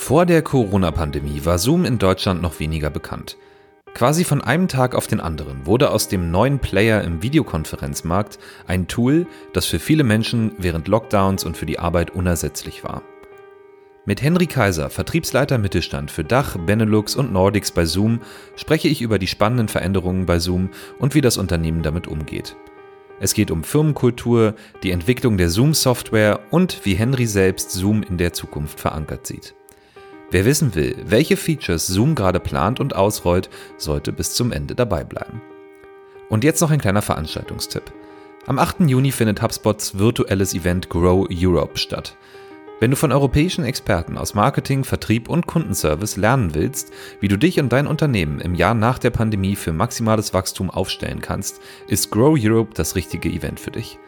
Vor 0.00 0.24
der 0.24 0.40
Corona-Pandemie 0.40 1.44
war 1.44 1.58
Zoom 1.58 1.84
in 1.84 1.98
Deutschland 1.98 2.40
noch 2.40 2.60
weniger 2.60 2.88
bekannt. 2.88 3.36
Quasi 3.92 4.24
von 4.24 4.40
einem 4.40 4.66
Tag 4.66 4.94
auf 4.94 5.06
den 5.06 5.20
anderen 5.20 5.66
wurde 5.66 5.90
aus 5.90 6.08
dem 6.08 6.30
neuen 6.30 6.60
Player 6.60 7.02
im 7.02 7.20
Videokonferenzmarkt 7.22 8.38
ein 8.66 8.86
Tool, 8.86 9.26
das 9.52 9.66
für 9.66 9.78
viele 9.78 10.04
Menschen 10.04 10.52
während 10.56 10.88
Lockdowns 10.88 11.44
und 11.44 11.58
für 11.58 11.66
die 11.66 11.78
Arbeit 11.78 12.12
unersetzlich 12.12 12.84
war. 12.84 13.02
Mit 14.06 14.22
Henry 14.22 14.46
Kaiser, 14.46 14.88
Vertriebsleiter 14.88 15.58
Mittelstand 15.58 16.10
für 16.10 16.24
Dach, 16.24 16.56
Benelux 16.56 17.14
und 17.14 17.30
Nordics 17.30 17.72
bei 17.72 17.84
Zoom, 17.84 18.20
spreche 18.56 18.88
ich 18.88 19.02
über 19.02 19.18
die 19.18 19.26
spannenden 19.26 19.68
Veränderungen 19.68 20.24
bei 20.24 20.38
Zoom 20.38 20.70
und 21.00 21.16
wie 21.16 21.20
das 21.20 21.36
Unternehmen 21.36 21.82
damit 21.82 22.06
umgeht. 22.06 22.56
Es 23.20 23.34
geht 23.34 23.50
um 23.50 23.62
Firmenkultur, 23.62 24.54
die 24.84 24.92
Entwicklung 24.92 25.36
der 25.36 25.50
Zoom-Software 25.50 26.40
und 26.50 26.86
wie 26.86 26.94
Henry 26.94 27.26
selbst 27.26 27.72
Zoom 27.72 28.02
in 28.04 28.16
der 28.16 28.32
Zukunft 28.32 28.80
verankert 28.80 29.26
sieht. 29.26 29.57
Wer 30.30 30.44
wissen 30.44 30.74
will, 30.74 30.94
welche 31.06 31.38
Features 31.38 31.86
Zoom 31.86 32.14
gerade 32.14 32.38
plant 32.38 32.80
und 32.80 32.94
ausrollt, 32.94 33.48
sollte 33.78 34.12
bis 34.12 34.34
zum 34.34 34.52
Ende 34.52 34.74
dabei 34.74 35.02
bleiben. 35.02 35.40
Und 36.28 36.44
jetzt 36.44 36.60
noch 36.60 36.70
ein 36.70 36.80
kleiner 36.80 37.00
Veranstaltungstipp. 37.00 37.90
Am 38.46 38.58
8. 38.58 38.80
Juni 38.80 39.10
findet 39.10 39.40
HubSpots 39.40 39.98
virtuelles 39.98 40.52
Event 40.52 40.90
Grow 40.90 41.26
Europe 41.32 41.78
statt. 41.78 42.14
Wenn 42.78 42.90
du 42.90 42.96
von 42.96 43.10
europäischen 43.10 43.64
Experten 43.64 44.18
aus 44.18 44.34
Marketing, 44.34 44.84
Vertrieb 44.84 45.30
und 45.30 45.46
Kundenservice 45.46 46.16
lernen 46.16 46.54
willst, 46.54 46.92
wie 47.20 47.28
du 47.28 47.38
dich 47.38 47.58
und 47.58 47.72
dein 47.72 47.86
Unternehmen 47.86 48.38
im 48.40 48.54
Jahr 48.54 48.74
nach 48.74 48.98
der 48.98 49.10
Pandemie 49.10 49.56
für 49.56 49.72
maximales 49.72 50.34
Wachstum 50.34 50.68
aufstellen 50.68 51.20
kannst, 51.20 51.60
ist 51.88 52.10
Grow 52.10 52.38
Europe 52.38 52.74
das 52.74 52.96
richtige 52.96 53.30
Event 53.30 53.58
für 53.58 53.70
dich. 53.70 53.98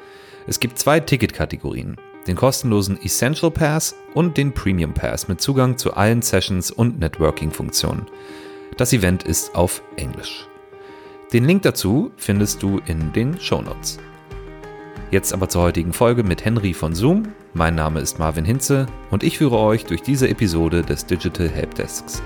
Es 0.46 0.60
gibt 0.60 0.78
zwei 0.78 1.00
Ticketkategorien 1.00 1.96
den 2.26 2.36
kostenlosen 2.36 3.00
Essential 3.02 3.50
Pass 3.50 3.94
und 4.14 4.36
den 4.36 4.52
Premium 4.52 4.92
Pass 4.92 5.28
mit 5.28 5.40
Zugang 5.40 5.78
zu 5.78 5.94
allen 5.94 6.22
Sessions 6.22 6.70
und 6.70 6.98
Networking-Funktionen. 7.00 8.06
Das 8.76 8.92
Event 8.92 9.24
ist 9.24 9.54
auf 9.54 9.82
Englisch. 9.96 10.46
Den 11.32 11.44
Link 11.44 11.62
dazu 11.62 12.10
findest 12.16 12.62
du 12.62 12.80
in 12.86 13.12
den 13.12 13.38
Show 13.40 13.62
Notes. 13.62 13.98
Jetzt 15.10 15.32
aber 15.32 15.48
zur 15.48 15.62
heutigen 15.62 15.92
Folge 15.92 16.22
mit 16.22 16.44
Henry 16.44 16.72
von 16.72 16.94
Zoom. 16.94 17.28
Mein 17.52 17.74
Name 17.74 18.00
ist 18.00 18.18
Marvin 18.18 18.44
Hinze 18.44 18.86
und 19.10 19.24
ich 19.24 19.38
führe 19.38 19.58
euch 19.58 19.84
durch 19.84 20.02
diese 20.02 20.28
Episode 20.28 20.82
des 20.82 21.06
Digital 21.06 21.48
Helpdesks. 21.48 22.22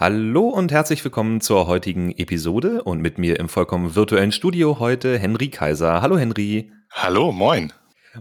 Hallo 0.00 0.46
und 0.46 0.70
herzlich 0.70 1.02
willkommen 1.02 1.40
zur 1.40 1.66
heutigen 1.66 2.12
Episode 2.12 2.84
und 2.84 3.00
mit 3.00 3.18
mir 3.18 3.40
im 3.40 3.48
vollkommen 3.48 3.96
virtuellen 3.96 4.30
Studio 4.30 4.78
heute 4.78 5.18
Henry 5.18 5.48
Kaiser. 5.48 6.00
Hallo 6.00 6.16
Henry. 6.16 6.70
Hallo, 6.92 7.32
moin. 7.32 7.72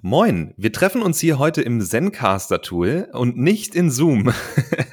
Moin, 0.01 0.55
wir 0.57 0.73
treffen 0.73 1.03
uns 1.03 1.19
hier 1.19 1.37
heute 1.37 1.61
im 1.61 1.79
Zencaster-Tool 1.79 3.09
und 3.13 3.37
nicht 3.37 3.75
in 3.75 3.91
Zoom. 3.91 4.33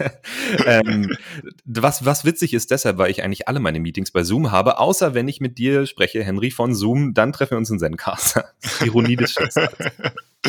ähm, 0.67 1.17
was, 1.65 2.05
was 2.05 2.27
witzig 2.27 2.53
ist 2.53 2.71
deshalb, 2.71 2.99
weil 2.99 3.11
ich 3.11 3.25
eigentlich 3.25 3.49
alle 3.49 3.61
meine 3.61 3.81
Meetings 3.81 4.11
bei 4.11 4.23
Zoom 4.23 4.53
habe, 4.53 4.79
außer 4.79 5.15
wenn 5.15 5.27
ich 5.27 5.41
mit 5.41 5.57
dir 5.57 5.87
spreche, 5.87 6.23
Henry 6.23 6.51
von 6.51 6.75
Zoom, 6.75 7.15
dann 7.15 7.33
treffen 7.33 7.53
wir 7.53 7.59
uns 7.59 7.71
in 7.71 7.79
Zencaster. 7.79 8.51
Ironie 8.85 9.17
des 9.17 9.33
Schicksals. 9.33 9.75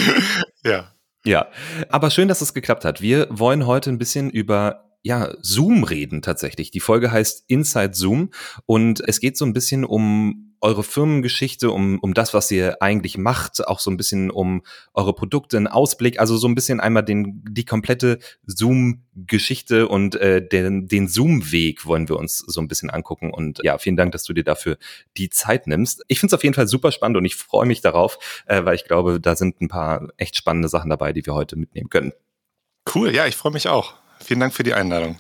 ja. 0.66 0.92
Ja, 1.24 1.48
aber 1.88 2.12
schön, 2.12 2.28
dass 2.28 2.42
es 2.42 2.54
geklappt 2.54 2.84
hat. 2.84 3.02
Wir 3.02 3.28
wollen 3.30 3.66
heute 3.66 3.90
ein 3.90 3.98
bisschen 3.98 4.30
über 4.30 4.86
ja, 5.06 5.36
Zoom 5.40 5.84
reden 5.84 6.24
tatsächlich. 6.24 6.72
Die 6.72 6.80
Folge 6.80 7.12
heißt 7.12 7.44
Inside 7.46 7.94
Zoom 7.94 8.32
und 8.66 9.08
es 9.08 9.20
geht 9.20 9.38
so 9.38 9.46
ein 9.46 9.54
bisschen 9.54 9.86
um 9.86 10.56
eure 10.62 10.82
Firmengeschichte, 10.82 11.70
um, 11.70 12.00
um 12.00 12.16
das, 12.16 12.34
was 12.34 12.50
ihr 12.50 12.82
eigentlich 12.82 13.16
macht, 13.16 13.68
auch 13.68 13.80
so 13.80 13.92
ein 13.92 13.98
bisschen 13.98 14.32
um 14.32 14.64
eure 14.96 15.14
Produkte, 15.14 15.58
einen 15.58 15.68
Ausblick, 15.68 16.20
also 16.20 16.38
so 16.38 16.48
ein 16.48 16.56
bisschen 16.56 16.80
einmal 16.80 17.04
den, 17.04 17.44
die 17.48 17.66
komplette 17.66 18.18
Zoom-Geschichte 18.48 19.88
und 19.88 20.16
äh, 20.16 20.44
den, 20.44 20.88
den 20.88 21.08
Zoom-Weg 21.08 21.86
wollen 21.86 22.10
wir 22.10 22.18
uns 22.18 22.40
so 22.40 22.60
ein 22.60 22.68
bisschen 22.68 22.90
angucken. 22.90 23.32
Und 23.32 23.60
ja, 23.62 23.78
vielen 23.78 23.98
Dank, 23.98 24.12
dass 24.12 24.24
du 24.24 24.34
dir 24.34 24.44
dafür 24.44 24.80
die 25.18 25.30
Zeit 25.30 25.68
nimmst. 25.68 26.04
Ich 26.08 26.20
finde 26.20 26.32
es 26.32 26.40
auf 26.40 26.44
jeden 26.44 26.56
Fall 26.56 26.68
super 26.68 26.92
spannend 26.92 27.18
und 27.18 27.26
ich 27.26 27.36
freue 27.36 27.68
mich 27.68 27.82
darauf, 27.82 28.18
äh, 28.48 28.66
weil 28.66 28.74
ich 28.74 28.86
glaube, 28.86 29.22
da 29.22 29.36
sind 29.36 29.62
ein 29.62 29.68
paar 29.68 30.08
echt 30.18 30.36
spannende 30.36 30.68
Sachen 30.68 30.90
dabei, 30.90 31.14
die 31.14 31.28
wir 31.28 31.36
heute 31.36 31.58
mitnehmen 31.58 31.90
können. 31.90 32.12
Cool, 32.92 33.14
ja, 33.14 33.28
ich 33.28 33.36
freue 33.36 33.52
mich 33.52 33.68
auch. 33.68 34.05
Vielen 34.20 34.40
Dank 34.40 34.54
für 34.54 34.64
die 34.64 34.74
Einladung. 34.74 35.18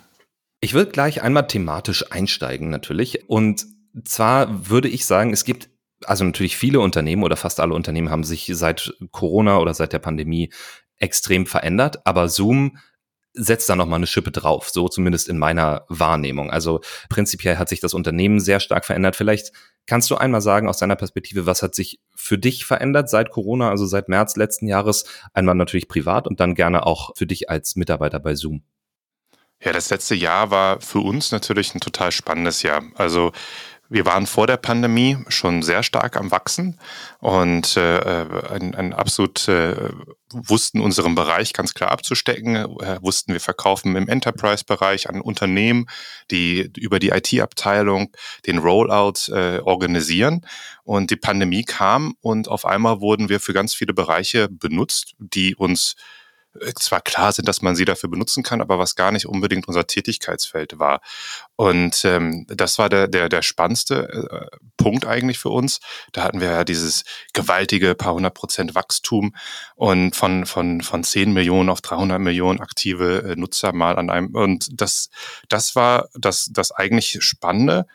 Ich 0.61 0.73
würde 0.73 0.91
gleich 0.91 1.21
einmal 1.21 1.47
thematisch 1.47 2.11
einsteigen 2.11 2.69
natürlich. 2.69 3.29
Und 3.29 3.65
zwar 4.03 4.69
würde 4.69 4.87
ich 4.87 5.05
sagen, 5.05 5.31
es 5.31 5.43
gibt 5.45 5.69
also 6.03 6.23
natürlich 6.23 6.57
viele 6.57 6.79
Unternehmen 6.79 7.23
oder 7.23 7.37
fast 7.37 7.59
alle 7.59 7.73
Unternehmen 7.73 8.09
haben 8.09 8.23
sich 8.23 8.49
seit 8.53 8.93
Corona 9.11 9.59
oder 9.59 9.73
seit 9.73 9.93
der 9.93 9.99
Pandemie 9.99 10.51
extrem 10.97 11.45
verändert, 11.45 12.05
aber 12.05 12.29
Zoom 12.29 12.77
setzt 13.37 13.67
da 13.69 13.75
nochmal 13.75 13.97
eine 13.97 14.07
Schippe 14.07 14.31
drauf, 14.31 14.69
so 14.69 14.87
zumindest 14.87 15.27
in 15.27 15.37
meiner 15.37 15.85
Wahrnehmung. 15.89 16.51
Also 16.51 16.79
prinzipiell 17.09 17.57
hat 17.57 17.67
sich 17.67 17.81
das 17.81 17.93
Unternehmen 17.93 18.39
sehr 18.39 18.61
stark 18.61 18.85
verändert. 18.85 19.17
Vielleicht 19.17 19.51
kannst 19.87 20.09
du 20.09 20.15
einmal 20.15 20.41
sagen 20.41 20.69
aus 20.69 20.77
deiner 20.77 20.95
Perspektive, 20.95 21.45
was 21.45 21.61
hat 21.61 21.75
sich 21.75 21.99
für 22.15 22.37
dich 22.37 22.65
verändert 22.65 23.09
seit 23.09 23.31
Corona, 23.31 23.69
also 23.69 23.85
seit 23.85 24.07
März 24.07 24.37
letzten 24.37 24.67
Jahres, 24.67 25.05
einmal 25.33 25.55
natürlich 25.55 25.89
privat 25.89 26.27
und 26.27 26.39
dann 26.39 26.55
gerne 26.55 26.85
auch 26.85 27.11
für 27.17 27.27
dich 27.27 27.49
als 27.49 27.75
Mitarbeiter 27.75 28.19
bei 28.19 28.35
Zoom. 28.35 28.63
Ja, 29.61 29.71
das 29.71 29.89
letzte 29.89 30.15
Jahr 30.15 30.51
war 30.51 30.81
für 30.81 30.99
uns 30.99 31.31
natürlich 31.31 31.73
ein 31.73 31.79
total 31.79 32.11
spannendes 32.11 32.61
Jahr. 32.61 32.83
Also 32.95 33.31
wir 33.87 34.05
waren 34.05 34.25
vor 34.25 34.47
der 34.47 34.57
Pandemie 34.57 35.17
schon 35.27 35.61
sehr 35.61 35.83
stark 35.83 36.17
am 36.17 36.31
Wachsen 36.31 36.79
und 37.19 37.77
äh, 37.77 38.25
ein, 38.49 38.73
ein 38.73 38.93
absolut 38.93 39.47
äh, 39.47 39.91
wussten 40.31 40.81
unseren 40.81 41.13
Bereich 41.13 41.53
ganz 41.53 41.75
klar 41.75 41.91
abzustecken, 41.91 42.55
äh, 42.55 42.99
wussten 43.01 43.33
wir 43.33 43.39
verkaufen 43.39 43.95
im 43.95 44.07
Enterprise-Bereich 44.07 45.07
an 45.07 45.21
Unternehmen, 45.21 45.85
die 46.31 46.71
über 46.77 46.97
die 46.97 47.09
IT-Abteilung 47.09 48.11
den 48.47 48.57
Rollout 48.57 49.31
äh, 49.31 49.59
organisieren. 49.59 50.45
Und 50.83 51.11
die 51.11 51.15
Pandemie 51.15 51.63
kam 51.63 52.15
und 52.21 52.47
auf 52.47 52.65
einmal 52.65 53.01
wurden 53.01 53.29
wir 53.29 53.39
für 53.39 53.53
ganz 53.53 53.75
viele 53.75 53.93
Bereiche 53.93 54.49
benutzt, 54.49 55.13
die 55.19 55.55
uns 55.55 55.95
zwar 56.75 57.01
klar 57.01 57.31
sind, 57.31 57.47
dass 57.47 57.61
man 57.61 57.75
sie 57.75 57.85
dafür 57.85 58.09
benutzen 58.09 58.43
kann, 58.43 58.61
aber 58.61 58.79
was 58.79 58.95
gar 58.95 59.11
nicht 59.11 59.25
unbedingt 59.25 59.67
unser 59.67 59.87
Tätigkeitsfeld 59.87 60.79
war. 60.79 61.01
Und 61.55 62.03
ähm, 62.05 62.45
das 62.47 62.77
war 62.79 62.89
der, 62.89 63.07
der, 63.07 63.29
der 63.29 63.41
spannendste 63.41 64.49
äh, 64.51 64.57
Punkt 64.77 65.05
eigentlich 65.05 65.39
für 65.39 65.49
uns. 65.49 65.79
Da 66.11 66.23
hatten 66.23 66.41
wir 66.41 66.51
ja 66.51 66.63
dieses 66.63 67.03
gewaltige 67.33 67.95
paar 67.95 68.13
hundert 68.13 68.33
Prozent 68.33 68.75
Wachstum 68.75 69.35
und 69.75 70.15
von, 70.15 70.45
von, 70.45 70.81
von 70.81 71.03
10 71.03 71.33
Millionen 71.33 71.69
auf 71.69 71.81
300 71.81 72.19
Millionen 72.19 72.59
aktive 72.59 73.31
äh, 73.31 73.35
Nutzer 73.35 73.73
mal 73.73 73.97
an 73.97 74.09
einem. 74.09 74.35
Und 74.35 74.69
das, 74.81 75.09
das 75.49 75.75
war 75.75 76.09
das, 76.13 76.49
das 76.51 76.71
eigentlich 76.71 77.17
Spannende 77.21 77.85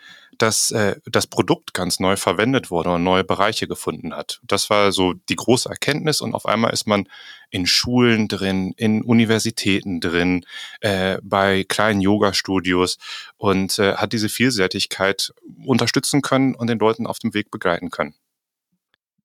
dass 0.40 0.70
äh, 0.70 0.96
das 1.04 1.26
Produkt 1.26 1.74
ganz 1.74 2.00
neu 2.00 2.16
verwendet 2.16 2.70
wurde 2.70 2.90
und 2.90 3.04
neue 3.04 3.24
Bereiche 3.24 3.68
gefunden 3.68 4.14
hat. 4.14 4.40
Das 4.42 4.70
war 4.70 4.90
so 4.90 5.12
die 5.12 5.36
große 5.36 5.68
Erkenntnis 5.68 6.20
und 6.22 6.34
auf 6.34 6.46
einmal 6.46 6.72
ist 6.72 6.86
man 6.86 7.06
in 7.50 7.66
Schulen 7.66 8.28
drin, 8.28 8.72
in 8.76 9.02
Universitäten 9.02 10.00
drin, 10.00 10.44
äh, 10.80 11.18
bei 11.22 11.64
kleinen 11.64 12.00
Yoga-Studios 12.00 12.98
und 13.36 13.78
äh, 13.78 13.94
hat 13.94 14.12
diese 14.12 14.28
Vielseitigkeit 14.28 15.32
unterstützen 15.64 16.22
können 16.22 16.54
und 16.54 16.68
den 16.68 16.78
Leuten 16.78 17.06
auf 17.06 17.18
dem 17.18 17.34
Weg 17.34 17.50
begleiten 17.50 17.90
können. 17.90 18.14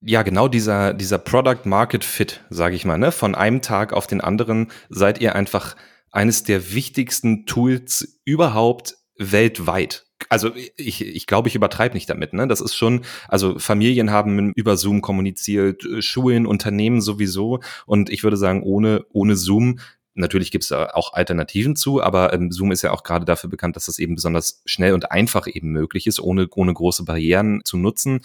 Ja, 0.01 0.21
genau 0.21 0.47
dieser, 0.47 0.93
dieser 0.93 1.17
Product 1.17 1.65
Market 1.65 2.03
Fit, 2.03 2.41
sage 2.49 2.75
ich 2.75 2.85
mal, 2.85 2.97
ne? 2.97 3.11
Von 3.11 3.33
einem 3.33 3.61
Tag 3.61 3.91
auf 3.91 4.05
den 4.05 4.21
anderen 4.21 4.71
seid 4.89 5.19
ihr 5.19 5.35
einfach 5.35 5.75
eines 6.11 6.43
der 6.43 6.73
wichtigsten 6.73 7.45
Tools 7.45 8.19
überhaupt 8.23 8.97
weltweit 9.17 10.05
also 10.29 10.51
ich, 10.77 11.01
ich 11.01 11.27
glaube, 11.27 11.47
ich 11.47 11.55
übertreibe 11.55 11.93
nicht 11.93 12.09
damit. 12.09 12.33
Ne? 12.33 12.47
Das 12.47 12.61
ist 12.61 12.75
schon, 12.75 13.01
also 13.27 13.59
Familien 13.59 14.11
haben 14.11 14.53
über 14.53 14.77
Zoom 14.77 15.01
kommuniziert, 15.01 15.85
äh, 15.85 16.01
Schulen, 16.01 16.45
Unternehmen 16.45 17.01
sowieso. 17.01 17.59
Und 17.85 18.09
ich 18.09 18.23
würde 18.23 18.37
sagen, 18.37 18.63
ohne, 18.63 19.05
ohne 19.11 19.35
Zoom 19.35 19.79
Natürlich 20.17 20.49
gibt 20.49 20.63
es 20.63 20.69
da 20.69 20.91
auch 20.93 21.11
Alternativen 21.11 21.75
zu, 21.75 22.01
aber 22.01 22.33
ähm, 22.33 22.49
Zoom 22.49 22.71
ist 22.71 22.81
ja 22.81 22.91
auch 22.91 23.03
gerade 23.03 23.25
dafür 23.25 23.49
bekannt, 23.49 23.75
dass 23.75 23.87
das 23.87 23.99
eben 23.99 24.15
besonders 24.15 24.61
schnell 24.65 24.93
und 24.93 25.11
einfach 25.11 25.45
eben 25.45 25.71
möglich 25.71 26.07
ist, 26.07 26.21
ohne, 26.21 26.47
ohne 26.55 26.73
große 26.73 27.03
Barrieren 27.03 27.59
zu 27.65 27.75
nutzen. 27.75 28.21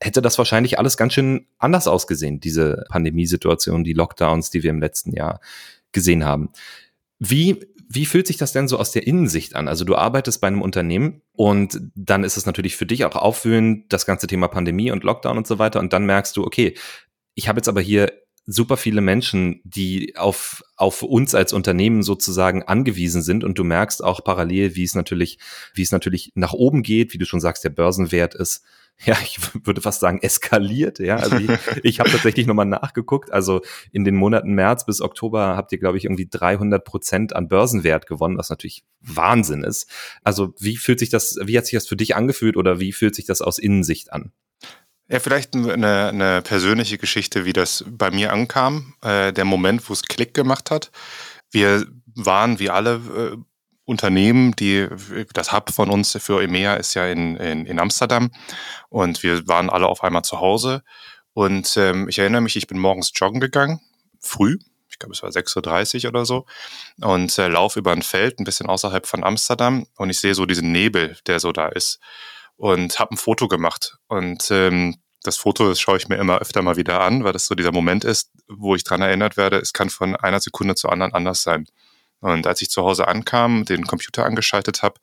Hätte 0.00 0.22
das 0.22 0.38
wahrscheinlich 0.38 0.80
alles 0.80 0.96
ganz 0.96 1.12
schön 1.12 1.46
anders 1.58 1.86
ausgesehen, 1.86 2.40
diese 2.40 2.84
Pandemiesituation, 2.88 3.84
die 3.84 3.92
Lockdowns, 3.92 4.50
die 4.50 4.64
wir 4.64 4.70
im 4.70 4.80
letzten 4.80 5.14
Jahr 5.14 5.40
gesehen 5.92 6.24
haben. 6.24 6.50
Wie 7.20 7.64
wie 7.92 8.06
fühlt 8.06 8.28
sich 8.28 8.36
das 8.36 8.52
denn 8.52 8.68
so 8.68 8.78
aus 8.78 8.92
der 8.92 9.04
Innensicht 9.04 9.56
an? 9.56 9.66
Also 9.66 9.84
du 9.84 9.96
arbeitest 9.96 10.40
bei 10.40 10.46
einem 10.46 10.62
Unternehmen 10.62 11.22
und 11.32 11.80
dann 11.96 12.22
ist 12.22 12.36
es 12.36 12.46
natürlich 12.46 12.76
für 12.76 12.86
dich 12.86 13.04
auch 13.04 13.16
aufwühlend, 13.16 13.92
das 13.92 14.06
ganze 14.06 14.28
Thema 14.28 14.46
Pandemie 14.46 14.92
und 14.92 15.02
Lockdown 15.02 15.36
und 15.36 15.46
so 15.48 15.58
weiter. 15.58 15.80
Und 15.80 15.92
dann 15.92 16.06
merkst 16.06 16.36
du, 16.36 16.44
okay, 16.44 16.74
ich 17.34 17.48
habe 17.48 17.58
jetzt 17.58 17.68
aber 17.68 17.80
hier 17.80 18.12
super 18.46 18.76
viele 18.76 19.00
Menschen, 19.00 19.60
die 19.64 20.16
auf, 20.16 20.62
auf 20.76 21.02
uns 21.02 21.34
als 21.34 21.52
Unternehmen 21.52 22.04
sozusagen 22.04 22.62
angewiesen 22.62 23.22
sind 23.22 23.42
und 23.42 23.58
du 23.58 23.64
merkst 23.64 24.04
auch 24.04 24.22
parallel, 24.22 24.76
wie 24.76 24.84
es 24.84 24.94
natürlich, 24.94 25.40
wie 25.74 25.82
es 25.82 25.90
natürlich 25.90 26.30
nach 26.36 26.52
oben 26.52 26.84
geht, 26.84 27.12
wie 27.12 27.18
du 27.18 27.26
schon 27.26 27.40
sagst, 27.40 27.64
der 27.64 27.70
Börsenwert 27.70 28.36
ist 28.36 28.62
ja, 29.04 29.16
ich 29.22 29.38
würde 29.64 29.80
fast 29.80 30.00
sagen, 30.00 30.20
eskaliert. 30.20 30.98
Ja, 30.98 31.16
also 31.16 31.36
ich, 31.36 31.50
ich 31.82 32.00
habe 32.00 32.10
tatsächlich 32.10 32.46
nochmal 32.46 32.66
nachgeguckt. 32.66 33.32
Also 33.32 33.62
in 33.92 34.04
den 34.04 34.14
Monaten 34.14 34.52
März 34.52 34.84
bis 34.84 35.00
Oktober 35.00 35.56
habt 35.56 35.72
ihr, 35.72 35.78
glaube 35.78 35.98
ich, 35.98 36.04
irgendwie 36.04 36.28
300 36.28 36.84
Prozent 36.84 37.34
an 37.34 37.48
Börsenwert 37.48 38.06
gewonnen, 38.06 38.36
was 38.36 38.50
natürlich 38.50 38.84
Wahnsinn 39.00 39.64
ist. 39.64 39.90
Also 40.22 40.54
wie 40.58 40.76
fühlt 40.76 40.98
sich 40.98 41.08
das, 41.08 41.38
wie 41.42 41.56
hat 41.56 41.66
sich 41.66 41.74
das 41.74 41.86
für 41.86 41.96
dich 41.96 42.14
angefühlt 42.14 42.56
oder 42.56 42.80
wie 42.80 42.92
fühlt 42.92 43.14
sich 43.14 43.24
das 43.24 43.40
aus 43.40 43.58
Innensicht 43.58 44.12
an? 44.12 44.32
Ja, 45.08 45.18
vielleicht 45.18 45.56
eine, 45.56 46.08
eine 46.08 46.42
persönliche 46.42 46.96
Geschichte, 46.96 47.44
wie 47.44 47.52
das 47.52 47.84
bei 47.88 48.10
mir 48.12 48.32
ankam. 48.32 48.94
Äh, 49.02 49.32
der 49.32 49.44
Moment, 49.44 49.88
wo 49.88 49.92
es 49.92 50.02
Klick 50.02 50.34
gemacht 50.34 50.70
hat. 50.70 50.92
Wir 51.50 51.84
waren 52.14 52.60
wie 52.60 52.70
alle 52.70 52.94
äh, 52.94 53.36
Unternehmen, 53.90 54.54
die 54.54 54.86
das 55.34 55.52
Hub 55.52 55.70
von 55.70 55.90
uns 55.90 56.16
für 56.20 56.42
EMEA 56.42 56.74
ist 56.74 56.94
ja 56.94 57.06
in, 57.06 57.36
in, 57.36 57.66
in 57.66 57.80
Amsterdam 57.80 58.30
und 58.88 59.24
wir 59.24 59.48
waren 59.48 59.68
alle 59.68 59.88
auf 59.88 60.04
einmal 60.04 60.22
zu 60.22 60.40
Hause. 60.40 60.82
Und 61.32 61.76
ähm, 61.76 62.08
ich 62.08 62.18
erinnere 62.18 62.40
mich, 62.40 62.54
ich 62.54 62.68
bin 62.68 62.78
morgens 62.78 63.10
joggen 63.14 63.40
gegangen, 63.40 63.80
früh, 64.20 64.58
ich 64.88 64.98
glaube 65.00 65.14
es 65.14 65.22
war 65.22 65.30
6.30 65.30 66.04
Uhr 66.04 66.10
oder 66.10 66.24
so, 66.24 66.46
und 67.00 67.36
äh, 67.36 67.48
laufe 67.48 67.80
über 67.80 67.90
ein 67.90 68.02
Feld 68.02 68.38
ein 68.38 68.44
bisschen 68.44 68.68
außerhalb 68.68 69.06
von 69.06 69.24
Amsterdam 69.24 69.86
und 69.96 70.08
ich 70.08 70.20
sehe 70.20 70.34
so 70.34 70.46
diesen 70.46 70.70
Nebel, 70.70 71.16
der 71.26 71.40
so 71.40 71.50
da 71.50 71.66
ist 71.66 71.98
und 72.56 72.98
habe 73.00 73.14
ein 73.14 73.16
Foto 73.16 73.48
gemacht. 73.48 73.96
Und 74.06 74.50
ähm, 74.52 74.96
das 75.24 75.36
Foto, 75.36 75.68
das 75.68 75.80
schaue 75.80 75.96
ich 75.96 76.08
mir 76.08 76.16
immer 76.16 76.38
öfter 76.38 76.62
mal 76.62 76.76
wieder 76.76 77.00
an, 77.00 77.24
weil 77.24 77.32
das 77.32 77.46
so 77.46 77.54
dieser 77.56 77.72
Moment 77.72 78.04
ist, 78.04 78.30
wo 78.48 78.76
ich 78.76 78.84
dran 78.84 79.02
erinnert 79.02 79.36
werde, 79.36 79.58
es 79.58 79.72
kann 79.72 79.90
von 79.90 80.14
einer 80.14 80.40
Sekunde 80.40 80.76
zur 80.76 80.92
anderen 80.92 81.12
anders 81.12 81.42
sein. 81.42 81.66
Und 82.20 82.46
als 82.46 82.62
ich 82.62 82.70
zu 82.70 82.82
Hause 82.82 83.08
ankam, 83.08 83.64
den 83.64 83.86
Computer 83.86 84.24
angeschaltet 84.24 84.82
habe, 84.82 85.00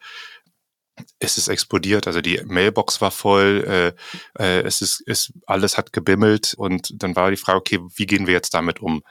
ist 1.20 1.38
es 1.38 1.48
explodiert. 1.48 2.08
Also 2.08 2.22
die 2.22 2.42
Mailbox 2.46 3.02
war 3.02 3.12
voll, 3.12 3.94
äh, 4.38 4.42
äh, 4.44 4.62
es 4.62 4.82
ist, 4.82 5.04
es, 5.06 5.32
alles 5.46 5.78
hat 5.78 5.94
gebimmelt 5.94 6.54
und 6.58 6.92
dann 7.02 7.16
war 7.16 7.30
die 7.30 7.38
Frage, 7.38 7.60
okay, 7.60 7.80
wie 7.96 8.06
gehen 8.06 8.28
wir 8.28 8.34
jetzt 8.34 8.54
damit 8.54 8.80
um? 8.80 9.04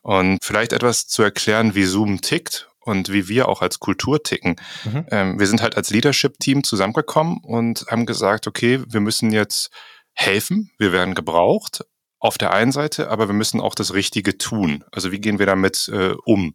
Und 0.00 0.44
vielleicht 0.44 0.72
etwas 0.72 1.06
zu 1.06 1.22
erklären, 1.22 1.74
wie 1.74 1.84
Zoom 1.84 2.20
tickt 2.20 2.70
und 2.80 3.12
wie 3.12 3.28
wir 3.28 3.48
auch 3.48 3.60
als 3.60 3.78
Kultur 3.78 4.22
ticken. 4.22 4.56
Mhm. 4.84 5.06
Ähm, 5.10 5.38
wir 5.38 5.46
sind 5.46 5.60
halt 5.60 5.76
als 5.76 5.90
Leadership-Team 5.90 6.64
zusammengekommen 6.64 7.38
und 7.42 7.84
haben 7.90 8.06
gesagt, 8.06 8.46
okay, 8.46 8.82
wir 8.88 9.00
müssen 9.00 9.32
jetzt 9.32 9.70
helfen, 10.14 10.70
wir 10.78 10.92
werden 10.92 11.14
gebraucht, 11.14 11.84
auf 12.20 12.38
der 12.38 12.52
einen 12.52 12.72
Seite, 12.72 13.10
aber 13.10 13.28
wir 13.28 13.34
müssen 13.34 13.60
auch 13.60 13.74
das 13.74 13.94
Richtige 13.94 14.38
tun. 14.38 14.84
Also 14.90 15.12
wie 15.12 15.20
gehen 15.20 15.38
wir 15.38 15.46
damit 15.46 15.88
äh, 15.92 16.14
um? 16.24 16.54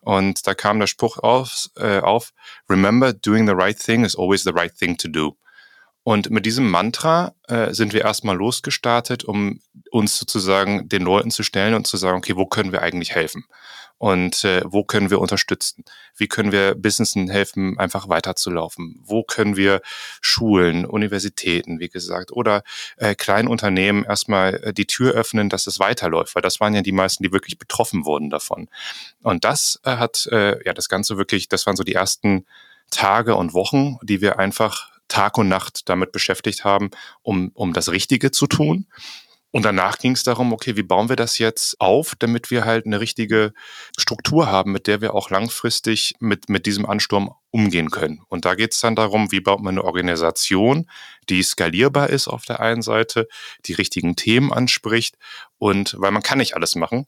Und 0.00 0.46
da 0.46 0.54
kam 0.54 0.80
der 0.80 0.86
Spruch 0.86 1.18
auf, 1.18 1.68
äh, 1.76 1.98
auf, 1.98 2.32
Remember, 2.68 3.12
doing 3.12 3.46
the 3.46 3.54
right 3.54 3.78
thing 3.78 4.04
is 4.04 4.16
always 4.16 4.42
the 4.42 4.52
right 4.52 4.74
thing 4.74 4.96
to 4.96 5.08
do. 5.08 5.36
Und 6.04 6.30
mit 6.30 6.46
diesem 6.46 6.68
Mantra 6.68 7.34
äh, 7.46 7.72
sind 7.72 7.92
wir 7.92 8.02
erstmal 8.02 8.36
losgestartet, 8.36 9.22
um 9.24 9.60
uns 9.90 10.18
sozusagen 10.18 10.88
den 10.88 11.02
Leuten 11.02 11.30
zu 11.30 11.44
stellen 11.44 11.74
und 11.74 11.86
zu 11.86 11.96
sagen, 11.96 12.18
okay, 12.18 12.36
wo 12.36 12.46
können 12.46 12.72
wir 12.72 12.82
eigentlich 12.82 13.12
helfen? 13.12 13.44
Und 14.02 14.42
äh, 14.42 14.62
wo 14.64 14.82
können 14.82 15.10
wir 15.10 15.20
unterstützen? 15.20 15.84
Wie 16.16 16.26
können 16.26 16.50
wir 16.50 16.74
Businessen 16.74 17.30
helfen, 17.30 17.78
einfach 17.78 18.08
weiterzulaufen? 18.08 18.98
Wo 19.00 19.22
können 19.22 19.54
wir 19.56 19.80
Schulen, 20.20 20.84
Universitäten, 20.84 21.78
wie 21.78 21.88
gesagt, 21.88 22.32
oder 22.32 22.64
äh, 22.96 23.14
kleinen 23.14 23.46
Unternehmen 23.46 24.04
erstmal 24.04 24.54
äh, 24.54 24.72
die 24.72 24.88
Tür 24.88 25.12
öffnen, 25.12 25.48
dass 25.48 25.68
es 25.68 25.78
weiterläuft? 25.78 26.34
Weil 26.34 26.42
das 26.42 26.58
waren 26.58 26.74
ja 26.74 26.82
die 26.82 26.90
meisten, 26.90 27.22
die 27.22 27.30
wirklich 27.30 27.60
betroffen 27.60 28.04
wurden 28.04 28.28
davon. 28.28 28.68
Und 29.22 29.44
das 29.44 29.78
äh, 29.84 29.90
hat 29.92 30.26
äh, 30.32 30.60
ja 30.66 30.72
das 30.72 30.88
Ganze 30.88 31.16
wirklich, 31.16 31.48
das 31.48 31.64
waren 31.68 31.76
so 31.76 31.84
die 31.84 31.94
ersten 31.94 32.44
Tage 32.90 33.36
und 33.36 33.54
Wochen, 33.54 33.98
die 34.02 34.20
wir 34.20 34.36
einfach 34.36 34.90
Tag 35.06 35.38
und 35.38 35.48
Nacht 35.48 35.88
damit 35.88 36.10
beschäftigt 36.10 36.64
haben, 36.64 36.90
um, 37.22 37.52
um 37.54 37.72
das 37.72 37.90
Richtige 37.90 38.32
zu 38.32 38.48
tun. 38.48 38.86
Und 39.52 39.66
danach 39.66 39.98
ging 39.98 40.12
es 40.12 40.24
darum, 40.24 40.52
okay, 40.52 40.76
wie 40.76 40.82
bauen 40.82 41.10
wir 41.10 41.16
das 41.16 41.38
jetzt 41.38 41.78
auf, 41.78 42.14
damit 42.18 42.50
wir 42.50 42.64
halt 42.64 42.86
eine 42.86 43.00
richtige 43.00 43.52
Struktur 43.98 44.46
haben, 44.50 44.72
mit 44.72 44.86
der 44.86 45.02
wir 45.02 45.14
auch 45.14 45.28
langfristig 45.28 46.14
mit, 46.20 46.48
mit 46.48 46.64
diesem 46.64 46.86
Ansturm 46.86 47.34
umgehen 47.50 47.90
können. 47.90 48.22
Und 48.28 48.46
da 48.46 48.54
geht 48.54 48.72
es 48.72 48.80
dann 48.80 48.96
darum, 48.96 49.30
wie 49.30 49.40
baut 49.40 49.60
man 49.60 49.74
eine 49.74 49.84
Organisation, 49.84 50.88
die 51.28 51.42
skalierbar 51.42 52.08
ist 52.08 52.28
auf 52.28 52.46
der 52.46 52.60
einen 52.60 52.80
Seite, 52.80 53.28
die 53.66 53.74
richtigen 53.74 54.16
Themen 54.16 54.52
anspricht 54.52 55.16
und 55.58 55.96
weil 55.98 56.12
man 56.12 56.22
kann 56.22 56.38
nicht 56.38 56.56
alles 56.56 56.74
machen 56.74 57.06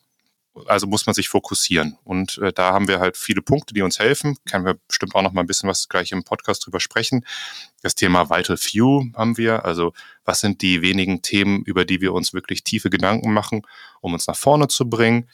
also 0.67 0.87
muss 0.87 1.06
man 1.06 1.15
sich 1.15 1.29
fokussieren. 1.29 1.99
Und 2.05 2.39
äh, 2.39 2.53
da 2.53 2.73
haben 2.73 2.89
wir 2.89 3.01
halt 3.01 3.17
viele 3.17 3.43
Punkte, 3.43 3.75
die 3.75 3.83
uns 3.83 3.99
helfen. 3.99 4.37
Können 4.49 4.65
wir 4.65 4.79
bestimmt 4.89 5.15
auch 5.15 5.23
noch 5.23 5.33
mal 5.33 5.43
ein 5.43 5.47
bisschen 5.47 5.69
was 5.69 5.89
gleich 5.89 6.12
im 6.12 6.25
Podcast 6.25 6.65
drüber 6.65 6.81
sprechen. 6.81 7.25
Das 7.83 7.95
Thema 7.95 8.31
Vital 8.31 8.56
Few 8.56 9.05
haben 9.15 9.37
wir. 9.37 9.65
Also 9.65 9.93
was 10.25 10.41
sind 10.41 10.62
die 10.62 10.83
wenigen 10.83 11.23
Themen, 11.23 11.62
über 11.65 11.85
die 11.85 12.01
wir 12.01 12.12
uns 12.12 12.33
wirklich 12.33 12.65
tiefe 12.65 12.91
Gedanken 12.91 13.33
machen, 13.33 13.62
um 14.01 14.12
uns 14.12 14.27
nach 14.27 14.37
vorne 14.37 14.69
zu 14.69 14.89
bringen? 14.89 15.29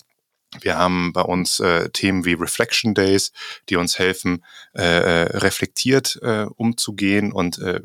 Wir 0.62 0.76
haben 0.76 1.12
bei 1.12 1.22
uns 1.22 1.60
äh, 1.60 1.90
Themen 1.90 2.24
wie 2.24 2.32
Reflection 2.32 2.92
Days, 2.92 3.30
die 3.68 3.76
uns 3.76 4.00
helfen, 4.00 4.44
äh, 4.74 4.82
äh 4.82 5.36
reflektiert 5.38 6.18
äh, 6.22 6.46
umzugehen 6.56 7.30
und 7.30 7.58
äh, 7.58 7.80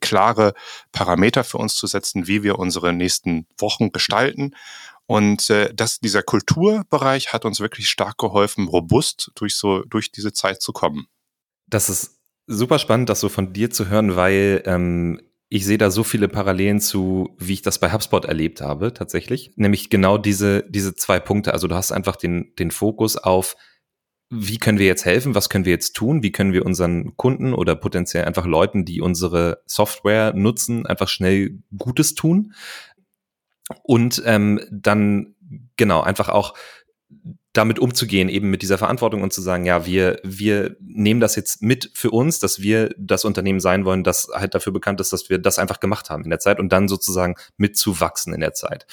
klare 0.00 0.54
Parameter 0.92 1.44
für 1.44 1.58
uns 1.58 1.74
zu 1.74 1.86
setzen, 1.86 2.26
wie 2.26 2.42
wir 2.42 2.58
unsere 2.58 2.94
nächsten 2.94 3.46
Wochen 3.58 3.92
gestalten. 3.92 4.54
Und 5.10 5.50
äh, 5.50 5.74
das, 5.74 5.98
dieser 5.98 6.22
Kulturbereich 6.22 7.32
hat 7.32 7.44
uns 7.44 7.58
wirklich 7.58 7.88
stark 7.88 8.16
geholfen, 8.16 8.68
robust 8.68 9.32
durch 9.34 9.56
so 9.56 9.82
durch 9.82 10.12
diese 10.12 10.32
Zeit 10.32 10.62
zu 10.62 10.72
kommen. 10.72 11.08
Das 11.66 11.90
ist 11.90 12.20
super 12.46 12.78
spannend, 12.78 13.08
das 13.08 13.18
so 13.18 13.28
von 13.28 13.52
dir 13.52 13.72
zu 13.72 13.88
hören, 13.88 14.14
weil 14.14 14.62
ähm, 14.66 15.20
ich 15.48 15.66
sehe 15.66 15.78
da 15.78 15.90
so 15.90 16.04
viele 16.04 16.28
Parallelen 16.28 16.78
zu, 16.78 17.34
wie 17.38 17.54
ich 17.54 17.62
das 17.62 17.80
bei 17.80 17.92
HubSpot 17.92 18.24
erlebt 18.24 18.60
habe, 18.60 18.94
tatsächlich. 18.94 19.50
Nämlich 19.56 19.90
genau 19.90 20.16
diese, 20.16 20.62
diese 20.70 20.94
zwei 20.94 21.18
Punkte. 21.18 21.54
Also 21.54 21.66
du 21.66 21.74
hast 21.74 21.90
einfach 21.90 22.14
den, 22.14 22.54
den 22.60 22.70
Fokus 22.70 23.16
auf, 23.16 23.56
wie 24.32 24.58
können 24.58 24.78
wir 24.78 24.86
jetzt 24.86 25.04
helfen, 25.04 25.34
was 25.34 25.48
können 25.48 25.64
wir 25.64 25.72
jetzt 25.72 25.96
tun, 25.96 26.22
wie 26.22 26.30
können 26.30 26.52
wir 26.52 26.64
unseren 26.64 27.16
Kunden 27.16 27.52
oder 27.52 27.74
potenziell 27.74 28.26
einfach 28.26 28.46
Leuten, 28.46 28.84
die 28.84 29.00
unsere 29.00 29.60
Software 29.66 30.32
nutzen, 30.34 30.86
einfach 30.86 31.08
schnell 31.08 31.58
Gutes 31.76 32.14
tun. 32.14 32.54
Und 33.82 34.22
ähm, 34.24 34.60
dann 34.70 35.34
genau 35.76 36.00
einfach 36.00 36.28
auch 36.28 36.54
damit 37.52 37.80
umzugehen, 37.80 38.28
eben 38.28 38.50
mit 38.50 38.62
dieser 38.62 38.78
Verantwortung 38.78 39.22
und 39.22 39.32
zu 39.32 39.42
sagen, 39.42 39.66
ja, 39.66 39.84
wir, 39.84 40.20
wir 40.22 40.76
nehmen 40.80 41.20
das 41.20 41.34
jetzt 41.34 41.62
mit 41.62 41.90
für 41.94 42.10
uns, 42.10 42.38
dass 42.38 42.60
wir 42.60 42.94
das 42.96 43.24
Unternehmen 43.24 43.58
sein 43.58 43.84
wollen, 43.84 44.04
das 44.04 44.28
halt 44.32 44.54
dafür 44.54 44.72
bekannt 44.72 45.00
ist, 45.00 45.12
dass 45.12 45.28
wir 45.30 45.38
das 45.38 45.58
einfach 45.58 45.80
gemacht 45.80 46.10
haben 46.10 46.22
in 46.22 46.30
der 46.30 46.38
Zeit 46.38 46.60
und 46.60 46.70
dann 46.72 46.86
sozusagen 46.86 47.34
mitzuwachsen 47.56 48.32
in 48.34 48.40
der 48.40 48.54
Zeit. 48.54 48.86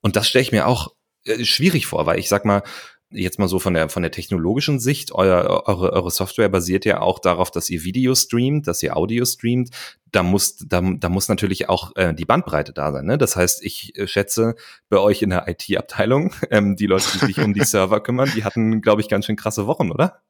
Und 0.00 0.16
das 0.16 0.26
stelle 0.26 0.42
ich 0.42 0.52
mir 0.52 0.66
auch 0.66 0.94
äh, 1.24 1.44
schwierig 1.44 1.86
vor, 1.86 2.06
weil 2.06 2.18
ich 2.18 2.28
sag 2.28 2.46
mal, 2.46 2.62
jetzt 3.10 3.38
mal 3.38 3.48
so 3.48 3.58
von 3.58 3.74
der, 3.74 3.88
von 3.88 4.02
der 4.02 4.12
technologischen 4.12 4.78
Sicht, 4.78 5.12
euer, 5.12 5.62
eure, 5.66 5.92
eure 5.92 6.10
Software 6.10 6.48
basiert 6.48 6.84
ja 6.84 7.00
auch 7.00 7.18
darauf, 7.18 7.50
dass 7.50 7.70
ihr 7.70 7.84
Video 7.84 8.14
streamt, 8.14 8.66
dass 8.66 8.82
ihr 8.82 8.96
Audio 8.96 9.24
streamt. 9.24 9.70
Da 10.10 10.22
muss, 10.22 10.56
da, 10.56 10.80
da 10.82 11.08
muss 11.08 11.28
natürlich 11.28 11.68
auch 11.68 11.94
äh, 11.96 12.14
die 12.14 12.24
Bandbreite 12.24 12.72
da 12.72 12.92
sein. 12.92 13.06
Ne? 13.06 13.18
Das 13.18 13.36
heißt, 13.36 13.64
ich 13.64 13.96
äh, 13.96 14.06
schätze, 14.06 14.56
bei 14.88 14.98
euch 14.98 15.22
in 15.22 15.30
der 15.30 15.48
IT-Abteilung, 15.48 16.34
ähm, 16.50 16.76
die 16.76 16.86
Leute, 16.86 17.06
die 17.14 17.26
sich 17.26 17.38
um 17.38 17.54
die 17.54 17.64
Server 17.64 18.00
kümmern, 18.00 18.30
die 18.34 18.44
hatten, 18.44 18.82
glaube 18.82 19.00
ich, 19.00 19.08
ganz 19.08 19.26
schön 19.26 19.36
krasse 19.36 19.66
Wochen, 19.66 19.90
oder? 19.90 20.22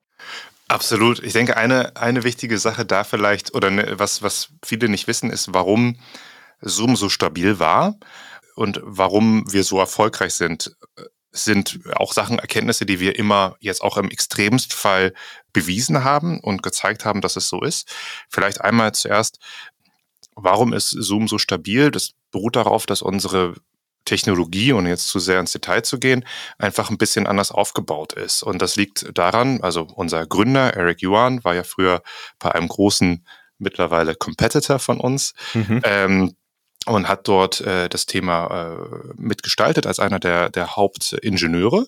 Absolut. 0.68 1.22
Ich 1.22 1.32
denke, 1.32 1.56
eine, 1.56 1.96
eine 1.96 2.24
wichtige 2.24 2.58
Sache 2.58 2.84
da 2.84 3.02
vielleicht, 3.02 3.54
oder 3.54 3.70
ne, 3.70 3.94
was, 3.96 4.22
was 4.22 4.50
viele 4.64 4.88
nicht 4.88 5.08
wissen, 5.08 5.30
ist, 5.30 5.54
warum 5.54 5.96
Zoom 6.60 6.94
so 6.96 7.08
stabil 7.08 7.58
war 7.58 7.96
und 8.54 8.80
warum 8.84 9.44
wir 9.50 9.64
so 9.64 9.78
erfolgreich 9.78 10.34
sind 10.34 10.76
sind 11.30 11.80
auch 11.94 12.12
Sachen, 12.12 12.38
Erkenntnisse, 12.38 12.86
die 12.86 13.00
wir 13.00 13.18
immer 13.18 13.56
jetzt 13.60 13.82
auch 13.82 13.96
im 13.96 14.10
Extremstfall 14.10 15.12
bewiesen 15.52 16.04
haben 16.04 16.40
und 16.40 16.62
gezeigt 16.62 17.04
haben, 17.04 17.20
dass 17.20 17.36
es 17.36 17.48
so 17.48 17.62
ist. 17.62 17.92
Vielleicht 18.28 18.60
einmal 18.60 18.92
zuerst, 18.92 19.38
warum 20.34 20.72
ist 20.72 20.90
Zoom 20.90 21.28
so 21.28 21.38
stabil? 21.38 21.90
Das 21.90 22.12
beruht 22.30 22.56
darauf, 22.56 22.86
dass 22.86 23.02
unsere 23.02 23.54
Technologie, 24.04 24.72
ohne 24.72 24.88
jetzt 24.88 25.08
zu 25.08 25.18
sehr 25.18 25.38
ins 25.38 25.52
Detail 25.52 25.82
zu 25.82 25.98
gehen, 25.98 26.24
einfach 26.58 26.88
ein 26.90 26.96
bisschen 26.96 27.26
anders 27.26 27.52
aufgebaut 27.52 28.14
ist. 28.14 28.42
Und 28.42 28.62
das 28.62 28.76
liegt 28.76 29.10
daran, 29.16 29.60
also 29.60 29.86
unser 29.94 30.26
Gründer 30.26 30.74
Eric 30.74 31.02
Yuan 31.02 31.44
war 31.44 31.54
ja 31.54 31.62
früher 31.62 32.02
bei 32.38 32.52
einem 32.52 32.68
großen, 32.68 33.24
mittlerweile 33.58 34.14
Competitor 34.14 34.78
von 34.78 34.98
uns. 35.00 35.34
Mhm. 35.52 35.82
Ähm, 35.84 36.36
und 36.88 37.08
hat 37.08 37.28
dort 37.28 37.60
äh, 37.60 37.88
das 37.88 38.06
Thema 38.06 38.46
äh, 38.80 39.12
mitgestaltet 39.16 39.86
als 39.86 40.00
einer 40.00 40.18
der, 40.18 40.50
der 40.50 40.76
Hauptingenieure 40.76 41.86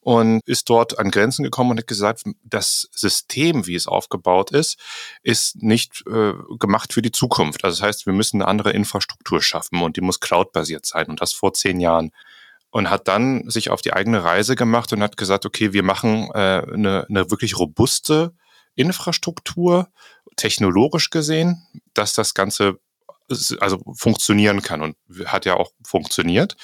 und 0.00 0.40
ist 0.46 0.68
dort 0.68 0.98
an 0.98 1.12
Grenzen 1.12 1.44
gekommen 1.44 1.70
und 1.70 1.78
hat 1.78 1.86
gesagt, 1.86 2.24
das 2.42 2.88
System, 2.92 3.66
wie 3.68 3.76
es 3.76 3.86
aufgebaut 3.86 4.50
ist, 4.50 4.78
ist 5.22 5.62
nicht 5.62 6.02
äh, 6.08 6.32
gemacht 6.58 6.92
für 6.92 7.02
die 7.02 7.12
Zukunft. 7.12 7.64
Also 7.64 7.78
das 7.78 7.86
heißt, 7.86 8.06
wir 8.06 8.12
müssen 8.12 8.42
eine 8.42 8.48
andere 8.48 8.72
Infrastruktur 8.72 9.40
schaffen 9.40 9.80
und 9.80 9.96
die 9.96 10.00
muss 10.00 10.18
cloud-basiert 10.18 10.86
sein 10.86 11.06
und 11.06 11.20
das 11.20 11.32
vor 11.32 11.52
zehn 11.54 11.80
Jahren. 11.80 12.10
und 12.70 12.90
hat 12.90 13.06
dann 13.06 13.48
sich 13.50 13.70
auf 13.70 13.82
die 13.82 13.92
eigene 13.92 14.24
Reise 14.24 14.56
gemacht 14.56 14.92
und 14.92 15.02
hat 15.02 15.16
gesagt, 15.16 15.46
okay, 15.46 15.72
wir 15.72 15.82
machen 15.82 16.30
äh, 16.34 16.62
eine, 16.72 17.06
eine 17.08 17.30
wirklich 17.30 17.58
robuste 17.58 18.34
Infrastruktur, 18.74 19.88
technologisch 20.36 21.10
gesehen, 21.10 21.66
dass 21.94 22.14
das 22.14 22.32
Ganze 22.34 22.78
also 23.60 23.82
funktionieren 23.94 24.62
kann 24.62 24.82
und 24.82 24.96
hat 25.26 25.44
ja 25.44 25.54
auch 25.54 25.72
funktioniert. 25.84 26.56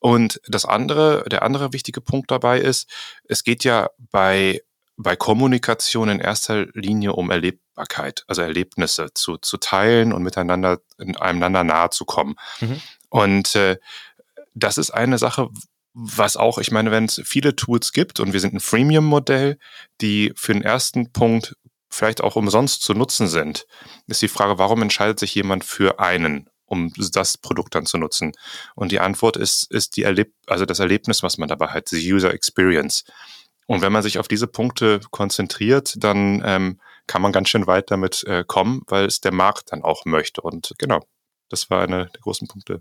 Und 0.00 0.40
das 0.46 0.64
andere, 0.64 1.24
der 1.30 1.42
andere 1.42 1.72
wichtige 1.72 2.00
Punkt 2.00 2.30
dabei 2.30 2.60
ist, 2.60 2.88
es 3.28 3.44
geht 3.44 3.64
ja 3.64 3.90
bei, 4.10 4.62
bei 4.96 5.16
Kommunikation 5.16 6.08
in 6.08 6.20
erster 6.20 6.66
Linie 6.74 7.14
um 7.14 7.30
Erlebbarkeit, 7.30 8.24
also 8.28 8.42
Erlebnisse 8.42 9.08
zu, 9.14 9.38
zu 9.38 9.56
teilen 9.56 10.12
und 10.12 10.22
miteinander, 10.22 10.80
einander 11.18 11.64
nahe 11.64 11.90
zu 11.90 12.04
kommen. 12.04 12.36
Mhm. 12.60 12.80
Und 13.08 13.54
äh, 13.54 13.78
das 14.54 14.78
ist 14.78 14.90
eine 14.90 15.18
Sache, 15.18 15.48
was 15.94 16.36
auch, 16.36 16.58
ich 16.58 16.72
meine, 16.72 16.90
wenn 16.90 17.04
es 17.04 17.22
viele 17.24 17.54
Tools 17.54 17.92
gibt 17.92 18.18
und 18.18 18.32
wir 18.32 18.40
sind 18.40 18.54
ein 18.54 18.60
Freemium-Modell, 18.60 19.58
die 20.00 20.32
für 20.34 20.52
den 20.52 20.62
ersten 20.62 21.12
Punkt 21.12 21.56
vielleicht 21.94 22.22
auch 22.22 22.36
umsonst 22.36 22.82
zu 22.82 22.94
nutzen 22.94 23.28
sind, 23.28 23.66
ist 24.06 24.22
die 24.22 24.28
Frage, 24.28 24.58
warum 24.58 24.82
entscheidet 24.82 25.18
sich 25.18 25.34
jemand 25.34 25.64
für 25.64 26.00
einen, 26.00 26.50
um 26.66 26.92
das 27.12 27.38
Produkt 27.38 27.74
dann 27.74 27.86
zu 27.86 27.98
nutzen? 27.98 28.32
Und 28.74 28.92
die 28.92 29.00
Antwort 29.00 29.36
ist, 29.36 29.70
ist 29.70 29.96
die 29.96 30.02
Erleb 30.02 30.32
also 30.46 30.66
das 30.66 30.80
Erlebnis, 30.80 31.22
was 31.22 31.38
man 31.38 31.48
dabei 31.48 31.68
hat, 31.68 31.90
die 31.90 32.12
User 32.12 32.32
Experience. 32.32 33.04
Und 33.66 33.80
wenn 33.80 33.92
man 33.92 34.02
sich 34.02 34.18
auf 34.18 34.28
diese 34.28 34.46
Punkte 34.46 35.00
konzentriert, 35.10 35.94
dann 35.96 36.42
ähm, 36.44 36.80
kann 37.06 37.22
man 37.22 37.32
ganz 37.32 37.48
schön 37.48 37.66
weit 37.66 37.90
damit 37.90 38.24
äh, 38.24 38.44
kommen, 38.46 38.82
weil 38.86 39.06
es 39.06 39.20
der 39.20 39.32
Markt 39.32 39.72
dann 39.72 39.82
auch 39.82 40.04
möchte. 40.04 40.40
Und 40.40 40.74
genau, 40.78 41.00
das 41.48 41.70
war 41.70 41.82
einer 41.82 42.06
der 42.06 42.20
großen 42.20 42.48
Punkte. 42.48 42.80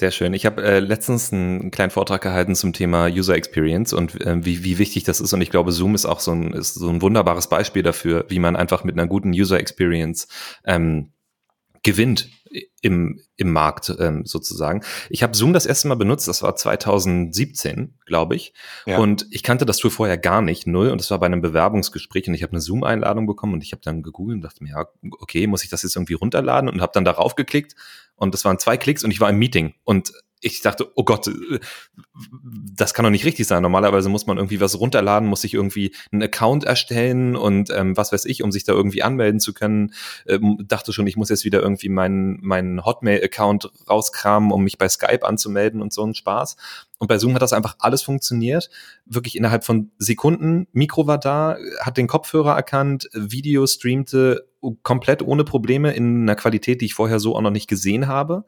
Sehr 0.00 0.12
schön. 0.12 0.32
Ich 0.32 0.46
habe 0.46 0.62
äh, 0.62 0.80
letztens 0.80 1.30
einen 1.30 1.70
kleinen 1.70 1.90
Vortrag 1.90 2.22
gehalten 2.22 2.54
zum 2.54 2.72
Thema 2.72 3.08
User 3.08 3.34
Experience 3.34 3.92
und 3.92 4.18
äh, 4.22 4.42
wie, 4.42 4.64
wie 4.64 4.78
wichtig 4.78 5.04
das 5.04 5.20
ist. 5.20 5.34
Und 5.34 5.42
ich 5.42 5.50
glaube, 5.50 5.72
Zoom 5.72 5.94
ist 5.94 6.06
auch 6.06 6.20
so 6.20 6.32
ein, 6.32 6.54
ist 6.54 6.72
so 6.72 6.88
ein 6.88 7.02
wunderbares 7.02 7.50
Beispiel 7.50 7.82
dafür, 7.82 8.24
wie 8.28 8.38
man 8.38 8.56
einfach 8.56 8.82
mit 8.82 8.98
einer 8.98 9.06
guten 9.06 9.32
User 9.32 9.60
Experience 9.60 10.26
ähm, 10.64 11.12
gewinnt 11.82 12.30
im, 12.80 13.20
im 13.36 13.52
Markt 13.52 13.94
ähm, 13.98 14.24
sozusagen. 14.24 14.82
Ich 15.10 15.22
habe 15.22 15.36
Zoom 15.36 15.52
das 15.52 15.66
erste 15.66 15.88
Mal 15.88 15.96
benutzt, 15.96 16.28
das 16.28 16.42
war 16.42 16.56
2017, 16.56 17.98
glaube 18.06 18.36
ich. 18.36 18.54
Ja. 18.86 18.98
Und 18.98 19.26
ich 19.30 19.42
kannte 19.42 19.66
das 19.66 19.76
Tool 19.76 19.90
vorher 19.90 20.16
gar 20.16 20.40
nicht, 20.40 20.66
null. 20.66 20.88
Und 20.88 21.00
das 21.00 21.10
war 21.10 21.20
bei 21.20 21.26
einem 21.26 21.42
Bewerbungsgespräch 21.42 22.26
und 22.26 22.32
ich 22.32 22.42
habe 22.42 22.52
eine 22.52 22.62
Zoom-Einladung 22.62 23.26
bekommen 23.26 23.52
und 23.52 23.62
ich 23.62 23.72
habe 23.72 23.82
dann 23.84 24.02
gegoogelt 24.02 24.36
und 24.36 24.42
dachte 24.42 24.64
mir, 24.64 24.70
ja, 24.70 24.86
okay, 25.20 25.46
muss 25.46 25.62
ich 25.62 25.68
das 25.68 25.82
jetzt 25.82 25.94
irgendwie 25.94 26.14
runterladen? 26.14 26.70
Und 26.70 26.80
habe 26.80 26.92
dann 26.94 27.04
darauf 27.04 27.34
geklickt 27.34 27.76
und 28.20 28.34
das 28.34 28.44
waren 28.44 28.58
zwei 28.58 28.76
Klicks 28.76 29.02
und 29.02 29.10
ich 29.10 29.20
war 29.20 29.30
im 29.30 29.38
Meeting. 29.38 29.74
Und 29.82 30.12
ich 30.42 30.62
dachte, 30.62 30.90
oh 30.94 31.04
Gott, 31.04 31.30
das 32.74 32.94
kann 32.94 33.04
doch 33.04 33.10
nicht 33.10 33.24
richtig 33.24 33.46
sein. 33.46 33.62
Normalerweise 33.62 34.08
muss 34.08 34.26
man 34.26 34.38
irgendwie 34.38 34.60
was 34.60 34.78
runterladen, 34.78 35.28
muss 35.28 35.42
sich 35.42 35.54
irgendwie 35.54 35.94
einen 36.12 36.22
Account 36.22 36.64
erstellen 36.64 37.36
und 37.36 37.70
ähm, 37.70 37.96
was 37.96 38.12
weiß 38.12 38.24
ich, 38.24 38.42
um 38.42 38.50
sich 38.50 38.64
da 38.64 38.72
irgendwie 38.72 39.02
anmelden 39.02 39.40
zu 39.40 39.52
können. 39.52 39.92
Ähm, 40.26 40.56
dachte 40.66 40.92
schon, 40.92 41.06
ich 41.06 41.16
muss 41.16 41.28
jetzt 41.28 41.44
wieder 41.44 41.60
irgendwie 41.60 41.90
meinen 41.90 42.38
meinen 42.40 42.84
Hotmail-Account 42.84 43.70
rauskramen, 43.88 44.50
um 44.50 44.64
mich 44.64 44.78
bei 44.78 44.88
Skype 44.88 45.26
anzumelden 45.26 45.82
und 45.82 45.92
so 45.92 46.04
ein 46.04 46.14
Spaß. 46.14 46.56
Und 46.98 47.08
bei 47.08 47.18
Zoom 47.18 47.34
hat 47.34 47.42
das 47.42 47.52
einfach 47.52 47.76
alles 47.78 48.02
funktioniert. 48.02 48.70
Wirklich 49.04 49.36
innerhalb 49.36 49.64
von 49.64 49.90
Sekunden. 49.98 50.68
Mikro 50.72 51.06
war 51.06 51.18
da, 51.18 51.56
hat 51.80 51.96
den 51.96 52.06
Kopfhörer 52.06 52.54
erkannt, 52.54 53.08
Video 53.12 53.66
streamte 53.66 54.49
komplett 54.82 55.22
ohne 55.22 55.44
Probleme 55.44 55.92
in 55.92 56.22
einer 56.22 56.36
Qualität, 56.36 56.80
die 56.80 56.86
ich 56.86 56.94
vorher 56.94 57.20
so 57.20 57.36
auch 57.36 57.40
noch 57.40 57.50
nicht 57.50 57.68
gesehen 57.68 58.06
habe. 58.06 58.44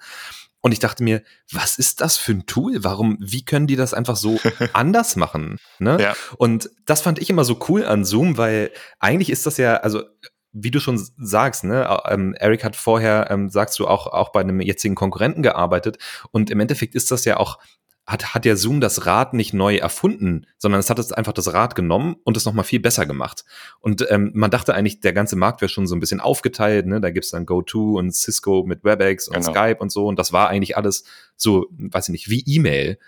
Und 0.60 0.70
ich 0.72 0.78
dachte 0.78 1.02
mir, 1.02 1.22
was 1.50 1.76
ist 1.76 2.00
das 2.00 2.16
für 2.16 2.32
ein 2.32 2.46
Tool? 2.46 2.84
Warum, 2.84 3.18
wie 3.20 3.44
können 3.44 3.66
die 3.66 3.74
das 3.74 3.94
einfach 3.94 4.16
so 4.16 4.38
anders 4.72 5.16
machen? 5.16 5.58
Ne? 5.80 5.98
Ja. 6.00 6.14
Und 6.36 6.70
das 6.86 7.00
fand 7.00 7.18
ich 7.18 7.28
immer 7.28 7.44
so 7.44 7.58
cool 7.68 7.84
an 7.84 8.04
Zoom, 8.04 8.36
weil 8.36 8.70
eigentlich 9.00 9.30
ist 9.30 9.44
das 9.44 9.56
ja, 9.56 9.76
also 9.78 10.04
wie 10.52 10.70
du 10.70 10.80
schon 10.80 11.02
sagst, 11.16 11.64
ne, 11.64 11.98
ähm, 12.08 12.34
Eric 12.34 12.62
hat 12.62 12.76
vorher, 12.76 13.28
ähm, 13.30 13.48
sagst 13.48 13.78
du, 13.78 13.88
auch, 13.88 14.06
auch 14.06 14.30
bei 14.32 14.40
einem 14.40 14.60
jetzigen 14.60 14.94
Konkurrenten 14.94 15.42
gearbeitet. 15.42 15.98
Und 16.30 16.50
im 16.50 16.60
Endeffekt 16.60 16.94
ist 16.94 17.10
das 17.10 17.24
ja 17.24 17.38
auch 17.38 17.58
hat, 18.06 18.34
hat 18.34 18.44
der 18.44 18.56
Zoom 18.56 18.80
das 18.80 19.06
Rad 19.06 19.32
nicht 19.32 19.54
neu 19.54 19.76
erfunden, 19.76 20.46
sondern 20.58 20.80
es 20.80 20.90
hat 20.90 20.98
es 20.98 21.12
einfach 21.12 21.32
das 21.32 21.52
Rad 21.52 21.74
genommen 21.74 22.16
und 22.24 22.36
es 22.36 22.44
nochmal 22.44 22.64
viel 22.64 22.80
besser 22.80 23.06
gemacht. 23.06 23.44
Und 23.80 24.04
ähm, 24.10 24.32
man 24.34 24.50
dachte 24.50 24.74
eigentlich, 24.74 25.00
der 25.00 25.12
ganze 25.12 25.36
Markt 25.36 25.60
wäre 25.60 25.68
schon 25.68 25.86
so 25.86 25.94
ein 25.94 26.00
bisschen 26.00 26.20
aufgeteilt, 26.20 26.86
ne? 26.86 27.00
Da 27.00 27.10
gibt's 27.10 27.30
dann 27.30 27.46
GoTo 27.46 27.98
und 27.98 28.12
Cisco 28.12 28.64
mit 28.66 28.82
WebEx 28.82 29.28
und 29.28 29.34
genau. 29.34 29.50
Skype 29.50 29.78
und 29.78 29.92
so. 29.92 30.06
Und 30.06 30.18
das 30.18 30.32
war 30.32 30.48
eigentlich 30.48 30.76
alles 30.76 31.04
so, 31.36 31.66
weiß 31.70 32.08
ich 32.08 32.12
nicht, 32.12 32.28
wie 32.28 32.42
E-Mail 32.46 32.98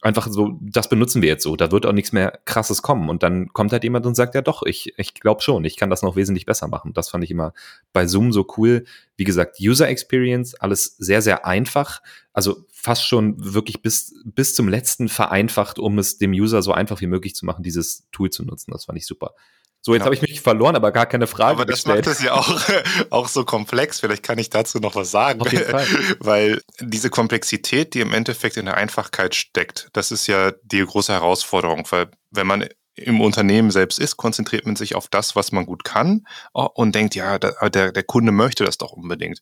einfach 0.00 0.28
so, 0.30 0.56
das 0.60 0.88
benutzen 0.88 1.22
wir 1.22 1.28
jetzt 1.28 1.42
so, 1.42 1.56
da 1.56 1.72
wird 1.72 1.84
auch 1.84 1.92
nichts 1.92 2.12
mehr 2.12 2.38
krasses 2.44 2.82
kommen. 2.82 3.08
Und 3.08 3.22
dann 3.22 3.48
kommt 3.52 3.72
halt 3.72 3.82
jemand 3.82 4.06
und 4.06 4.14
sagt, 4.14 4.34
ja 4.34 4.42
doch, 4.42 4.62
ich, 4.62 4.94
ich 4.96 5.14
glaube 5.14 5.42
schon, 5.42 5.64
ich 5.64 5.76
kann 5.76 5.90
das 5.90 6.02
noch 6.02 6.14
wesentlich 6.14 6.46
besser 6.46 6.68
machen. 6.68 6.92
Das 6.94 7.08
fand 7.08 7.24
ich 7.24 7.30
immer 7.30 7.52
bei 7.92 8.06
Zoom 8.06 8.32
so 8.32 8.46
cool. 8.56 8.84
Wie 9.16 9.24
gesagt, 9.24 9.58
User 9.60 9.88
Experience, 9.88 10.54
alles 10.54 10.96
sehr, 10.98 11.20
sehr 11.20 11.46
einfach. 11.46 12.00
Also 12.32 12.64
fast 12.70 13.06
schon 13.06 13.34
wirklich 13.54 13.82
bis, 13.82 14.14
bis 14.24 14.54
zum 14.54 14.68
letzten 14.68 15.08
vereinfacht, 15.08 15.80
um 15.80 15.98
es 15.98 16.18
dem 16.18 16.30
User 16.30 16.62
so 16.62 16.72
einfach 16.72 17.00
wie 17.00 17.08
möglich 17.08 17.34
zu 17.34 17.44
machen, 17.44 17.64
dieses 17.64 18.08
Tool 18.12 18.30
zu 18.30 18.44
nutzen. 18.44 18.70
Das 18.70 18.84
fand 18.84 18.98
ich 18.98 19.06
super. 19.06 19.34
So, 19.80 19.92
jetzt 19.92 20.00
genau. 20.00 20.06
habe 20.06 20.14
ich 20.14 20.22
mich 20.22 20.40
verloren, 20.40 20.76
aber 20.76 20.90
gar 20.90 21.06
keine 21.06 21.26
Frage. 21.26 21.52
Aber 21.52 21.64
das 21.64 21.84
gestellt. 21.84 22.06
macht 22.06 22.16
es 22.16 22.22
ja 22.22 22.34
auch, 22.34 22.60
auch 23.10 23.28
so 23.28 23.44
komplex. 23.44 24.00
Vielleicht 24.00 24.22
kann 24.22 24.38
ich 24.38 24.50
dazu 24.50 24.78
noch 24.78 24.94
was 24.96 25.10
sagen. 25.10 25.40
Weil 26.20 26.62
diese 26.80 27.10
Komplexität, 27.10 27.94
die 27.94 28.00
im 28.00 28.12
Endeffekt 28.12 28.56
in 28.56 28.66
der 28.66 28.76
Einfachkeit 28.76 29.34
steckt, 29.34 29.88
das 29.92 30.10
ist 30.10 30.26
ja 30.26 30.52
die 30.62 30.84
große 30.84 31.12
Herausforderung. 31.12 31.86
Weil 31.90 32.10
wenn 32.30 32.46
man 32.46 32.68
im 32.96 33.20
Unternehmen 33.20 33.70
selbst 33.70 33.98
ist, 34.00 34.16
konzentriert 34.16 34.66
man 34.66 34.74
sich 34.74 34.94
auf 34.94 35.08
das, 35.08 35.36
was 35.36 35.52
man 35.52 35.66
gut 35.66 35.84
kann 35.84 36.26
und 36.52 36.94
denkt, 36.94 37.14
ja, 37.14 37.38
der, 37.38 37.92
der 37.92 38.02
Kunde 38.02 38.32
möchte 38.32 38.64
das 38.64 38.76
doch 38.76 38.92
unbedingt. 38.92 39.40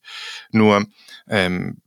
Nur 0.51 0.85
ähm, 1.29 1.81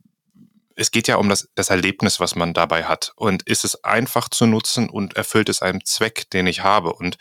es 0.80 0.90
geht 0.90 1.08
ja 1.08 1.16
um 1.16 1.28
das, 1.28 1.48
das 1.54 1.70
Erlebnis, 1.70 2.20
was 2.20 2.34
man 2.34 2.54
dabei 2.54 2.84
hat. 2.84 3.12
Und 3.16 3.42
ist 3.42 3.64
es 3.64 3.84
einfach 3.84 4.28
zu 4.30 4.46
nutzen 4.46 4.88
und 4.88 5.14
erfüllt 5.14 5.48
es 5.48 5.62
einen 5.62 5.84
Zweck, 5.84 6.30
den 6.30 6.46
ich 6.46 6.64
habe? 6.64 6.94
Und 6.94 7.18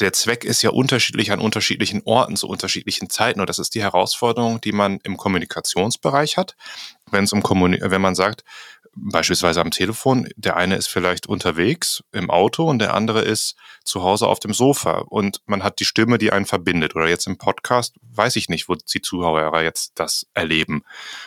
der 0.00 0.12
Zweck 0.12 0.44
ist 0.44 0.62
ja 0.62 0.70
unterschiedlich 0.70 1.32
an 1.32 1.40
unterschiedlichen 1.40 2.02
Orten 2.04 2.36
zu 2.36 2.48
unterschiedlichen 2.48 3.10
Zeiten. 3.10 3.40
Und 3.40 3.48
das 3.48 3.58
ist 3.58 3.74
die 3.74 3.82
Herausforderung, 3.82 4.60
die 4.60 4.72
man 4.72 4.98
im 5.02 5.16
Kommunikationsbereich 5.16 6.36
hat. 6.36 6.56
Wenn 7.10 7.24
es 7.24 7.32
um 7.32 7.42
Kommuni 7.42 7.78
wenn 7.80 8.00
man 8.00 8.14
sagt, 8.14 8.44
beispielsweise 8.96 9.60
am 9.60 9.70
Telefon, 9.70 10.28
der 10.36 10.56
eine 10.56 10.76
ist 10.76 10.88
vielleicht 10.88 11.26
unterwegs 11.26 12.02
im 12.12 12.30
Auto 12.30 12.64
und 12.64 12.78
der 12.78 12.94
andere 12.94 13.20
ist 13.20 13.54
zu 13.84 14.02
Hause 14.02 14.26
auf 14.26 14.40
dem 14.40 14.54
Sofa 14.54 15.04
und 15.08 15.40
man 15.46 15.62
hat 15.62 15.80
die 15.80 15.84
Stimme, 15.84 16.18
die 16.18 16.32
einen 16.32 16.46
verbindet. 16.46 16.96
Oder 16.96 17.08
jetzt 17.08 17.26
im 17.26 17.38
Podcast 17.38 17.94
weiß 18.02 18.36
ich 18.36 18.48
nicht, 18.48 18.68
wo 18.68 18.74
die 18.74 19.02
Zuhörer 19.02 19.62
jetzt 19.62 19.92
das 19.96 20.26
erleben. 20.34 20.82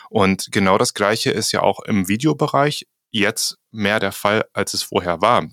Und 0.09 0.51
genau 0.51 0.77
das 0.77 0.93
Gleiche 0.93 1.31
ist 1.31 1.51
ja 1.51 1.61
auch 1.61 1.79
im 1.81 2.07
Videobereich 2.07 2.88
jetzt 3.11 3.57
mehr 3.71 3.99
der 3.99 4.11
Fall, 4.11 4.45
als 4.53 4.73
es 4.73 4.83
vorher 4.83 5.21
war. 5.21 5.47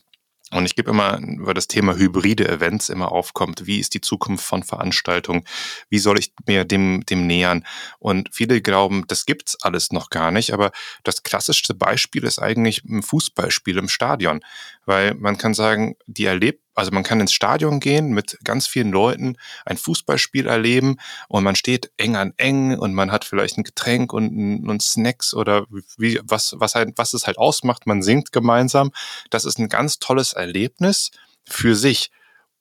Und 0.52 0.64
ich 0.64 0.76
gebe 0.76 0.90
immer, 0.90 1.18
über 1.18 1.54
das 1.54 1.66
Thema 1.66 1.96
hybride 1.96 2.48
Events 2.48 2.88
immer 2.88 3.10
aufkommt, 3.10 3.66
wie 3.66 3.80
ist 3.80 3.94
die 3.94 4.00
Zukunft 4.00 4.46
von 4.46 4.62
Veranstaltungen, 4.62 5.44
wie 5.88 5.98
soll 5.98 6.20
ich 6.20 6.32
mir 6.46 6.64
dem, 6.64 7.04
dem 7.04 7.26
nähern? 7.26 7.66
Und 7.98 8.28
viele 8.32 8.62
glauben, 8.62 9.04
das 9.08 9.26
gibt's 9.26 9.60
alles 9.62 9.90
noch 9.90 10.08
gar 10.08 10.30
nicht, 10.30 10.52
aber 10.52 10.70
das 11.02 11.24
klassischste 11.24 11.74
Beispiel 11.74 12.22
ist 12.22 12.38
eigentlich 12.38 12.84
ein 12.84 13.02
Fußballspiel 13.02 13.76
im 13.76 13.88
Stadion, 13.88 14.40
weil 14.86 15.14
man 15.14 15.36
kann 15.36 15.54
sagen, 15.54 15.96
die 16.06 16.24
erlebt 16.24 16.66
also 16.76 16.90
man 16.90 17.02
kann 17.04 17.20
ins 17.20 17.32
Stadion 17.32 17.80
gehen 17.80 18.10
mit 18.10 18.38
ganz 18.44 18.66
vielen 18.66 18.92
Leuten, 18.92 19.38
ein 19.64 19.78
Fußballspiel 19.78 20.46
erleben 20.46 20.98
und 21.26 21.42
man 21.42 21.56
steht 21.56 21.90
eng 21.96 22.16
an 22.16 22.34
eng 22.36 22.78
und 22.78 22.92
man 22.92 23.10
hat 23.10 23.24
vielleicht 23.24 23.56
ein 23.56 23.64
Getränk 23.64 24.12
und, 24.12 24.68
und 24.68 24.82
Snacks 24.82 25.32
oder 25.32 25.64
wie, 25.96 26.20
was, 26.22 26.54
was, 26.58 26.74
halt, 26.74 26.92
was 26.96 27.14
es 27.14 27.26
halt 27.26 27.38
ausmacht. 27.38 27.86
Man 27.86 28.02
singt 28.02 28.30
gemeinsam. 28.30 28.92
Das 29.30 29.46
ist 29.46 29.58
ein 29.58 29.70
ganz 29.70 29.98
tolles 30.00 30.34
Erlebnis 30.34 31.12
für 31.48 31.74
sich. 31.74 32.10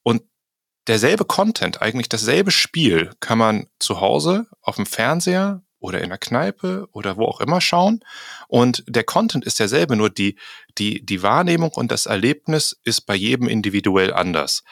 Und 0.02 0.24
derselbe 0.88 1.26
Content, 1.26 1.82
eigentlich 1.82 2.08
dasselbe 2.08 2.52
Spiel, 2.52 3.12
kann 3.20 3.38
man 3.38 3.68
zu 3.80 4.00
Hause 4.00 4.48
auf 4.62 4.78
dem 4.78 4.86
Fernseher 4.86 5.62
oder 5.86 6.02
in 6.02 6.10
der 6.10 6.18
Kneipe 6.18 6.88
oder 6.92 7.18
wo 7.18 7.26
auch 7.26 7.42
immer 7.42 7.62
schauen. 7.62 8.02
Und 8.48 8.84
der 8.88 9.04
Content 9.04 9.46
ist 9.46 9.60
derselbe, 9.60 9.96
nur 9.96 10.10
die, 10.10 10.36
die, 10.78 11.06
die 11.06 11.24
Wahrnehmung 11.24 11.72
und 11.72 11.92
das 11.92 12.06
Erlebnis 12.06 12.80
ist 12.84 13.02
bei 13.02 13.16
jedem 13.16 13.48
individuell 13.48 14.14
anders. 14.14 14.64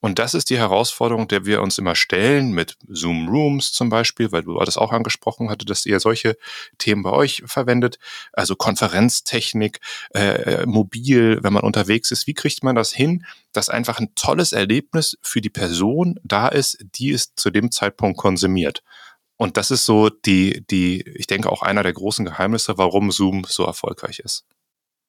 Und 0.00 0.18
das 0.18 0.32
ist 0.32 0.48
die 0.48 0.56
Herausforderung, 0.56 1.28
der 1.28 1.44
wir 1.44 1.60
uns 1.60 1.76
immer 1.76 1.94
stellen 1.94 2.52
mit 2.52 2.76
Zoom 2.88 3.28
Rooms 3.28 3.72
zum 3.72 3.90
Beispiel, 3.90 4.32
weil 4.32 4.42
du 4.42 4.58
das 4.58 4.78
auch 4.78 4.92
angesprochen 4.92 5.50
hatte, 5.50 5.66
dass 5.66 5.84
ihr 5.84 6.00
solche 6.00 6.38
Themen 6.78 7.02
bei 7.02 7.10
euch 7.10 7.42
verwendet. 7.44 7.98
Also 8.32 8.56
Konferenztechnik, 8.56 9.78
äh, 10.14 10.64
mobil, 10.64 11.40
wenn 11.42 11.52
man 11.52 11.64
unterwegs 11.64 12.10
ist. 12.10 12.26
Wie 12.26 12.34
kriegt 12.34 12.64
man 12.64 12.76
das 12.76 12.92
hin, 12.92 13.26
dass 13.52 13.68
einfach 13.68 13.98
ein 14.00 14.14
tolles 14.14 14.52
Erlebnis 14.52 15.18
für 15.20 15.42
die 15.42 15.50
Person 15.50 16.18
da 16.24 16.48
ist, 16.48 16.78
die 16.94 17.10
es 17.10 17.34
zu 17.34 17.50
dem 17.50 17.70
Zeitpunkt 17.70 18.16
konsumiert? 18.16 18.82
Und 19.40 19.56
das 19.56 19.70
ist 19.70 19.86
so 19.86 20.10
die, 20.10 20.66
die, 20.70 21.02
ich 21.14 21.26
denke 21.26 21.50
auch 21.50 21.62
einer 21.62 21.82
der 21.82 21.94
großen 21.94 22.26
Geheimnisse, 22.26 22.76
warum 22.76 23.10
Zoom 23.10 23.44
so 23.48 23.64
erfolgreich 23.64 24.18
ist. 24.18 24.44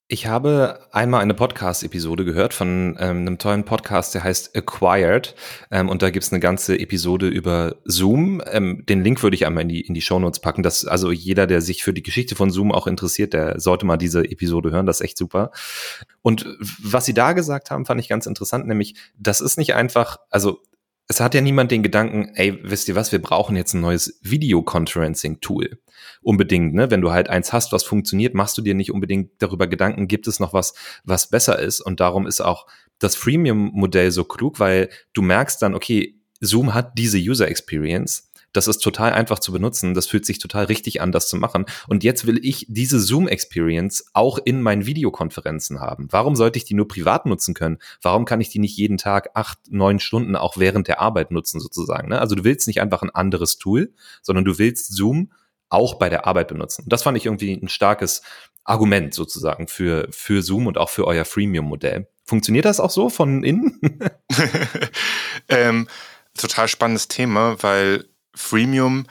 Ich 0.07 0.25
habe 0.25 0.87
einmal 0.93 1.19
eine 1.19 1.33
Podcast-Episode 1.33 2.23
gehört 2.23 2.53
von 2.53 2.95
ähm, 2.97 3.17
einem 3.17 3.39
tollen 3.39 3.65
Podcast, 3.65 4.15
der 4.15 4.23
heißt 4.23 4.55
Acquired. 4.55 5.35
Ähm, 5.69 5.89
und 5.89 6.01
da 6.01 6.11
gibt's 6.11 6.31
eine 6.31 6.39
ganze 6.39 6.79
Episode 6.79 7.27
über 7.27 7.75
Zoom. 7.83 8.41
Ähm, 8.49 8.85
den 8.87 9.03
Link 9.03 9.21
würde 9.21 9.35
ich 9.35 9.45
einmal 9.45 9.63
in 9.63 9.69
die, 9.69 9.81
in 9.81 9.93
die 9.93 10.01
Shownotes 10.01 10.39
packen. 10.39 10.63
Das, 10.63 10.85
also 10.85 11.11
jeder, 11.11 11.45
der 11.45 11.59
sich 11.59 11.83
für 11.83 11.93
die 11.93 12.03
Geschichte 12.03 12.35
von 12.35 12.51
Zoom 12.51 12.71
auch 12.71 12.87
interessiert, 12.87 13.33
der 13.33 13.59
sollte 13.59 13.85
mal 13.85 13.97
diese 13.97 14.23
Episode 14.23 14.71
hören. 14.71 14.85
Das 14.85 15.01
ist 15.01 15.05
echt 15.05 15.17
super. 15.17 15.51
Und 16.21 16.45
was 16.81 17.03
sie 17.03 17.13
da 17.13 17.33
gesagt 17.33 17.69
haben, 17.69 17.85
fand 17.85 17.99
ich 17.99 18.07
ganz 18.07 18.27
interessant, 18.27 18.65
nämlich, 18.65 18.95
das 19.17 19.41
ist 19.41 19.57
nicht 19.57 19.75
einfach, 19.75 20.19
also 20.29 20.61
es 21.11 21.19
hat 21.19 21.35
ja 21.35 21.41
niemand 21.41 21.71
den 21.71 21.83
Gedanken, 21.83 22.31
ey, 22.35 22.57
wisst 22.63 22.87
ihr 22.87 22.95
was, 22.95 23.11
wir 23.11 23.21
brauchen 23.21 23.57
jetzt 23.57 23.73
ein 23.73 23.81
neues 23.81 24.17
Videoconferencing-Tool. 24.23 25.77
Unbedingt, 26.21 26.73
ne? 26.73 26.89
Wenn 26.89 27.01
du 27.01 27.11
halt 27.11 27.29
eins 27.29 27.51
hast, 27.51 27.73
was 27.73 27.83
funktioniert, 27.83 28.33
machst 28.33 28.57
du 28.57 28.61
dir 28.61 28.75
nicht 28.75 28.93
unbedingt 28.93 29.31
darüber 29.39 29.67
Gedanken, 29.67 30.07
gibt 30.07 30.25
es 30.27 30.39
noch 30.39 30.53
was, 30.53 30.73
was 31.03 31.29
besser 31.29 31.59
ist. 31.59 31.81
Und 31.81 31.99
darum 31.99 32.27
ist 32.27 32.39
auch 32.39 32.65
das 32.97 33.15
Freemium-Modell 33.15 34.11
so 34.11 34.23
klug, 34.23 34.61
weil 34.61 34.89
du 35.11 35.21
merkst 35.21 35.61
dann, 35.61 35.75
okay, 35.75 36.17
Zoom 36.39 36.73
hat 36.73 36.97
diese 36.97 37.17
User 37.17 37.49
Experience 37.49 38.30
das 38.53 38.67
ist 38.67 38.79
total 38.79 39.13
einfach 39.13 39.39
zu 39.39 39.51
benutzen. 39.51 39.93
Das 39.93 40.07
fühlt 40.07 40.25
sich 40.25 40.39
total 40.39 40.65
richtig 40.65 41.01
an, 41.01 41.11
das 41.11 41.27
zu 41.27 41.37
machen. 41.37 41.65
Und 41.87 42.03
jetzt 42.03 42.27
will 42.27 42.39
ich 42.43 42.65
diese 42.69 42.99
Zoom-Experience 42.99 44.07
auch 44.13 44.39
in 44.43 44.61
meinen 44.61 44.85
Videokonferenzen 44.85 45.79
haben. 45.79 46.07
Warum 46.11 46.35
sollte 46.35 46.57
ich 46.57 46.65
die 46.65 46.73
nur 46.73 46.87
privat 46.87 47.25
nutzen 47.25 47.53
können? 47.53 47.79
Warum 48.01 48.25
kann 48.25 48.41
ich 48.41 48.49
die 48.49 48.59
nicht 48.59 48.77
jeden 48.77 48.97
Tag 48.97 49.31
acht, 49.33 49.59
neun 49.69 49.99
Stunden 49.99 50.35
auch 50.35 50.57
während 50.57 50.87
der 50.87 50.99
Arbeit 50.99 51.31
nutzen 51.31 51.59
sozusagen? 51.59 52.09
Ne? 52.09 52.19
Also 52.19 52.35
du 52.35 52.43
willst 52.43 52.67
nicht 52.67 52.81
einfach 52.81 53.01
ein 53.01 53.09
anderes 53.09 53.57
Tool, 53.57 53.93
sondern 54.21 54.45
du 54.45 54.57
willst 54.57 54.93
Zoom 54.93 55.31
auch 55.69 55.95
bei 55.95 56.09
der 56.09 56.27
Arbeit 56.27 56.49
benutzen. 56.49 56.83
Das 56.87 57.03
fand 57.03 57.17
ich 57.17 57.25
irgendwie 57.25 57.53
ein 57.53 57.69
starkes 57.69 58.21
Argument 58.63 59.13
sozusagen 59.13 59.67
für, 59.67 60.07
für 60.11 60.41
Zoom 60.43 60.67
und 60.67 60.77
auch 60.77 60.89
für 60.89 61.07
euer 61.07 61.25
Freemium-Modell. 61.25 62.07
Funktioniert 62.25 62.65
das 62.65 62.79
auch 62.79 62.91
so 62.91 63.09
von 63.09 63.43
innen? 63.43 63.79
ähm, 65.49 65.87
total 66.37 66.67
spannendes 66.67 67.07
Thema, 67.07 67.61
weil 67.61 68.05
Freemium 68.33 69.05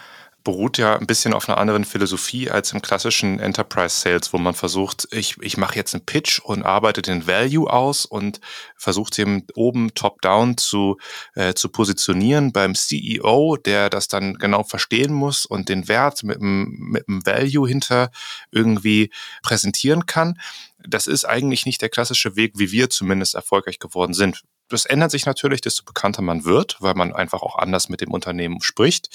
beruht 0.44 0.78
ja 0.78 0.96
ein 0.96 1.06
bisschen 1.06 1.34
auf 1.34 1.48
einer 1.48 1.58
anderen 1.58 1.84
Philosophie 1.84 2.50
als 2.50 2.72
im 2.72 2.80
klassischen 2.80 3.38
Enterprise 3.40 4.00
Sales, 4.00 4.32
wo 4.32 4.38
man 4.38 4.54
versucht, 4.54 5.08
ich, 5.10 5.36
ich 5.40 5.56
mache 5.56 5.76
jetzt 5.76 5.94
einen 5.94 6.04
Pitch 6.04 6.40
und 6.40 6.62
arbeite 6.62 7.02
den 7.02 7.26
Value 7.26 7.70
aus 7.70 8.06
und 8.06 8.40
versucht 8.76 9.18
eben 9.18 9.46
oben 9.54 9.94
top-down 9.94 10.56
zu, 10.56 10.96
äh, 11.34 11.54
zu 11.54 11.68
positionieren 11.68 12.52
beim 12.52 12.74
CEO, 12.74 13.56
der 13.56 13.90
das 13.90 14.08
dann 14.08 14.34
genau 14.34 14.62
verstehen 14.62 15.12
muss 15.12 15.44
und 15.44 15.68
den 15.68 15.88
Wert 15.88 16.22
mit 16.22 16.40
dem, 16.40 16.74
mit 16.78 17.06
dem 17.06 17.24
Value 17.26 17.68
hinter 17.68 18.10
irgendwie 18.50 19.10
präsentieren 19.42 20.06
kann. 20.06 20.40
Das 20.78 21.06
ist 21.06 21.26
eigentlich 21.26 21.66
nicht 21.66 21.82
der 21.82 21.90
klassische 21.90 22.36
Weg, 22.36 22.52
wie 22.56 22.72
wir 22.72 22.88
zumindest 22.88 23.34
erfolgreich 23.34 23.78
geworden 23.78 24.14
sind. 24.14 24.42
Das 24.70 24.86
ändert 24.86 25.10
sich 25.10 25.26
natürlich, 25.26 25.60
desto 25.60 25.84
bekannter 25.84 26.22
man 26.22 26.44
wird, 26.44 26.76
weil 26.80 26.94
man 26.94 27.12
einfach 27.12 27.42
auch 27.42 27.56
anders 27.56 27.88
mit 27.88 28.00
dem 28.00 28.12
Unternehmen 28.12 28.62
spricht. 28.62 29.08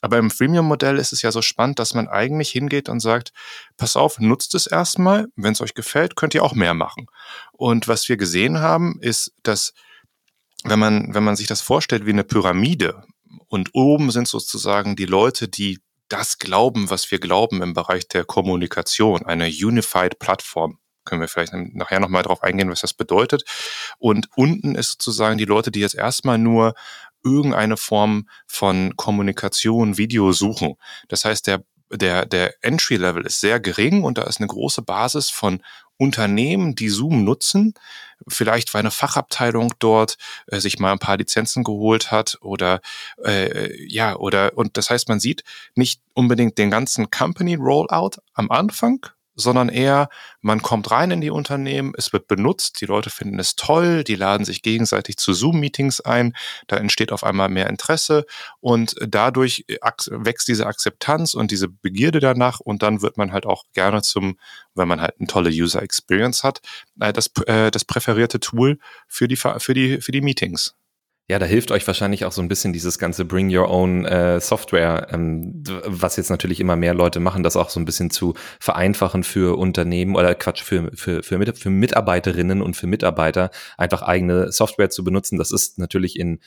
Aber 0.00 0.18
im 0.18 0.30
Freemium-Modell 0.30 0.98
ist 0.98 1.12
es 1.12 1.22
ja 1.22 1.32
so 1.32 1.42
spannend, 1.42 1.78
dass 1.78 1.94
man 1.94 2.08
eigentlich 2.08 2.50
hingeht 2.50 2.88
und 2.88 3.00
sagt, 3.00 3.32
pass 3.76 3.96
auf, 3.96 4.18
nutzt 4.18 4.54
es 4.54 4.66
erstmal. 4.66 5.26
Wenn 5.36 5.52
es 5.52 5.60
euch 5.60 5.74
gefällt, 5.74 6.16
könnt 6.16 6.34
ihr 6.34 6.44
auch 6.44 6.54
mehr 6.54 6.74
machen. 6.74 7.06
Und 7.52 7.88
was 7.88 8.08
wir 8.08 8.16
gesehen 8.16 8.60
haben, 8.60 8.98
ist, 9.00 9.32
dass 9.42 9.72
wenn 10.64 10.78
man, 10.78 11.14
wenn 11.14 11.24
man 11.24 11.36
sich 11.36 11.46
das 11.46 11.60
vorstellt 11.60 12.06
wie 12.06 12.10
eine 12.10 12.24
Pyramide 12.24 13.04
und 13.48 13.70
oben 13.72 14.10
sind 14.10 14.28
sozusagen 14.28 14.96
die 14.96 15.06
Leute, 15.06 15.48
die 15.48 15.80
das 16.08 16.38
glauben, 16.38 16.90
was 16.90 17.10
wir 17.10 17.18
glauben 17.18 17.62
im 17.62 17.74
Bereich 17.74 18.06
der 18.08 18.24
Kommunikation, 18.24 19.26
eine 19.26 19.46
Unified 19.46 20.18
Plattform 20.18 20.78
können 21.06 21.22
wir 21.22 21.28
vielleicht 21.28 21.54
nachher 21.54 22.00
nochmal 22.00 22.22
drauf 22.22 22.42
eingehen, 22.42 22.70
was 22.70 22.82
das 22.82 22.92
bedeutet. 22.92 23.44
Und 23.98 24.28
unten 24.36 24.74
ist 24.74 24.92
sozusagen 24.92 25.38
die 25.38 25.46
Leute, 25.46 25.70
die 25.70 25.80
jetzt 25.80 25.94
erstmal 25.94 26.36
nur 26.36 26.74
irgendeine 27.24 27.78
Form 27.78 28.28
von 28.46 28.94
Kommunikation, 28.96 29.96
Video 29.96 30.32
suchen. 30.32 30.74
Das 31.08 31.24
heißt, 31.24 31.46
der 31.46 31.64
der, 31.90 32.26
der 32.26 32.54
Entry-Level 32.62 33.24
ist 33.26 33.40
sehr 33.40 33.60
gering 33.60 34.02
und 34.02 34.18
da 34.18 34.24
ist 34.24 34.40
eine 34.40 34.48
große 34.48 34.82
Basis 34.82 35.30
von 35.30 35.62
Unternehmen, 35.98 36.74
die 36.74 36.88
Zoom 36.88 37.24
nutzen, 37.24 37.74
vielleicht 38.28 38.74
weil 38.74 38.80
eine 38.80 38.90
Fachabteilung 38.90 39.72
dort 39.78 40.16
äh, 40.46 40.60
sich 40.60 40.78
mal 40.78 40.92
ein 40.92 40.98
paar 40.98 41.16
Lizenzen 41.16 41.64
geholt 41.64 42.10
hat 42.10 42.38
oder 42.42 42.80
äh, 43.24 43.72
ja 43.86 44.16
oder 44.16 44.56
und 44.56 44.76
das 44.76 44.90
heißt, 44.90 45.08
man 45.08 45.20
sieht 45.20 45.42
nicht 45.74 46.02
unbedingt 46.12 46.58
den 46.58 46.70
ganzen 46.70 47.10
Company 47.10 47.54
Rollout 47.54 48.18
am 48.34 48.50
Anfang, 48.50 49.06
sondern 49.36 49.68
eher, 49.68 50.08
man 50.40 50.62
kommt 50.62 50.90
rein 50.90 51.10
in 51.10 51.20
die 51.20 51.30
Unternehmen, 51.30 51.92
es 51.96 52.12
wird 52.12 52.26
benutzt, 52.26 52.80
die 52.80 52.86
Leute 52.86 53.10
finden 53.10 53.38
es 53.38 53.54
toll, 53.54 54.02
die 54.02 54.14
laden 54.14 54.44
sich 54.44 54.62
gegenseitig 54.62 55.18
zu 55.18 55.34
Zoom-Meetings 55.34 56.00
ein, 56.00 56.34
da 56.66 56.76
entsteht 56.76 57.12
auf 57.12 57.22
einmal 57.22 57.48
mehr 57.48 57.68
Interesse 57.68 58.24
und 58.60 58.96
dadurch 59.06 59.66
wächst 60.10 60.48
diese 60.48 60.66
Akzeptanz 60.66 61.34
und 61.34 61.50
diese 61.50 61.68
Begierde 61.68 62.18
danach 62.18 62.60
und 62.60 62.82
dann 62.82 63.02
wird 63.02 63.18
man 63.18 63.32
halt 63.32 63.46
auch 63.46 63.64
gerne 63.74 64.02
zum, 64.02 64.38
wenn 64.74 64.88
man 64.88 65.00
halt 65.00 65.14
eine 65.18 65.28
tolle 65.28 65.50
User 65.50 65.82
Experience 65.82 66.42
hat, 66.42 66.60
äh, 67.00 67.12
das, 67.12 67.30
äh, 67.46 67.70
das 67.70 67.84
präferierte 67.84 68.40
Tool 68.40 68.78
für 69.06 69.28
die, 69.28 69.36
für 69.36 69.74
die, 69.74 70.00
für 70.00 70.12
die 70.12 70.22
Meetings. 70.22 70.74
Ja, 71.28 71.40
da 71.40 71.46
hilft 71.46 71.72
euch 71.72 71.84
wahrscheinlich 71.88 72.24
auch 72.24 72.30
so 72.30 72.40
ein 72.40 72.46
bisschen 72.46 72.72
dieses 72.72 73.00
ganze 73.00 73.24
Bring 73.24 73.54
Your 73.54 73.68
Own 73.68 74.04
äh, 74.04 74.38
Software, 74.40 75.08
ähm, 75.10 75.64
was 75.84 76.16
jetzt 76.16 76.30
natürlich 76.30 76.60
immer 76.60 76.76
mehr 76.76 76.94
Leute 76.94 77.18
machen, 77.18 77.42
das 77.42 77.56
auch 77.56 77.68
so 77.68 77.80
ein 77.80 77.84
bisschen 77.84 78.10
zu 78.10 78.34
vereinfachen 78.60 79.24
für 79.24 79.58
Unternehmen 79.58 80.14
oder 80.14 80.36
Quatsch, 80.36 80.62
für, 80.62 80.92
für, 80.94 81.24
für, 81.24 81.54
für 81.54 81.70
Mitarbeiterinnen 81.70 82.62
und 82.62 82.76
für 82.76 82.86
Mitarbeiter, 82.86 83.50
einfach 83.76 84.02
eigene 84.02 84.52
Software 84.52 84.88
zu 84.88 85.02
benutzen. 85.02 85.36
Das 85.36 85.50
ist 85.50 85.78
natürlich 85.80 86.16
in 86.16 86.38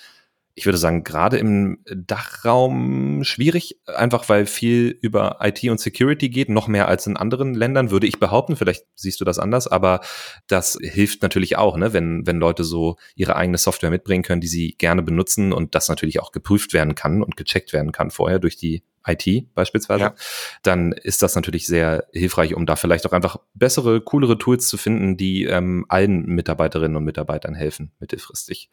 ich 0.60 0.66
würde 0.66 0.78
sagen, 0.78 1.06
gerade 1.06 1.38
im 1.38 1.80
Dachraum 1.86 3.24
schwierig, 3.24 3.80
einfach 3.86 4.28
weil 4.28 4.46
viel 4.46 4.90
über 5.02 5.38
IT 5.42 5.64
und 5.64 5.80
Security 5.80 6.28
geht, 6.28 6.50
noch 6.50 6.68
mehr 6.68 6.90
als 6.90 7.08
in 7.08 7.16
anderen 7.16 7.54
Ländern, 7.54 7.92
würde 7.92 8.08
ich 8.08 8.20
behaupten. 8.20 8.58
Vielleicht 8.58 8.84
siehst 8.94 9.22
du 9.22 9.26
das 9.26 9.40
anders, 9.40 9.68
aber 9.68 10.02
das 10.48 10.78
hilft 10.82 11.22
natürlich 11.22 11.56
auch, 11.56 11.78
ne? 11.78 11.94
wenn, 11.94 12.28
wenn 12.28 12.40
Leute 12.40 12.66
so 12.66 12.98
ihre 13.16 13.38
eigene 13.38 13.58
Software 13.58 13.90
mitbringen 13.90 14.22
können, 14.22 14.42
die 14.42 14.50
sie 14.50 14.76
gerne 14.78 15.02
benutzen 15.02 15.54
und 15.54 15.76
das 15.76 15.88
natürlich 15.88 16.20
auch 16.20 16.34
geprüft 16.34 16.74
werden 16.74 16.94
kann 16.94 17.24
und 17.24 17.38
gecheckt 17.38 17.72
werden 17.72 17.94
kann 17.94 18.12
vorher 18.12 18.40
durch 18.40 18.58
die 18.58 18.84
IT 19.08 19.54
beispielsweise, 19.56 20.04
ja. 20.04 20.16
dann 20.62 20.92
ist 20.92 21.22
das 21.22 21.36
natürlich 21.36 21.68
sehr 21.68 22.06
hilfreich, 22.12 22.54
um 22.54 22.66
da 22.66 22.76
vielleicht 22.76 23.06
auch 23.06 23.14
einfach 23.14 23.38
bessere, 23.54 24.02
coolere 24.02 24.38
Tools 24.38 24.68
zu 24.68 24.76
finden, 24.76 25.16
die 25.16 25.46
ähm, 25.46 25.86
allen 25.88 26.26
Mitarbeiterinnen 26.26 26.98
und 26.98 27.06
Mitarbeitern 27.06 27.56
helfen, 27.56 27.94
mittelfristig. 28.00 28.70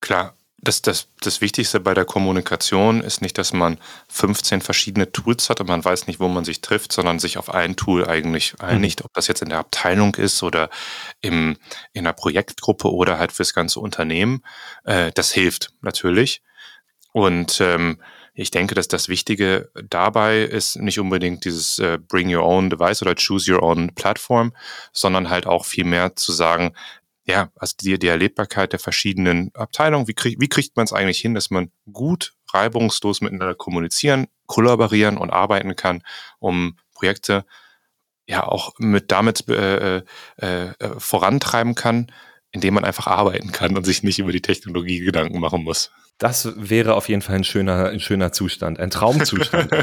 Klar, 0.00 0.36
das, 0.62 0.82
das, 0.82 1.08
das 1.20 1.40
Wichtigste 1.40 1.80
bei 1.80 1.94
der 1.94 2.04
Kommunikation 2.04 3.00
ist 3.00 3.22
nicht, 3.22 3.38
dass 3.38 3.52
man 3.52 3.78
15 4.08 4.60
verschiedene 4.60 5.10
Tools 5.10 5.48
hat 5.48 5.60
und 5.60 5.68
man 5.68 5.84
weiß 5.84 6.06
nicht, 6.06 6.20
wo 6.20 6.28
man 6.28 6.44
sich 6.44 6.60
trifft, 6.60 6.92
sondern 6.92 7.18
sich 7.18 7.38
auf 7.38 7.52
ein 7.52 7.76
Tool 7.76 8.06
eigentlich 8.06 8.60
einigt, 8.60 9.00
mhm. 9.00 9.06
ob 9.06 9.14
das 9.14 9.26
jetzt 9.26 9.42
in 9.42 9.48
der 9.48 9.58
Abteilung 9.58 10.14
ist 10.16 10.42
oder 10.42 10.68
im, 11.22 11.56
in 11.92 12.06
einer 12.06 12.12
Projektgruppe 12.12 12.92
oder 12.92 13.18
halt 13.18 13.32
fürs 13.32 13.54
ganze 13.54 13.80
Unternehmen. 13.80 14.42
Äh, 14.84 15.12
das 15.14 15.32
hilft 15.32 15.72
natürlich. 15.80 16.42
Und 17.12 17.60
ähm, 17.60 18.00
ich 18.34 18.50
denke, 18.50 18.74
dass 18.74 18.88
das 18.88 19.08
Wichtige 19.08 19.70
dabei 19.88 20.42
ist 20.42 20.76
nicht 20.76 21.00
unbedingt 21.00 21.44
dieses 21.44 21.78
äh, 21.78 21.98
Bring 21.98 22.34
Your 22.34 22.44
Own 22.44 22.70
Device 22.70 23.02
oder 23.02 23.14
Choose 23.14 23.52
Your 23.52 23.62
Own 23.62 23.94
Platform, 23.94 24.54
sondern 24.92 25.30
halt 25.30 25.46
auch 25.46 25.64
viel 25.64 25.84
mehr 25.84 26.16
zu 26.16 26.32
sagen, 26.32 26.74
ja, 27.30 27.50
also 27.56 27.74
die, 27.80 27.98
die 27.98 28.08
Erlebbarkeit 28.08 28.72
der 28.72 28.80
verschiedenen 28.80 29.50
Abteilungen, 29.54 30.08
wie, 30.08 30.14
krieg, 30.14 30.40
wie 30.40 30.48
kriegt 30.48 30.76
man 30.76 30.84
es 30.84 30.92
eigentlich 30.92 31.20
hin, 31.20 31.34
dass 31.34 31.50
man 31.50 31.70
gut, 31.90 32.34
reibungslos 32.52 33.20
miteinander 33.20 33.54
kommunizieren, 33.54 34.26
kollaborieren 34.46 35.16
und 35.16 35.30
arbeiten 35.30 35.76
kann, 35.76 36.02
um 36.38 36.76
Projekte 36.92 37.44
ja 38.26 38.46
auch 38.46 38.74
mit 38.78 39.10
damit 39.10 39.48
äh, 39.48 39.98
äh, 39.98 40.02
äh, 40.40 40.72
vorantreiben 40.98 41.74
kann, 41.74 42.12
indem 42.52 42.74
man 42.74 42.84
einfach 42.84 43.06
arbeiten 43.06 43.52
kann 43.52 43.76
und 43.76 43.84
sich 43.84 44.02
nicht 44.02 44.18
über 44.18 44.32
die 44.32 44.42
Technologie 44.42 45.00
Gedanken 45.00 45.40
machen 45.40 45.64
muss. 45.64 45.90
Das 46.18 46.52
wäre 46.56 46.94
auf 46.94 47.08
jeden 47.08 47.22
Fall 47.22 47.36
ein 47.36 47.44
schöner, 47.44 47.88
ein 47.88 48.00
schöner 48.00 48.30
Zustand, 48.30 48.78
ein 48.78 48.90
Traumzustand. 48.90 49.70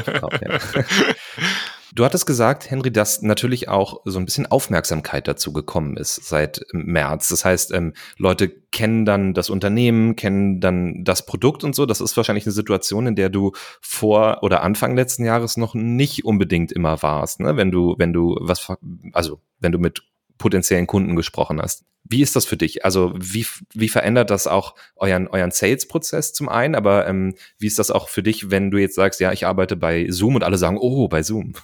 Du 1.98 2.04
hattest 2.04 2.26
gesagt, 2.26 2.70
Henry, 2.70 2.92
dass 2.92 3.22
natürlich 3.22 3.68
auch 3.68 4.02
so 4.04 4.20
ein 4.20 4.24
bisschen 4.24 4.46
Aufmerksamkeit 4.46 5.26
dazu 5.26 5.52
gekommen 5.52 5.96
ist 5.96 6.14
seit 6.28 6.64
März. 6.72 7.30
Das 7.30 7.44
heißt, 7.44 7.72
ähm, 7.72 7.92
Leute 8.18 8.48
kennen 8.48 9.04
dann 9.04 9.34
das 9.34 9.50
Unternehmen, 9.50 10.14
kennen 10.14 10.60
dann 10.60 11.02
das 11.02 11.26
Produkt 11.26 11.64
und 11.64 11.74
so. 11.74 11.86
Das 11.86 12.00
ist 12.00 12.16
wahrscheinlich 12.16 12.46
eine 12.46 12.52
Situation, 12.52 13.08
in 13.08 13.16
der 13.16 13.30
du 13.30 13.50
vor 13.80 14.44
oder 14.44 14.62
Anfang 14.62 14.94
letzten 14.94 15.24
Jahres 15.24 15.56
noch 15.56 15.74
nicht 15.74 16.24
unbedingt 16.24 16.70
immer 16.70 17.02
warst, 17.02 17.40
ne? 17.40 17.56
wenn 17.56 17.72
du, 17.72 17.96
wenn 17.98 18.12
du 18.12 18.36
was, 18.38 18.72
also 19.12 19.40
wenn 19.58 19.72
du 19.72 19.80
mit 19.80 20.04
potenziellen 20.38 20.86
Kunden 20.86 21.16
gesprochen 21.16 21.60
hast. 21.60 21.84
Wie 22.04 22.22
ist 22.22 22.36
das 22.36 22.44
für 22.44 22.56
dich? 22.56 22.84
Also 22.84 23.12
wie, 23.16 23.44
wie 23.74 23.88
verändert 23.88 24.30
das 24.30 24.46
auch 24.46 24.76
euren, 24.94 25.26
euren 25.26 25.50
Sales-Prozess 25.50 26.32
zum 26.32 26.48
einen, 26.48 26.76
aber 26.76 27.08
ähm, 27.08 27.34
wie 27.58 27.66
ist 27.66 27.80
das 27.80 27.90
auch 27.90 28.08
für 28.08 28.22
dich, 28.22 28.52
wenn 28.52 28.70
du 28.70 28.78
jetzt 28.78 28.94
sagst, 28.94 29.18
ja, 29.18 29.32
ich 29.32 29.46
arbeite 29.46 29.74
bei 29.74 30.06
Zoom 30.10 30.36
und 30.36 30.44
alle 30.44 30.58
sagen, 30.58 30.78
oh, 30.78 31.08
bei 31.08 31.24
Zoom? 31.24 31.54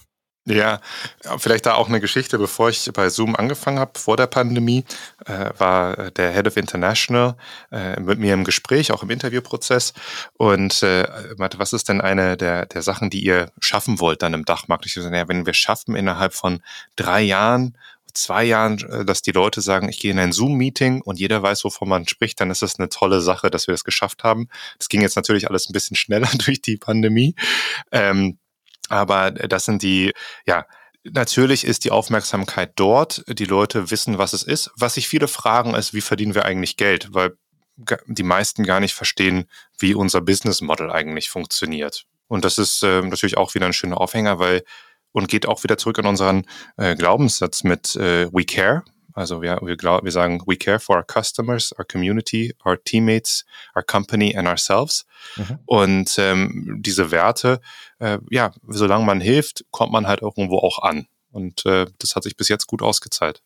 Ja, 0.47 0.81
vielleicht 1.39 1.65
da 1.65 1.75
auch 1.75 1.89
eine 1.89 2.01
Geschichte, 2.01 2.39
bevor 2.39 2.69
ich 2.69 2.91
bei 2.93 3.09
Zoom 3.09 3.35
angefangen 3.35 3.79
habe, 3.79 3.99
vor 3.99 4.19
der 4.19 4.27
Pandemie, 4.27 4.85
äh, 5.25 5.51
war 5.57 6.11
der 6.11 6.33
Head 6.33 6.47
of 6.47 6.59
International 6.59 7.37
äh, 7.73 7.99
mit 7.99 8.19
mir 8.19 8.35
im 8.35 8.45
Gespräch, 8.45 8.93
auch 8.93 9.03
im 9.03 9.09
Interviewprozess 9.09 9.95
und 10.35 10.83
äh, 10.83 11.09
meinte, 11.39 11.59
was 11.59 11.73
ist 11.73 11.89
denn 11.89 12.03
eine 12.03 12.37
der, 12.37 12.67
der 12.67 12.83
Sachen, 12.83 13.09
die 13.09 13.25
ihr 13.25 13.53
schaffen 13.59 14.01
wollt 14.01 14.21
dann 14.21 14.35
im 14.35 14.45
Dachmarkt? 14.45 14.85
Ich 14.85 14.93
so, 14.93 15.01
naja, 15.09 15.29
wenn 15.29 15.47
wir 15.47 15.55
schaffen, 15.55 15.97
innerhalb 15.97 16.35
von 16.35 16.61
drei 16.95 17.23
Jahren 17.23 17.79
zwei 18.13 18.45
Jahren, 18.45 18.79
äh, 18.91 19.05
dass 19.05 19.23
die 19.23 19.33
Leute 19.33 19.61
sagen, 19.61 19.89
ich 19.89 19.99
gehe 19.99 20.11
in 20.11 20.19
ein 20.19 20.33
Zoom-Meeting 20.33 21.03
und 21.03 21.19
jeder 21.19 21.43
weiß, 21.43 21.65
wovon 21.65 21.89
man 21.89 22.07
spricht, 22.07 22.41
dann 22.41 22.51
ist 22.51 22.63
das 22.63 22.79
eine 22.79 22.89
tolle 22.89 23.21
Sache, 23.21 23.51
dass 23.51 23.67
wir 23.67 23.73
das 23.73 23.85
geschafft 23.85 24.25
haben. 24.25 24.49
Das 24.79 24.89
ging 24.89 25.03
jetzt 25.03 25.17
natürlich 25.17 25.49
alles 25.49 25.69
ein 25.69 25.73
bisschen 25.73 25.97
schneller 25.97 26.29
durch 26.45 26.63
die 26.63 26.77
Pandemie. 26.77 27.35
Ähm, 27.93 28.39
aber 28.89 29.31
das 29.31 29.65
sind 29.65 29.83
die, 29.83 30.13
ja, 30.47 30.67
Natürlich 31.07 31.67
ist 31.67 31.85
die 31.85 31.91
Aufmerksamkeit 31.91 32.73
dort. 32.77 33.25
Die 33.29 33.45
Leute 33.45 33.91
wissen, 33.91 34.17
was 34.17 34.33
es 34.33 34.43
ist. 34.43 34.71
Was 34.75 34.95
sich 34.95 35.07
viele 35.07 35.29
fragen, 35.29 35.75
ist, 35.75 35.93
wie 35.93 36.01
verdienen 36.01 36.35
wir 36.35 36.47
eigentlich 36.47 36.79
Geld? 36.79 37.09
Weil 37.13 37.37
die 38.07 38.23
meisten 38.23 38.65
gar 38.65 38.81
nicht 38.81 38.95
verstehen, 38.95 39.45
wie 39.79 39.95
unser 39.95 40.23
Business 40.23 40.63
Model 40.63 40.91
eigentlich 40.91 41.29
funktioniert. 41.29 42.07
Und 42.27 42.47
das 42.47 42.57
ist 42.57 42.83
äh, 42.83 43.03
natürlich 43.03 43.37
auch 43.37 43.55
wieder 43.55 43.67
ein 43.67 43.75
schöner 43.75 44.01
Aufhänger, 44.01 44.39
weil 44.39 44.63
und 45.13 45.29
geht 45.29 45.47
auch 45.47 45.63
wieder 45.63 45.79
zurück 45.79 45.99
an 45.99 46.07
unseren 46.07 46.47
äh, 46.77 46.97
Glaubenssatz 46.97 47.65
mit 47.65 47.95
äh, 47.97 48.33
We 48.33 48.45
Care. 48.45 48.83
Also 49.15 49.41
wir, 49.41 49.61
wir, 49.63 49.77
glaub, 49.77 50.05
wir 50.05 50.11
sagen, 50.11 50.43
we 50.47 50.57
care 50.57 50.81
for 50.81 50.97
our 50.97 51.07
customers, 51.07 51.73
our 51.79 51.85
community, 51.85 52.53
our 52.67 52.77
teammates, 52.83 53.45
our 53.77 53.83
company 53.83 54.37
and 54.37 54.49
ourselves. 54.49 55.07
Mhm. 55.37 55.59
Und 55.67 56.17
ähm, 56.19 56.79
diese 56.81 57.11
Werte, 57.13 57.61
äh, 58.01 58.19
ja, 58.31 58.53
solange 58.69 59.05
man 59.05 59.21
hilft, 59.21 59.65
kommt 59.71 59.93
man 59.93 60.09
halt 60.09 60.21
irgendwo 60.21 60.59
auch 60.59 60.81
an. 60.81 61.07
Und 61.31 61.65
äh, 61.65 61.87
das 61.99 62.17
hat 62.17 62.25
sich 62.25 62.37
bis 62.37 62.49
jetzt 62.49 62.67
gut 62.67 62.83
ausgezahlt. 62.83 63.43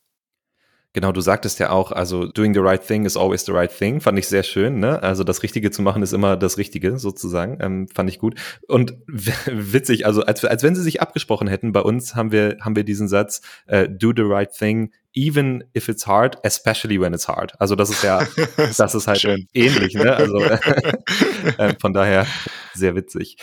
Genau, 0.94 1.12
du 1.12 1.20
sagtest 1.20 1.58
ja 1.58 1.68
auch, 1.70 1.92
also 1.92 2.26
doing 2.26 2.54
the 2.54 2.60
right 2.60 2.84
thing 2.84 3.04
is 3.04 3.16
always 3.16 3.44
the 3.44 3.52
right 3.52 3.70
thing, 3.70 4.00
fand 4.00 4.18
ich 4.18 4.26
sehr 4.26 4.42
schön, 4.42 4.80
ne? 4.80 5.02
Also 5.02 5.22
das 5.22 5.42
Richtige 5.42 5.70
zu 5.70 5.82
machen 5.82 6.02
ist 6.02 6.14
immer 6.14 6.36
das 6.36 6.56
Richtige, 6.56 6.98
sozusagen, 6.98 7.58
ähm, 7.60 7.88
fand 7.88 8.08
ich 8.08 8.18
gut. 8.18 8.36
Und 8.68 8.96
witzig, 9.06 10.06
also 10.06 10.22
als, 10.22 10.44
als 10.46 10.62
wenn 10.62 10.74
sie 10.74 10.82
sich 10.82 11.02
abgesprochen 11.02 11.46
hätten, 11.46 11.72
bei 11.72 11.82
uns 11.82 12.14
haben 12.14 12.32
wir, 12.32 12.56
haben 12.62 12.74
wir 12.74 12.84
diesen 12.84 13.06
Satz, 13.06 13.42
äh, 13.66 13.86
do 13.86 14.12
the 14.16 14.22
right 14.22 14.50
thing, 14.50 14.90
even 15.18 15.64
if 15.74 15.88
it's 15.88 16.06
hard, 16.06 16.38
especially 16.44 17.00
when 17.00 17.12
it's 17.12 17.26
hard. 17.26 17.52
Also 17.58 17.74
das 17.74 17.90
ist 17.90 18.04
ja, 18.04 18.24
das 18.56 18.94
ist 18.94 19.08
halt 19.08 19.20
schön. 19.20 19.48
ähnlich, 19.52 19.94
ne? 19.94 20.14
Also 20.14 20.38
äh, 21.58 21.74
von 21.80 21.92
daher 21.92 22.26
sehr 22.74 22.94
witzig. 22.94 23.36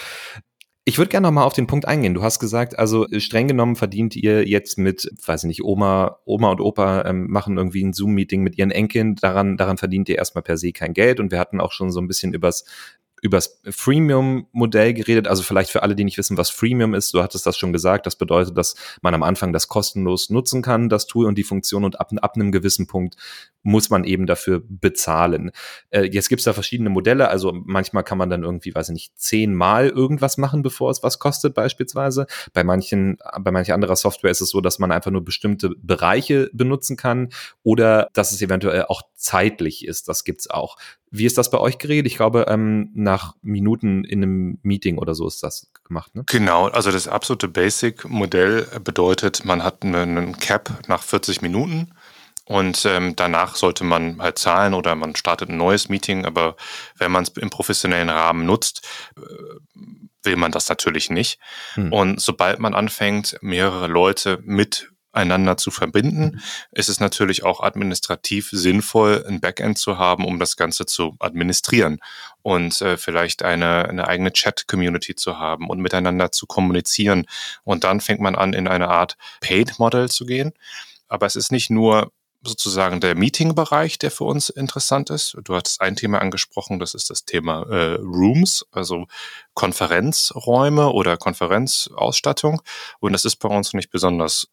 Ich 0.87 0.99
würde 0.99 1.09
gerne 1.09 1.27
nochmal 1.27 1.45
auf 1.45 1.53
den 1.53 1.67
Punkt 1.67 1.85
eingehen. 1.87 2.13
Du 2.13 2.21
hast 2.21 2.39
gesagt, 2.39 2.77
also 2.77 3.07
streng 3.17 3.47
genommen 3.47 3.75
verdient 3.75 4.15
ihr 4.15 4.47
jetzt 4.47 4.77
mit, 4.77 5.11
weiß 5.25 5.43
ich 5.43 5.47
nicht, 5.47 5.63
Oma, 5.63 6.19
Oma 6.25 6.51
und 6.51 6.61
Opa 6.61 7.05
ähm, 7.05 7.25
machen 7.27 7.57
irgendwie 7.57 7.83
ein 7.83 7.91
Zoom-Meeting 7.91 8.41
mit 8.43 8.57
ihren 8.57 8.69
Enkeln. 8.69 9.15
Daran, 9.15 9.57
daran 9.57 9.77
verdient 9.77 10.07
ihr 10.09 10.17
erstmal 10.17 10.43
per 10.43 10.57
se 10.57 10.71
kein 10.73 10.93
Geld. 10.93 11.19
Und 11.19 11.31
wir 11.31 11.39
hatten 11.39 11.59
auch 11.59 11.71
schon 11.71 11.89
so 11.89 11.99
ein 11.99 12.07
bisschen 12.07 12.33
übers 12.33 12.65
übers 13.25 13.59
Freemium-Modell 13.67 14.93
geredet. 14.93 15.27
Also 15.27 15.41
vielleicht 15.41 15.71
für 15.71 15.81
alle, 15.81 15.95
die 15.95 16.03
nicht 16.03 16.17
wissen, 16.17 16.37
was 16.37 16.51
Freemium 16.51 16.93
ist, 16.93 17.13
du 17.13 17.23
hattest 17.23 17.45
das 17.45 17.57
schon 17.57 17.73
gesagt. 17.73 18.05
Das 18.05 18.15
bedeutet, 18.15 18.55
dass 18.55 18.75
man 19.01 19.15
am 19.15 19.23
Anfang 19.23 19.51
das 19.51 19.67
kostenlos 19.67 20.29
nutzen 20.29 20.61
kann, 20.61 20.89
das 20.89 21.07
Tool 21.07 21.25
und 21.25 21.37
die 21.37 21.43
Funktion 21.43 21.83
und 21.83 21.99
ab, 21.99 22.11
ab 22.21 22.35
einem 22.35 22.51
gewissen 22.51 22.85
Punkt 22.85 23.15
muss 23.63 23.89
man 23.89 24.03
eben 24.03 24.27
dafür 24.27 24.61
bezahlen. 24.63 25.51
Äh, 25.89 26.03
jetzt 26.03 26.29
gibt 26.29 26.41
es 26.41 26.45
da 26.45 26.53
verschiedene 26.53 26.91
Modelle. 26.91 27.29
Also 27.29 27.51
manchmal 27.51 28.03
kann 28.03 28.19
man 28.19 28.29
dann 28.29 28.43
irgendwie, 28.43 28.75
weiß 28.75 28.89
ich 28.89 28.93
nicht, 28.93 29.19
zehnmal 29.19 29.89
irgendwas 29.89 30.37
machen, 30.37 30.61
bevor 30.61 30.91
es 30.91 31.01
was 31.01 31.17
kostet 31.17 31.55
beispielsweise. 31.55 32.27
Bei 32.53 32.63
manchen, 32.63 33.17
bei 33.39 33.49
mancher 33.49 33.73
anderer 33.73 33.95
Software 33.95 34.29
ist 34.29 34.41
es 34.41 34.49
so, 34.49 34.61
dass 34.61 34.77
man 34.77 34.91
einfach 34.91 35.09
nur 35.09 35.25
bestimmte 35.25 35.71
Bereiche 35.81 36.51
benutzen 36.53 36.95
kann 36.95 37.29
oder 37.63 38.09
dass 38.13 38.31
es 38.31 38.41
eventuell 38.43 38.83
auch 38.83 39.01
zeitlich 39.15 39.87
ist. 39.87 40.07
Das 40.07 40.23
gibt's 40.23 40.47
auch. 40.47 40.77
Wie 41.17 41.25
ist 41.25 41.37
das 41.37 41.49
bei 41.49 41.59
euch 41.59 41.77
geregelt? 41.77 42.07
Ich 42.07 42.17
glaube, 42.17 42.45
ähm, 42.47 42.91
nach 42.93 43.35
Minuten 43.41 44.03
in 44.03 44.23
einem 44.23 44.59
Meeting 44.63 44.97
oder 44.97 45.15
so 45.15 45.27
ist 45.27 45.43
das 45.43 45.71
gemacht. 45.83 46.15
Ne? 46.15 46.23
Genau, 46.27 46.67
also 46.67 46.91
das 46.91 47.07
absolute 47.07 47.47
Basic-Modell 47.47 48.67
bedeutet, 48.83 49.45
man 49.45 49.63
hat 49.63 49.83
einen 49.83 50.37
Cap 50.37 50.69
nach 50.87 51.03
40 51.03 51.41
Minuten 51.41 51.93
und 52.45 52.85
ähm, 52.85 53.15
danach 53.15 53.55
sollte 53.55 53.83
man 53.83 54.21
halt 54.21 54.37
zahlen 54.37 54.75
oder 54.75 54.95
man 54.95 55.15
startet 55.15 55.49
ein 55.49 55.57
neues 55.57 55.89
Meeting. 55.89 56.25
Aber 56.25 56.55
wenn 56.97 57.11
man 57.11 57.23
es 57.23 57.29
im 57.29 57.49
professionellen 57.49 58.09
Rahmen 58.09 58.45
nutzt, 58.45 58.87
äh, 59.17 59.21
will 60.23 60.35
man 60.35 60.51
das 60.51 60.69
natürlich 60.69 61.09
nicht. 61.09 61.39
Hm. 61.73 61.91
Und 61.91 62.21
sobald 62.21 62.59
man 62.59 62.75
anfängt, 62.75 63.37
mehrere 63.41 63.87
Leute 63.87 64.39
mit 64.43 64.91
einander 65.15 65.57
zu 65.57 65.71
verbinden, 65.71 66.41
ist 66.71 66.89
es 66.89 66.99
natürlich 66.99 67.43
auch 67.43 67.61
administrativ 67.61 68.49
sinnvoll, 68.51 69.25
ein 69.27 69.39
Backend 69.39 69.77
zu 69.77 69.97
haben, 69.97 70.25
um 70.25 70.39
das 70.39 70.57
Ganze 70.57 70.85
zu 70.85 71.15
administrieren 71.19 71.99
und 72.41 72.81
äh, 72.81 72.97
vielleicht 72.97 73.43
eine, 73.43 73.87
eine 73.89 74.07
eigene 74.07 74.31
Chat-Community 74.31 75.15
zu 75.15 75.39
haben 75.39 75.69
und 75.69 75.79
miteinander 75.79 76.31
zu 76.31 76.45
kommunizieren. 76.45 77.25
Und 77.63 77.83
dann 77.83 78.01
fängt 78.01 78.21
man 78.21 78.35
an, 78.35 78.53
in 78.53 78.67
eine 78.67 78.89
Art 78.89 79.17
Paid-Model 79.41 80.09
zu 80.09 80.25
gehen. 80.25 80.53
Aber 81.07 81.25
es 81.25 81.35
ist 81.35 81.51
nicht 81.51 81.69
nur 81.69 82.11
sozusagen 82.47 82.99
der 82.99 83.15
Meeting-Bereich, 83.15 83.97
der 83.97 84.11
für 84.11 84.25
uns 84.25 84.49
interessant 84.49 85.09
ist. 85.09 85.35
Du 85.43 85.55
hattest 85.55 85.81
ein 85.81 85.95
Thema 85.95 86.21
angesprochen, 86.21 86.79
das 86.79 86.93
ist 86.93 87.09
das 87.09 87.25
Thema 87.25 87.63
äh, 87.63 87.95
Rooms, 87.95 88.65
also 88.71 89.07
Konferenzräume 89.53 90.91
oder 90.91 91.17
Konferenzausstattung. 91.17 92.61
Und 92.99 93.13
das 93.13 93.25
ist 93.25 93.37
bei 93.37 93.49
uns 93.49 93.73
nicht 93.73 93.89
besonders 93.89 94.47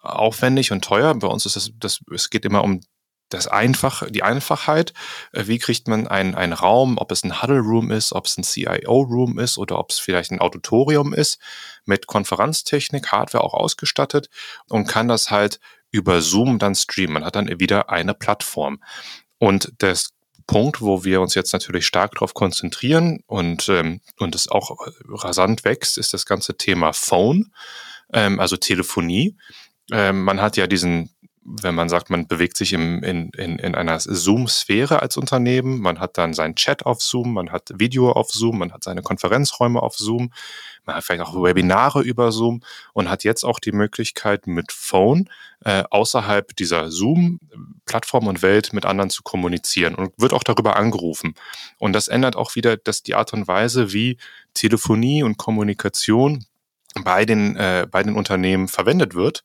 aufwendig 0.00 0.72
und 0.72 0.84
teuer. 0.84 1.14
Bei 1.14 1.28
uns 1.28 1.46
ist 1.46 1.56
es, 1.56 1.72
das, 1.78 2.00
es 2.12 2.30
geht 2.30 2.44
immer 2.44 2.62
um 2.64 2.80
das 3.28 3.46
Einfach, 3.46 4.04
die 4.08 4.22
Einfachheit. 4.22 4.92
Äh, 5.32 5.46
wie 5.46 5.58
kriegt 5.58 5.88
man 5.88 6.06
einen, 6.06 6.34
einen 6.34 6.52
Raum, 6.52 6.98
ob 6.98 7.12
es 7.12 7.24
ein 7.24 7.42
Huddle 7.42 7.60
Room 7.60 7.90
ist, 7.90 8.12
ob 8.12 8.26
es 8.26 8.38
ein 8.38 8.44
CIO 8.44 9.00
Room 9.00 9.38
ist 9.38 9.58
oder 9.58 9.78
ob 9.78 9.90
es 9.90 9.98
vielleicht 9.98 10.30
ein 10.30 10.40
Auditorium 10.40 11.12
ist, 11.12 11.38
mit 11.84 12.06
Konferenztechnik, 12.06 13.12
Hardware 13.12 13.44
auch 13.44 13.54
ausgestattet 13.54 14.28
und 14.68 14.86
kann 14.86 15.08
das 15.08 15.30
halt 15.30 15.60
über 15.90 16.20
Zoom 16.20 16.58
dann 16.58 16.74
streamen. 16.74 17.14
Man 17.14 17.24
hat 17.24 17.36
dann 17.36 17.60
wieder 17.60 17.90
eine 17.90 18.14
Plattform. 18.14 18.82
Und 19.38 19.72
das 19.78 20.10
Punkt, 20.46 20.80
wo 20.80 21.04
wir 21.04 21.20
uns 21.20 21.34
jetzt 21.34 21.52
natürlich 21.52 21.86
stark 21.86 22.12
darauf 22.12 22.34
konzentrieren 22.34 23.22
und, 23.26 23.68
ähm, 23.68 24.00
und 24.18 24.34
es 24.34 24.48
auch 24.48 24.76
rasant 25.06 25.64
wächst, 25.64 25.98
ist 25.98 26.14
das 26.14 26.24
ganze 26.24 26.56
Thema 26.56 26.92
Phone, 26.92 27.52
ähm, 28.12 28.40
also 28.40 28.56
Telefonie. 28.56 29.36
Ähm, 29.92 30.24
man 30.24 30.40
hat 30.40 30.56
ja 30.56 30.66
diesen, 30.66 31.10
wenn 31.42 31.74
man 31.74 31.88
sagt, 31.88 32.10
man 32.10 32.26
bewegt 32.26 32.56
sich 32.56 32.72
im, 32.72 33.02
in, 33.02 33.30
in, 33.30 33.58
in 33.58 33.74
einer 33.74 33.98
Zoom-Sphäre 34.00 35.00
als 35.00 35.16
Unternehmen, 35.16 35.80
man 35.80 35.98
hat 35.98 36.18
dann 36.18 36.34
seinen 36.34 36.56
Chat 36.56 36.84
auf 36.84 37.00
Zoom, 37.00 37.32
man 37.32 37.50
hat 37.50 37.72
Video 37.74 38.12
auf 38.12 38.30
Zoom, 38.30 38.58
man 38.58 38.72
hat 38.72 38.84
seine 38.84 39.02
Konferenzräume 39.02 39.82
auf 39.82 39.96
Zoom, 39.96 40.30
man 40.84 40.96
hat 40.96 41.04
vielleicht 41.04 41.22
auch 41.22 41.42
Webinare 41.42 42.02
über 42.02 42.32
Zoom 42.32 42.62
und 42.92 43.08
hat 43.08 43.24
jetzt 43.24 43.44
auch 43.44 43.60
die 43.60 43.72
Möglichkeit 43.72 44.46
mit 44.46 44.72
Phone 44.72 45.28
äh, 45.64 45.84
außerhalb 45.90 46.54
dieser 46.56 46.90
Zoom-Plattform 46.90 48.26
und 48.26 48.42
Welt 48.42 48.72
mit 48.72 48.84
anderen 48.84 49.10
zu 49.10 49.22
kommunizieren 49.22 49.94
und 49.94 50.12
wird 50.18 50.32
auch 50.32 50.44
darüber 50.44 50.76
angerufen. 50.76 51.34
Und 51.78 51.94
das 51.94 52.08
ändert 52.08 52.36
auch 52.36 52.54
wieder 52.56 52.76
dass 52.76 53.02
die 53.02 53.14
Art 53.14 53.32
und 53.32 53.48
Weise, 53.48 53.92
wie 53.92 54.18
Telefonie 54.54 55.22
und 55.22 55.38
Kommunikation 55.38 56.44
bei 57.04 57.24
den, 57.24 57.56
äh, 57.56 57.86
bei 57.90 58.02
den 58.02 58.16
Unternehmen 58.16 58.68
verwendet 58.68 59.14
wird. 59.14 59.44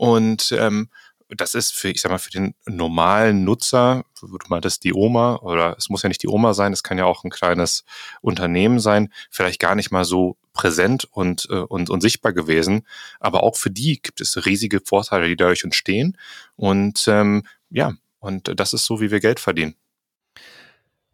Und 0.00 0.50
ähm, 0.52 0.88
das 1.28 1.54
ist 1.54 1.74
für, 1.74 1.90
ich 1.90 2.00
sag 2.00 2.10
mal, 2.10 2.16
für 2.16 2.30
den 2.30 2.54
normalen 2.64 3.44
Nutzer, 3.44 4.06
du 4.18 4.38
meintest 4.48 4.82
die 4.82 4.94
Oma, 4.94 5.36
oder 5.42 5.76
es 5.76 5.90
muss 5.90 6.02
ja 6.02 6.08
nicht 6.08 6.22
die 6.22 6.28
Oma 6.28 6.54
sein, 6.54 6.72
es 6.72 6.82
kann 6.82 6.96
ja 6.96 7.04
auch 7.04 7.22
ein 7.22 7.28
kleines 7.28 7.84
Unternehmen 8.22 8.80
sein, 8.80 9.12
vielleicht 9.28 9.60
gar 9.60 9.74
nicht 9.74 9.90
mal 9.90 10.06
so 10.06 10.38
präsent 10.54 11.04
und, 11.04 11.48
äh, 11.50 11.56
und, 11.56 11.90
und 11.90 12.00
sichtbar 12.00 12.32
gewesen. 12.32 12.86
Aber 13.18 13.42
auch 13.42 13.56
für 13.56 13.70
die 13.70 14.00
gibt 14.00 14.22
es 14.22 14.46
riesige 14.46 14.80
Vorteile, 14.80 15.28
die 15.28 15.36
dadurch 15.36 15.64
entstehen. 15.64 16.16
Und 16.56 17.06
ähm, 17.06 17.42
ja, 17.68 17.92
und 18.20 18.58
das 18.58 18.72
ist 18.72 18.86
so, 18.86 19.02
wie 19.02 19.10
wir 19.10 19.20
Geld 19.20 19.38
verdienen. 19.38 19.74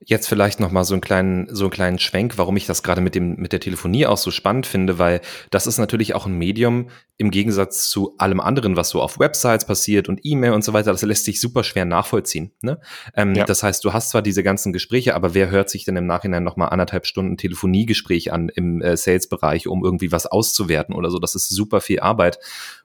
Jetzt 0.08 0.28
vielleicht 0.28 0.60
noch 0.60 0.70
mal 0.70 0.84
so 0.84 0.94
einen 0.94 1.00
kleinen 1.00 1.52
so 1.52 1.64
einen 1.64 1.72
kleinen 1.72 1.98
Schwenk, 1.98 2.38
warum 2.38 2.56
ich 2.56 2.64
das 2.64 2.84
gerade 2.84 3.00
mit 3.00 3.16
dem 3.16 3.34
mit 3.36 3.52
der 3.52 3.58
Telefonie 3.58 4.06
auch 4.06 4.18
so 4.18 4.30
spannend 4.30 4.64
finde, 4.64 5.00
weil 5.00 5.20
das 5.50 5.66
ist 5.66 5.78
natürlich 5.78 6.14
auch 6.14 6.26
ein 6.26 6.38
Medium 6.38 6.90
im 7.16 7.32
Gegensatz 7.32 7.90
zu 7.90 8.14
allem 8.16 8.38
anderen, 8.38 8.76
was 8.76 8.90
so 8.90 9.02
auf 9.02 9.18
Websites 9.18 9.64
passiert 9.64 10.08
und 10.08 10.20
E-Mail 10.22 10.52
und 10.52 10.62
so 10.62 10.72
weiter. 10.72 10.92
Das 10.92 11.02
lässt 11.02 11.24
sich 11.24 11.40
super 11.40 11.64
schwer 11.64 11.86
nachvollziehen. 11.86 12.52
Ne? 12.62 12.78
Ähm, 13.16 13.34
ja. 13.34 13.44
Das 13.44 13.64
heißt, 13.64 13.84
du 13.84 13.92
hast 13.92 14.10
zwar 14.10 14.22
diese 14.22 14.44
ganzen 14.44 14.72
Gespräche, 14.72 15.16
aber 15.16 15.34
wer 15.34 15.50
hört 15.50 15.70
sich 15.70 15.84
denn 15.84 15.96
im 15.96 16.06
Nachhinein 16.06 16.44
noch 16.44 16.56
mal 16.56 16.68
anderthalb 16.68 17.04
Stunden 17.04 17.36
Telefoniegespräch 17.36 18.32
an 18.32 18.48
im 18.48 18.80
äh, 18.82 18.96
Sales-Bereich, 18.96 19.66
um 19.66 19.84
irgendwie 19.84 20.12
was 20.12 20.26
auszuwerten 20.26 20.94
oder 20.94 21.10
so? 21.10 21.18
Das 21.18 21.34
ist 21.34 21.48
super 21.48 21.80
viel 21.80 21.98
Arbeit 21.98 22.38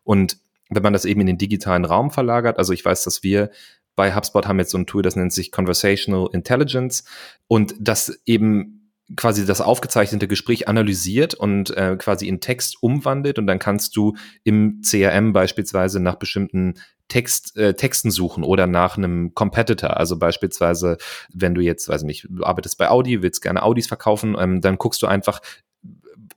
und 0.04 0.38
wenn 0.72 0.84
man 0.84 0.94
das 0.94 1.06
eben 1.06 1.22
in 1.22 1.28
den 1.28 1.38
digitalen 1.38 1.86
Raum 1.86 2.12
verlagert, 2.12 2.58
also 2.58 2.72
ich 2.72 2.84
weiß, 2.84 3.04
dass 3.04 3.24
wir 3.24 3.52
bei 3.96 4.16
HubSpot 4.16 4.48
haben 4.48 4.60
jetzt 4.60 4.72
so 4.72 4.78
ein 4.78 4.88
Tool, 4.88 5.02
das 5.02 5.16
nennt 5.16 5.34
sich 5.34 5.52
Conversational 5.52 6.30
Intelligence 6.34 7.04
und 7.48 7.76
das 7.80 8.22
eben 8.26 8.82
quasi 9.16 9.46
das 9.46 9.62
aufgezeichnete 9.62 10.28
Gespräch 10.28 10.68
analysiert 10.68 11.34
und 11.34 11.76
äh, 11.76 11.98
quasi 11.98 12.28
in 12.28 12.40
Text 12.40 12.82
umwandelt 12.82 13.40
und 13.40 13.48
dann 13.48 13.60
kannst 13.60 13.96
du 13.96 14.16
im 14.44 14.82
CRM 14.82 15.34
beispielsweise 15.34 16.00
nach 16.00 16.16
bestimmten 16.16 16.76
Text, 17.08 17.58
äh, 17.58 17.74
Texten 17.74 18.10
suchen 18.10 18.44
oder 18.46 18.68
nach 18.68 18.98
einem 18.98 19.34
Competitor. 19.34 19.98
Also 19.98 20.18
beispielsweise, 20.18 20.98
wenn 21.34 21.54
du 21.54 21.60
jetzt, 21.60 21.90
weiß 21.90 22.04
nicht, 22.04 22.28
du 22.30 22.46
arbeitest 22.46 22.78
bei 22.78 22.90
Audi, 22.90 23.22
willst 23.22 23.42
gerne 23.42 23.64
Audis 23.64 23.88
verkaufen, 23.88 24.38
ähm, 24.40 24.62
dann 24.62 24.78
guckst 24.78 25.02
du 25.02 25.08
einfach, 25.08 25.42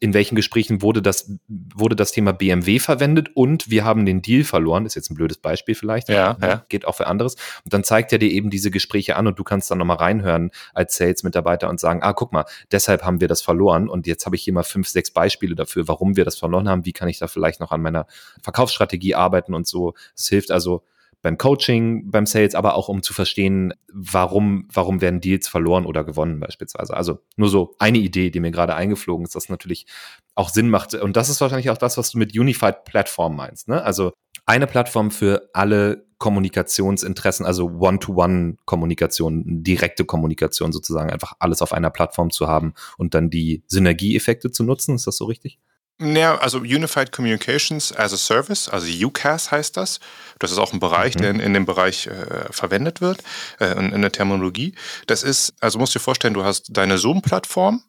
in 0.00 0.14
welchen 0.14 0.36
Gesprächen 0.36 0.82
wurde 0.82 1.02
das, 1.02 1.30
wurde 1.48 1.96
das 1.96 2.12
Thema 2.12 2.32
BMW 2.32 2.78
verwendet 2.78 3.30
und 3.34 3.70
wir 3.70 3.84
haben 3.84 4.06
den 4.06 4.22
Deal 4.22 4.44
verloren. 4.44 4.86
Ist 4.86 4.94
jetzt 4.94 5.10
ein 5.10 5.14
blödes 5.14 5.38
Beispiel 5.38 5.74
vielleicht. 5.74 6.08
Ja, 6.08 6.36
ja. 6.40 6.64
Geht 6.68 6.86
auch 6.86 6.96
für 6.96 7.06
anderes. 7.06 7.34
Und 7.64 7.72
dann 7.72 7.84
zeigt 7.84 8.12
er 8.12 8.18
dir 8.18 8.30
eben 8.30 8.50
diese 8.50 8.70
Gespräche 8.70 9.16
an 9.16 9.26
und 9.26 9.38
du 9.38 9.44
kannst 9.44 9.70
dann 9.70 9.78
nochmal 9.78 9.96
reinhören 9.96 10.50
als 10.74 10.96
Sales-Mitarbeiter 10.96 11.68
und 11.68 11.80
sagen, 11.80 12.02
ah, 12.02 12.12
guck 12.12 12.32
mal, 12.32 12.44
deshalb 12.72 13.02
haben 13.02 13.20
wir 13.20 13.28
das 13.28 13.42
verloren 13.42 13.88
und 13.88 14.06
jetzt 14.06 14.26
habe 14.26 14.36
ich 14.36 14.42
hier 14.42 14.52
mal 14.52 14.62
fünf, 14.62 14.88
sechs 14.88 15.10
Beispiele 15.10 15.54
dafür, 15.54 15.88
warum 15.88 16.16
wir 16.16 16.24
das 16.24 16.38
verloren 16.38 16.68
haben. 16.68 16.84
Wie 16.84 16.92
kann 16.92 17.08
ich 17.08 17.18
da 17.18 17.26
vielleicht 17.26 17.60
noch 17.60 17.72
an 17.72 17.82
meiner 17.82 18.06
Verkaufsstrategie 18.42 19.14
arbeiten 19.14 19.54
und 19.54 19.66
so. 19.66 19.94
Es 20.16 20.28
hilft 20.28 20.50
also, 20.50 20.82
beim 21.24 21.38
Coaching, 21.38 22.10
beim 22.10 22.26
Sales, 22.26 22.54
aber 22.54 22.74
auch 22.74 22.88
um 22.88 23.02
zu 23.02 23.14
verstehen, 23.14 23.72
warum, 23.90 24.68
warum 24.70 25.00
werden 25.00 25.22
Deals 25.22 25.48
verloren 25.48 25.86
oder 25.86 26.04
gewonnen 26.04 26.38
beispielsweise. 26.38 26.94
Also 26.94 27.20
nur 27.36 27.48
so 27.48 27.74
eine 27.78 27.96
Idee, 27.96 28.28
die 28.28 28.40
mir 28.40 28.50
gerade 28.50 28.74
eingeflogen 28.74 29.24
ist, 29.24 29.34
das 29.34 29.48
natürlich 29.48 29.86
auch 30.34 30.50
Sinn 30.50 30.68
macht. 30.68 30.92
Und 30.92 31.16
das 31.16 31.30
ist 31.30 31.40
wahrscheinlich 31.40 31.70
auch 31.70 31.78
das, 31.78 31.96
was 31.96 32.10
du 32.10 32.18
mit 32.18 32.38
Unified 32.38 32.84
Platform 32.84 33.36
meinst. 33.36 33.68
Ne? 33.68 33.82
Also 33.82 34.12
eine 34.44 34.66
Plattform 34.66 35.10
für 35.10 35.48
alle 35.54 36.04
Kommunikationsinteressen, 36.18 37.46
also 37.46 37.70
One-to-One-Kommunikation, 37.70 39.64
direkte 39.64 40.04
Kommunikation 40.04 40.72
sozusagen, 40.72 41.10
einfach 41.10 41.32
alles 41.38 41.62
auf 41.62 41.72
einer 41.72 41.88
Plattform 41.88 42.30
zu 42.32 42.48
haben 42.48 42.74
und 42.98 43.14
dann 43.14 43.30
die 43.30 43.62
Synergieeffekte 43.66 44.50
zu 44.50 44.62
nutzen. 44.62 44.94
Ist 44.94 45.06
das 45.06 45.16
so 45.16 45.24
richtig? 45.24 45.58
Ja, 46.00 46.36
also 46.38 46.58
Unified 46.58 47.12
Communications 47.12 47.94
as 47.96 48.12
a 48.12 48.16
Service, 48.16 48.68
also 48.68 48.86
UCAS 48.86 49.52
heißt 49.52 49.76
das. 49.76 50.00
Das 50.40 50.50
ist 50.50 50.58
auch 50.58 50.72
ein 50.72 50.80
Bereich, 50.80 51.14
mhm. 51.14 51.20
der 51.20 51.30
in, 51.30 51.40
in, 51.40 51.54
dem 51.54 51.66
Bereich 51.66 52.08
äh, 52.08 52.52
verwendet 52.52 53.00
wird, 53.00 53.22
äh, 53.60 53.78
in, 53.78 53.92
in, 53.92 54.02
der 54.02 54.10
Terminologie. 54.10 54.74
Das 55.06 55.22
ist, 55.22 55.54
also 55.60 55.78
musst 55.78 55.94
du 55.94 56.00
dir 56.00 56.04
vorstellen, 56.04 56.34
du 56.34 56.42
hast 56.42 56.76
deine 56.76 56.98
Zoom-Plattform, 56.98 57.84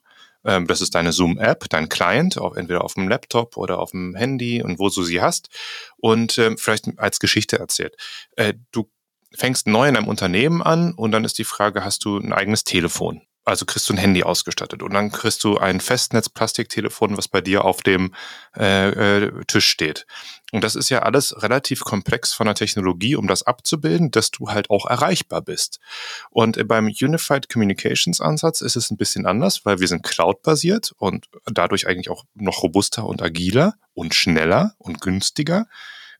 ähm, 0.45 0.67
das 0.67 0.81
ist 0.81 0.93
deine 0.93 1.11
Zoom-App, 1.13 1.67
dein 1.69 1.89
Client, 1.89 2.37
auch 2.37 2.55
entweder 2.55 2.83
auf 2.83 2.93
dem 2.93 3.07
Laptop 3.07 3.57
oder 3.57 3.79
auf 3.79 3.89
dem 3.89 4.15
Handy 4.15 4.61
und 4.61 4.77
wo 4.77 4.89
du 4.89 5.03
sie 5.03 5.21
hast. 5.21 5.49
Und 5.97 6.37
ähm, 6.37 6.59
vielleicht 6.59 6.87
als 6.97 7.19
Geschichte 7.19 7.57
erzählt. 7.57 7.95
Äh, 8.35 8.53
du 8.71 8.89
fängst 9.33 9.67
neu 9.67 9.87
in 9.87 9.97
einem 9.97 10.07
Unternehmen 10.07 10.61
an 10.61 10.93
und 10.93 11.11
dann 11.11 11.25
ist 11.25 11.39
die 11.39 11.43
Frage, 11.43 11.83
hast 11.83 12.05
du 12.05 12.19
ein 12.19 12.33
eigenes 12.33 12.63
Telefon? 12.63 13.23
Also 13.45 13.65
kriegst 13.65 13.88
du 13.88 13.93
ein 13.93 13.97
Handy 13.97 14.23
ausgestattet 14.23 14.81
und 14.81 14.93
dann 14.93 15.12
kriegst 15.12 15.43
du 15.43 15.58
ein 15.58 15.79
Festnetz-Plastiktelefon, 15.79 17.15
was 17.15 17.27
bei 17.27 17.41
dir 17.41 17.63
auf 17.63 17.81
dem 17.84 18.13
äh, 18.58 18.89
äh, 18.89 19.31
Tisch 19.45 19.69
steht. 19.69 20.08
Und 20.51 20.63
das 20.63 20.75
ist 20.75 20.89
ja 20.89 21.03
alles 21.03 21.41
relativ 21.43 21.81
komplex 21.81 22.34
von 22.34 22.47
der 22.47 22.55
Technologie, 22.55 23.15
um 23.15 23.27
das 23.27 23.43
abzubilden, 23.43 24.10
dass 24.10 24.31
du 24.31 24.49
halt 24.49 24.69
auch 24.69 24.86
erreichbar 24.86 25.41
bist. 25.41 25.79
Und 26.31 26.67
beim 26.67 26.86
Unified 26.86 27.49
Communications 27.49 28.19
Ansatz 28.19 28.62
ist 28.62 28.75
es 28.75 28.89
ein 28.89 28.97
bisschen 28.97 29.25
anders, 29.25 29.65
weil 29.65 29.79
wir 29.79 29.88
sind 29.88 30.03
cloud-basiert 30.03 30.93
und 30.97 31.27
dadurch 31.45 31.88
eigentlich 31.88 32.10
auch 32.10 32.25
noch 32.34 32.63
robuster 32.63 33.05
und 33.05 33.21
agiler 33.21 33.75
und 33.93 34.15
schneller 34.15 34.73
und 34.79 35.01
günstiger. 35.01 35.67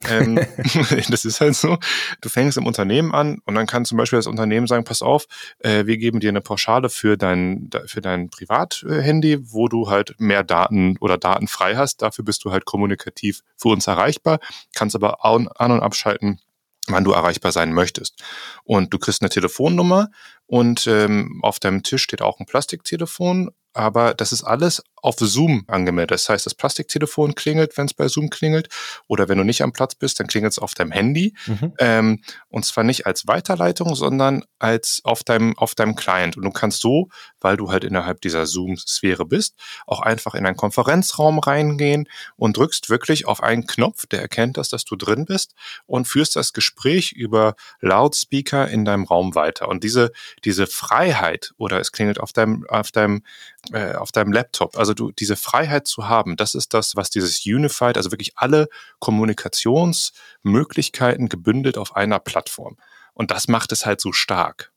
Ähm, 0.08 0.36
das 1.10 1.26
ist 1.26 1.42
halt 1.42 1.56
so. 1.56 1.78
Du 2.22 2.30
fängst 2.30 2.58
im 2.58 2.66
Unternehmen 2.66 3.14
an 3.14 3.40
und 3.46 3.56
dann 3.56 3.68
kann 3.68 3.86
zum 3.86 3.98
Beispiel 3.98 4.18
das 4.18 4.28
Unternehmen 4.28 4.68
sagen, 4.68 4.84
pass 4.84 5.02
auf, 5.02 5.26
äh, 5.60 5.86
wir 5.86 5.98
geben 5.98 6.20
dir 6.20 6.30
eine 6.30 6.42
Pauschale 6.42 6.90
für 6.90 7.18
dein, 7.18 7.70
für 7.86 8.02
dein 8.02 8.30
Privathandy, 8.30 9.52
wo 9.52 9.68
du 9.68 9.90
halt 9.90 10.16
mehr 10.20 10.44
Daten 10.44 10.98
oder 11.00 11.18
Daten 11.18 11.48
frei 11.48 11.76
hast. 11.76 12.02
Dafür 12.02 12.26
bist 12.26 12.44
du 12.46 12.52
halt 12.52 12.66
kommunikativ 12.66 13.42
für 13.58 13.70
uns 13.70 13.88
erreichbar, 13.88 14.40
kannst 14.74 14.96
aber 14.96 15.26
an, 15.26 15.48
und 15.48 15.80
abschalten, 15.82 16.40
wann 16.88 17.04
du 17.04 17.12
erreichbar 17.12 17.52
sein 17.52 17.74
möchtest. 17.74 18.22
Und 18.64 18.94
du 18.94 19.00
kriegst 19.00 19.22
eine 19.22 19.30
Telefonnummer 19.30 20.10
und 20.48 20.88
ähm, 20.88 21.40
auf 21.44 21.60
deinem 21.60 21.84
Tisch 21.84 22.04
steht 22.04 22.22
auch 22.22 22.40
ein 22.40 22.46
Plastiktelefon 22.46 23.52
aber 23.76 24.14
das 24.14 24.32
ist 24.32 24.44
alles 24.44 24.82
auf 25.02 25.18
Zoom 25.20 25.66
angemeldet. 25.68 26.12
Das 26.12 26.30
heißt, 26.30 26.46
das 26.46 26.56
Plastiktelefon 26.56 27.36
klingelt, 27.36 27.78
wenn 27.78 27.86
es 27.86 27.94
bei 27.94 28.08
Zoom 28.08 28.30
klingelt, 28.30 28.70
oder 29.08 29.28
wenn 29.30 29.38
du 29.38 29.44
nicht 29.44 29.62
am 29.62 29.74
Platz 29.74 29.94
bist, 29.94 30.20
dann 30.20 30.28
klingelt 30.28 30.54
es 30.54 30.60
auf 30.60 30.74
deinem 30.74 30.92
Handy. 30.92 31.36
Mhm. 31.46 31.74
Ähm, 31.78 32.24
und 32.48 32.66
zwar 32.66 32.86
nicht 32.86 33.06
als 33.06 33.28
Weiterleitung, 33.28 33.94
sondern 33.94 34.46
als 34.58 35.02
auf 35.04 35.24
deinem, 35.24 35.56
auf 35.58 35.76
deinem 35.76 35.96
Client. 35.96 36.38
Und 36.38 36.44
du 36.44 36.52
kannst 36.52 36.82
so, 36.82 37.10
weil 37.40 37.58
du 37.58 37.70
halt 37.70 37.84
innerhalb 37.84 38.22
dieser 38.22 38.48
Zoom-Sphäre 38.48 39.26
bist, 39.26 39.56
auch 39.86 40.00
einfach 40.00 40.34
in 40.34 40.46
einen 40.46 40.58
Konferenzraum 40.58 41.38
reingehen 41.38 42.08
und 42.38 42.58
drückst 42.58 42.90
wirklich 42.90 43.28
auf 43.28 43.44
einen 43.44 43.68
Knopf, 43.68 44.08
der 44.08 44.22
erkennt 44.22 44.58
das, 44.58 44.70
dass 44.70 44.86
du 44.86 44.96
drin 44.96 45.26
bist 45.26 45.54
und 45.86 46.08
führst 46.08 46.36
das 46.36 46.54
Gespräch 46.54 47.12
über 47.12 47.56
Loudspeaker 47.82 48.70
in 48.70 48.86
deinem 48.86 49.04
Raum 49.04 49.36
weiter. 49.36 49.68
Und 49.68 49.84
diese, 49.84 50.12
diese 50.46 50.68
Freiheit, 50.68 51.54
oder 51.58 51.80
es 51.80 51.92
klingelt 51.92 52.20
auf 52.20 52.32
deinem, 52.32 52.66
auf 52.70 52.92
deinem 52.92 53.24
äh, 53.72 53.96
auf 53.96 54.12
deinem 54.12 54.32
Laptop. 54.32 54.78
Also 54.78 54.94
du 54.94 55.12
diese 55.12 55.36
Freiheit 55.36 55.88
zu 55.88 56.08
haben, 56.08 56.38
das 56.38 56.54
ist 56.56 56.74
das, 56.74 56.96
was 56.96 57.10
dieses 57.10 57.46
Unified, 57.46 57.98
also 57.98 58.12
wirklich 58.12 58.38
alle 58.38 58.70
Kommunikationsmöglichkeiten 59.00 61.28
gebündelt 61.30 61.78
auf 61.78 61.96
einer 61.96 62.20
Plattform. 62.20 62.78
Und 63.14 63.32
das 63.32 63.48
macht 63.48 63.72
es 63.72 63.86
halt 63.86 64.02
so 64.02 64.12
stark. 64.12 64.74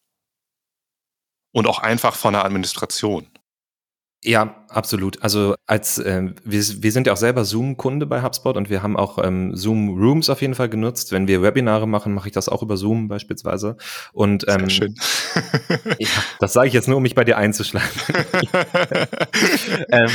Und 1.52 1.66
auch 1.66 1.80
einfach 1.80 2.14
von 2.14 2.32
der 2.32 2.44
Administration. 2.44 3.28
Ja, 4.24 4.64
absolut. 4.68 5.22
Also 5.22 5.54
als 5.66 5.98
äh, 5.98 6.22
wir, 6.44 6.62
wir 6.82 6.92
sind 6.92 7.06
ja 7.06 7.12
auch 7.12 7.18
selber 7.18 7.44
Zoom-Kunde 7.44 8.04
bei 8.04 8.20
HubSpot 8.22 8.56
und 8.56 8.68
wir 8.68 8.82
haben 8.82 8.96
auch 8.96 9.18
ähm, 9.22 9.54
Zoom 9.54 9.90
Rooms 9.90 10.28
auf 10.28 10.40
jeden 10.42 10.56
Fall 10.56 10.68
genutzt. 10.68 11.12
Wenn 11.12 11.28
wir 11.28 11.40
Webinare 11.40 11.86
machen, 11.86 12.14
mache 12.14 12.26
ich 12.26 12.34
das 12.34 12.48
auch 12.48 12.62
über 12.62 12.76
Zoom 12.76 13.06
beispielsweise. 13.06 13.76
Und 14.12 14.44
ähm, 14.48 14.68
schön. 14.70 14.96
ja, 15.98 16.08
das 16.40 16.52
sage 16.52 16.66
ich 16.66 16.74
jetzt 16.74 16.88
nur, 16.88 16.96
um 16.96 17.02
mich 17.04 17.14
bei 17.14 17.22
dir 17.22 17.38
einzuschlagen. 17.38 17.88
ähm, 19.92 20.10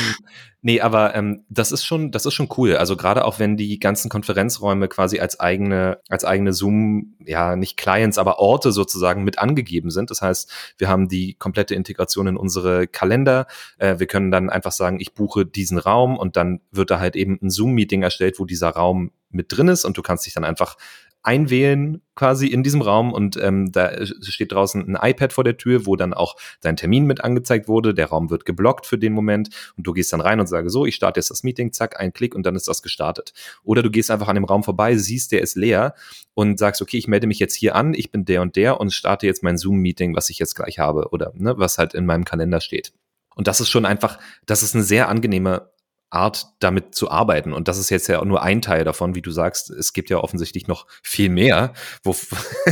Nee, 0.66 0.80
aber 0.80 1.14
ähm, 1.14 1.44
das 1.50 1.74
ist 1.74 1.84
schon, 1.84 2.12
das 2.12 2.26
ist 2.26 2.34
schon 2.34 2.48
cool. 2.56 2.78
Also 2.78 2.96
gerade 2.96 3.26
auch 3.26 3.38
wenn 3.38 3.58
die 3.58 3.80
ganzen 3.80 4.10
Konferenzräume 4.10 4.88
quasi 4.88 5.20
als 5.20 5.38
eigene, 5.38 6.00
als 6.08 6.24
eigene 6.24 6.54
Zoom, 6.54 7.16
ja 7.20 7.58
nicht 7.58 7.76
Clients, 7.76 8.18
aber 8.18 8.40
Orte 8.40 8.72
sozusagen 8.72 9.26
mit 9.26 9.40
angegeben 9.40 9.92
sind. 9.92 10.10
Das 10.10 10.22
heißt, 10.22 10.50
wir 10.78 10.88
haben 10.88 11.10
die 11.10 11.34
komplette 11.34 11.76
Integration 11.76 12.28
in 12.28 12.38
unsere 12.38 12.88
Kalender. 12.88 13.46
Äh, 13.78 14.00
wir 14.00 14.08
können 14.08 14.32
dann 14.32 14.50
einfach 14.50 14.72
sagen, 14.72 15.02
ich 15.02 15.14
buche 15.14 15.46
diesen 15.46 15.78
Raum 15.78 16.18
und 16.18 16.38
dann 16.38 16.62
wird 16.72 16.92
da 16.92 17.00
halt 17.00 17.18
eben 17.18 17.38
ein 17.42 17.50
Zoom-Meeting 17.50 18.02
erstellt, 18.02 18.40
wo 18.40 18.46
dieser 18.46 18.70
Raum 18.70 19.12
mit 19.34 19.52
drin 19.52 19.68
ist 19.68 19.84
und 19.84 19.98
du 19.98 20.02
kannst 20.02 20.26
dich 20.26 20.34
dann 20.34 20.46
einfach 20.46 20.78
einwählen 21.24 22.02
quasi 22.16 22.48
in 22.48 22.64
diesem 22.64 22.82
Raum 22.82 23.12
und 23.12 23.38
ähm, 23.38 23.72
da 23.72 24.06
steht 24.06 24.52
draußen 24.52 24.96
ein 24.96 25.10
iPad 25.10 25.34
vor 25.34 25.44
der 25.44 25.58
Tür, 25.58 25.86
wo 25.86 25.96
dann 25.96 26.14
auch 26.14 26.36
dein 26.62 26.76
Termin 26.76 27.06
mit 27.06 27.24
angezeigt 27.24 27.68
wurde. 27.68 27.94
Der 27.94 28.08
Raum 28.08 28.30
wird 28.30 28.46
geblockt 28.46 28.86
für 28.86 28.98
den 28.98 29.14
Moment 29.14 29.50
und 29.78 29.88
du 29.88 29.94
gehst 29.94 30.14
dann 30.14 30.22
rein 30.22 30.40
und 30.40 30.48
sagst 30.48 30.72
so, 30.72 30.86
ich 30.86 30.96
starte 30.96 31.20
jetzt 31.20 31.32
das 31.32 31.44
Meeting, 31.44 31.72
zack, 31.72 32.00
ein 32.00 32.14
Klick 32.14 32.36
und 32.36 32.46
dann 32.46 32.56
ist 32.56 32.68
das 32.68 32.84
gestartet. 32.84 33.34
Oder 33.64 33.82
du 33.82 33.90
gehst 33.90 34.12
einfach 34.12 34.28
an 34.28 34.36
dem 34.36 34.44
Raum 34.44 34.64
vorbei, 34.64 34.96
siehst, 34.96 35.32
der 35.32 35.42
ist 35.42 35.56
leer 35.56 35.96
und 36.34 36.60
sagst, 36.60 36.82
okay, 36.82 36.98
ich 36.98 37.08
melde 37.08 37.26
mich 37.26 37.40
jetzt 37.40 37.56
hier 37.56 37.76
an, 37.76 37.94
ich 37.94 38.12
bin 38.12 38.26
der 38.26 38.42
und 38.42 38.56
der 38.56 38.80
und 38.80 38.94
starte 38.94 39.26
jetzt 39.26 39.42
mein 39.42 39.58
Zoom-Meeting, 39.58 40.16
was 40.16 40.30
ich 40.30 40.40
jetzt 40.40 40.56
gleich 40.56 40.78
habe 40.78 41.10
oder 41.12 41.32
ne, 41.36 41.58
was 41.58 41.78
halt 41.78 41.94
in 41.94 42.06
meinem 42.06 42.26
Kalender 42.26 42.62
steht. 42.62 42.94
Und 43.36 43.48
das 43.48 43.60
ist 43.60 43.70
schon 43.70 43.86
einfach, 43.86 44.20
das 44.46 44.62
ist 44.62 44.76
eine 44.76 44.84
sehr 44.84 45.10
angenehme 45.10 45.73
Art, 46.14 46.48
damit 46.60 46.96
zu 46.96 47.10
arbeiten. 47.10 47.54
Und 47.54 47.68
das 47.68 47.78
ist 47.78 47.90
jetzt 47.90 48.08
ja 48.08 48.20
auch 48.20 48.26
nur 48.26 48.42
ein 48.44 48.62
Teil 48.62 48.84
davon, 48.84 49.16
wie 49.16 49.22
du 49.22 49.32
sagst. 49.32 49.70
Es 49.70 49.94
gibt 49.94 50.10
ja 50.10 50.18
offensichtlich 50.18 50.68
noch 50.68 50.86
viel 51.02 51.30
mehr, 51.30 51.74
wo, 52.04 52.12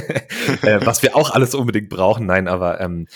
äh, 0.61 0.85
was 0.85 1.01
wir 1.03 1.15
auch 1.15 1.31
alles 1.31 1.55
unbedingt 1.55 1.89
brauchen. 1.89 2.25
Nein, 2.25 2.47
aber 2.47 2.79
ähm, 2.79 3.07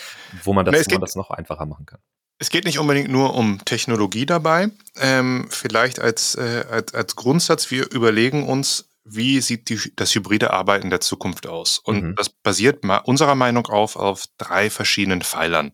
wo 0.42 0.52
man 0.52 0.64
das, 0.64 0.74
nee, 0.74 0.84
wo 0.86 0.94
man 0.94 1.00
das 1.02 1.16
noch 1.16 1.30
einfacher 1.30 1.66
machen 1.66 1.86
kann. 1.86 2.00
Es 2.38 2.50
geht 2.50 2.64
nicht 2.64 2.78
unbedingt 2.78 3.10
nur 3.10 3.34
um 3.34 3.64
Technologie 3.64 4.26
dabei. 4.26 4.70
Ähm, 4.96 5.46
vielleicht 5.48 6.00
als, 6.00 6.34
äh, 6.34 6.64
als, 6.70 6.92
als 6.92 7.16
Grundsatz, 7.16 7.70
wir 7.70 7.90
überlegen 7.90 8.46
uns, 8.46 8.90
wie 9.04 9.40
sieht 9.40 9.68
die, 9.68 9.92
das 9.96 10.14
hybride 10.14 10.52
Arbeiten 10.52 10.90
der 10.90 11.00
Zukunft 11.00 11.46
aus? 11.46 11.78
Und 11.78 12.02
mhm. 12.02 12.14
das 12.16 12.28
basiert 12.28 12.84
unserer 13.04 13.36
Meinung 13.36 13.66
auf 13.66 13.96
auf 13.96 14.26
drei 14.36 14.68
verschiedenen 14.68 15.22
Pfeilern. 15.22 15.72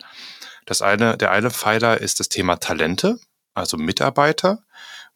Das 0.66 0.82
eine, 0.82 1.16
der 1.16 1.32
eine 1.32 1.50
Pfeiler 1.50 2.00
ist 2.00 2.20
das 2.20 2.28
Thema 2.28 2.56
Talente 2.56 3.18
also 3.54 3.76
Mitarbeiter. 3.76 4.62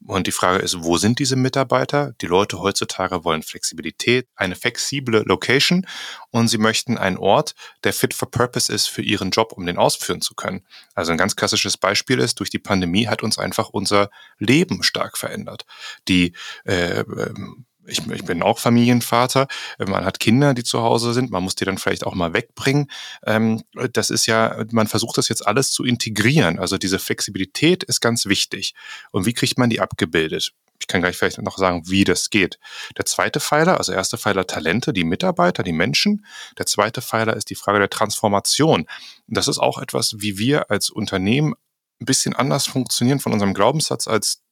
Und 0.05 0.27
die 0.27 0.33
Frage 0.33 0.63
ist, 0.63 0.85
wo 0.85 0.99
sind 0.99 1.19
diese 1.19 1.37
Mitarbeiter? 1.37 2.13
Die 2.21 2.27
Leute 2.27 2.61
heutzutage 2.61 3.25
wollen 3.25 3.43
Flexibilität, 3.43 4.29
eine 4.37 4.55
flexible 4.55 5.23
Location 5.25 5.87
und 6.31 6.49
sie 6.49 6.59
möchten 6.59 6.99
einen 6.99 7.17
Ort, 7.17 7.55
der 7.83 7.95
fit 7.95 8.13
for 8.13 8.31
purpose 8.31 8.73
ist 8.73 8.89
für 8.89 9.03
ihren 9.03 9.31
Job, 9.31 9.53
um 9.53 9.65
den 9.65 9.79
ausführen 9.79 10.21
zu 10.21 10.35
können. 10.35 10.67
Also 10.95 11.13
ein 11.13 11.19
ganz 11.19 11.35
klassisches 11.35 11.79
Beispiel 11.79 12.19
ist, 12.19 12.39
durch 12.41 12.51
die 12.51 12.59
Pandemie 12.59 13.09
hat 13.09 13.23
uns 13.23 13.39
einfach 13.39 13.71
unser 13.71 14.11
Leben 14.39 14.83
stark 14.83 15.17
verändert. 15.17 15.65
Die 16.09 16.35
äh, 16.65 17.01
ähm, 17.01 17.65
ich, 17.87 18.07
ich 18.07 18.25
bin 18.25 18.43
auch 18.43 18.59
Familienvater, 18.59 19.47
man 19.79 20.05
hat 20.05 20.21
Kinder, 20.21 20.55
die 20.55 20.65
zu 20.65 20.83
Hause 20.83 21.13
sind, 21.13 21.31
man 21.31 21.43
muss 21.43 21.55
die 21.55 21.65
dann 21.65 21.79
vielleicht 21.79 22.05
auch 22.07 22.15
mal 22.15 22.35
wegbringen. 22.35 22.91
Ähm, 23.25 23.63
das 23.93 24.11
ist 24.11 24.27
ja, 24.27 24.65
man 24.73 24.87
versucht 24.87 25.19
das 25.19 25.29
jetzt 25.29 25.47
alles 25.47 25.71
zu 25.71 25.85
integrieren. 25.85 26.59
Also 26.59 26.79
diese 26.79 26.99
Flexibilität 26.99 27.83
ist 27.85 28.01
ganz 28.01 28.27
wichtig. 28.27 28.75
Und 29.11 29.27
wie 29.27 29.33
kriegt 29.33 29.59
man 29.59 29.71
die 29.71 29.81
abgebildet? 29.81 30.53
Ich 30.81 30.87
kann 30.87 31.01
gleich 31.01 31.17
vielleicht 31.17 31.41
noch 31.41 31.59
sagen, 31.59 31.83
wie 31.87 32.05
das 32.05 32.31
geht. 32.31 32.59
Der 32.97 33.07
zweite 33.07 33.41
Pfeiler, 33.41 33.79
also 33.79 33.93
erste 33.93 34.19
Pfeiler 34.19 34.47
Talente, 34.47 34.93
die 34.93 35.05
Mitarbeiter, 35.05 35.63
die 35.63 35.73
Menschen. 35.73 36.27
Der 36.59 36.67
zweite 36.67 37.01
Pfeiler 37.01 37.35
ist 37.35 37.51
die 37.51 37.55
Frage 37.55 37.79
der 37.79 37.91
Transformation. 37.91 38.87
Das 39.27 39.49
ist 39.49 39.59
auch 39.59 39.79
etwas, 39.79 40.17
wie 40.19 40.39
wir 40.39 40.71
als 40.71 40.91
Unternehmen 40.91 41.55
ein 42.01 42.05
bisschen 42.05 42.37
anders 42.37 42.67
funktionieren 42.67 43.21
von 43.21 43.33
unserem 43.33 43.55
Glaubenssatz 43.55 44.07
als 44.07 44.43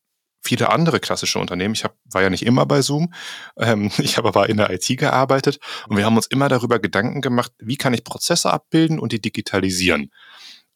viele 0.44 0.70
andere 0.70 1.00
klassische 1.00 1.38
Unternehmen. 1.38 1.74
Ich 1.74 1.84
hab, 1.84 1.96
war 2.04 2.22
ja 2.22 2.30
nicht 2.30 2.44
immer 2.46 2.66
bei 2.66 2.82
Zoom, 2.82 3.12
ähm, 3.58 3.90
ich 3.98 4.16
habe 4.16 4.28
aber 4.28 4.48
in 4.48 4.58
der 4.58 4.70
IT 4.70 4.86
gearbeitet 4.98 5.58
und 5.88 5.96
wir 5.96 6.04
haben 6.04 6.16
uns 6.16 6.26
immer 6.26 6.48
darüber 6.48 6.78
Gedanken 6.78 7.20
gemacht, 7.20 7.52
wie 7.58 7.76
kann 7.76 7.94
ich 7.94 8.04
Prozesse 8.04 8.52
abbilden 8.52 8.98
und 8.98 9.12
die 9.12 9.20
digitalisieren. 9.20 10.10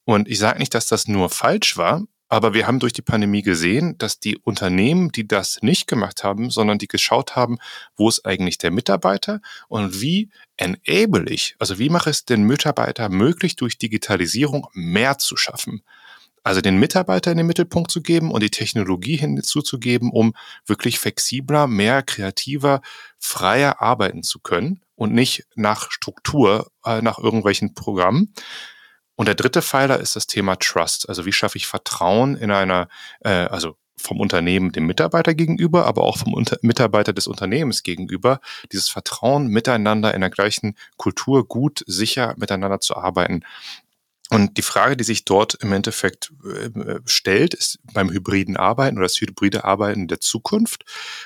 Und 0.04 0.28
ich 0.28 0.38
sage 0.38 0.58
nicht, 0.58 0.74
dass 0.74 0.86
das 0.86 1.06
nur 1.06 1.28
falsch 1.28 1.76
war, 1.76 2.02
aber 2.30 2.52
wir 2.52 2.66
haben 2.66 2.78
durch 2.78 2.92
die 2.92 3.02
Pandemie 3.02 3.42
gesehen, 3.42 3.96
dass 3.96 4.20
die 4.20 4.36
Unternehmen, 4.36 5.10
die 5.10 5.26
das 5.26 5.58
nicht 5.62 5.86
gemacht 5.86 6.24
haben, 6.24 6.50
sondern 6.50 6.78
die 6.78 6.88
geschaut 6.88 7.36
haben, 7.36 7.58
wo 7.96 8.08
ist 8.08 8.26
eigentlich 8.26 8.58
der 8.58 8.70
Mitarbeiter 8.70 9.40
und 9.68 10.00
wie 10.00 10.30
enable 10.58 11.30
ich, 11.30 11.56
also 11.58 11.78
wie 11.78 11.88
mache 11.88 12.10
es 12.10 12.26
den 12.26 12.42
Mitarbeiter 12.42 13.08
möglich, 13.08 13.56
durch 13.56 13.78
Digitalisierung 13.78 14.66
mehr 14.74 15.18
zu 15.18 15.36
schaffen. 15.36 15.82
Also 16.42 16.60
den 16.60 16.78
Mitarbeiter 16.78 17.30
in 17.30 17.36
den 17.36 17.46
Mittelpunkt 17.46 17.90
zu 17.90 18.02
geben 18.02 18.30
und 18.30 18.42
die 18.42 18.50
Technologie 18.50 19.16
hinzuzugeben, 19.16 20.10
um 20.10 20.34
wirklich 20.66 20.98
flexibler, 20.98 21.66
mehr 21.66 22.02
kreativer, 22.02 22.80
freier 23.18 23.80
arbeiten 23.82 24.22
zu 24.22 24.38
können 24.38 24.80
und 24.94 25.12
nicht 25.12 25.46
nach 25.54 25.90
Struktur, 25.90 26.70
äh, 26.84 27.02
nach 27.02 27.18
irgendwelchen 27.18 27.74
Programmen. 27.74 28.34
Und 29.14 29.26
der 29.26 29.34
dritte 29.34 29.62
Pfeiler 29.62 29.98
ist 29.98 30.16
das 30.16 30.26
Thema 30.26 30.56
Trust. 30.56 31.08
Also 31.08 31.26
wie 31.26 31.32
schaffe 31.32 31.58
ich 31.58 31.66
Vertrauen 31.66 32.36
in 32.36 32.50
einer, 32.50 32.88
äh, 33.20 33.30
also 33.30 33.76
vom 33.96 34.20
Unternehmen 34.20 34.72
dem 34.72 34.86
Mitarbeiter 34.86 35.34
gegenüber, 35.34 35.86
aber 35.86 36.02
auch 36.02 36.18
vom 36.18 36.32
Unter 36.32 36.56
Mitarbeiter 36.62 37.12
des 37.12 37.26
Unternehmens 37.26 37.82
gegenüber, 37.82 38.40
dieses 38.72 38.88
Vertrauen 38.88 39.48
miteinander 39.48 40.14
in 40.14 40.20
der 40.20 40.30
gleichen 40.30 40.76
Kultur 40.96 41.46
gut, 41.46 41.82
sicher 41.86 42.34
miteinander 42.38 42.80
zu 42.80 42.96
arbeiten. 42.96 43.42
Und 44.30 44.58
die 44.58 44.62
Frage, 44.62 44.96
die 44.96 45.04
sich 45.04 45.24
dort 45.24 45.54
im 45.54 45.72
Endeffekt 45.72 46.32
äh, 46.44 47.00
stellt, 47.06 47.54
ist 47.54 47.78
beim 47.94 48.10
hybriden 48.10 48.56
Arbeiten 48.56 48.98
oder 48.98 49.06
das 49.06 49.20
hybride 49.20 49.64
Arbeiten 49.64 50.06
der 50.06 50.20
Zukunft. 50.20 50.84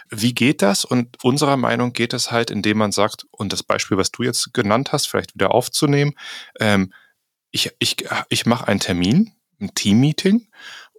Wie 0.08 0.34
geht 0.34 0.62
das? 0.62 0.84
Und 0.84 1.22
unserer 1.24 1.56
Meinung 1.56 1.92
geht 1.92 2.12
es 2.12 2.30
halt, 2.30 2.50
indem 2.50 2.78
man 2.78 2.92
sagt, 2.92 3.26
und 3.30 3.52
das 3.52 3.62
Beispiel, 3.62 3.96
was 3.96 4.12
du 4.12 4.22
jetzt 4.22 4.54
genannt 4.54 4.92
hast, 4.92 5.08
vielleicht 5.08 5.34
wieder 5.34 5.52
aufzunehmen, 5.52 6.14
ähm, 6.60 6.92
ich, 7.50 7.70
ich, 7.80 7.96
ich 8.28 8.46
mache 8.46 8.68
einen 8.68 8.80
Termin, 8.80 9.32
ein 9.60 9.74
Teammeeting, 9.74 10.48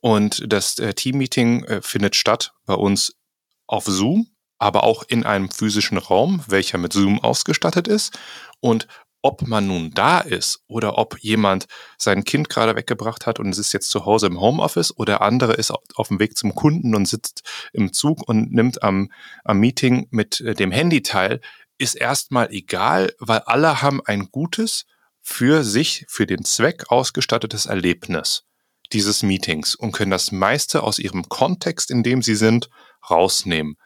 und 0.03 0.51
das 0.51 0.79
äh, 0.79 0.93
Teammeeting 0.93 1.63
äh, 1.63 1.81
findet 1.81 2.17
statt 2.17 2.51
bei 2.65 2.73
uns 2.73 3.15
auf 3.67 3.85
Zoom, 3.85 4.27
aber 4.59 4.83
auch 4.83 5.03
in 5.07 5.25
einem 5.25 5.49
physischen 5.49 5.97
Raum, 5.97 6.43
welcher 6.45 6.77
mit 6.77 6.91
Zoom 6.91 7.21
ausgestattet 7.21 7.87
ist. 7.87 8.19
Und 8.59 8.89
ob 9.23 9.47
man 9.47 9.65
nun 9.65 9.91
da 9.91 10.19
ist 10.19 10.63
oder 10.67 10.97
ob 10.97 11.17
jemand 11.19 11.65
sein 11.97 12.23
Kind 12.23 12.49
gerade 12.49 12.75
weggebracht 12.75 13.25
hat 13.25 13.39
und 13.39 13.49
es 13.49 13.57
ist 13.57 13.73
jetzt 13.73 13.89
zu 13.89 14.05
Hause 14.05 14.27
im 14.27 14.39
Homeoffice 14.39 14.95
oder 14.95 15.21
andere 15.21 15.53
ist 15.53 15.71
auf 15.71 16.09
dem 16.09 16.19
Weg 16.19 16.37
zum 16.37 16.53
Kunden 16.53 16.93
und 16.93 17.07
sitzt 17.07 17.41
im 17.71 17.93
Zug 17.93 18.27
und 18.27 18.51
nimmt 18.51 18.83
am, 18.83 19.11
am 19.43 19.59
Meeting 19.59 20.07
mit 20.11 20.41
äh, 20.41 20.53
dem 20.53 20.71
Handy 20.71 21.01
teil, 21.01 21.41
ist 21.77 21.95
erstmal 21.95 22.51
egal, 22.51 23.13
weil 23.17 23.39
alle 23.39 23.81
haben 23.81 24.01
ein 24.05 24.29
gutes, 24.29 24.85
für 25.25 25.63
sich, 25.63 26.05
für 26.09 26.27
den 26.27 26.43
Zweck 26.43 26.91
ausgestattetes 26.91 27.65
Erlebnis 27.65 28.43
dieses 28.91 29.23
Meetings 29.23 29.73
und 29.73 29.93
können 29.93 30.11
das 30.11 30.31
meiste 30.31 30.83
aus 30.83 30.99
ihrem 30.99 31.29
Kontext, 31.29 31.89
in 31.89 32.03
dem 32.03 32.21
sie 32.21 32.35
sind, 32.35 32.69
rausnehmen. 33.09 33.77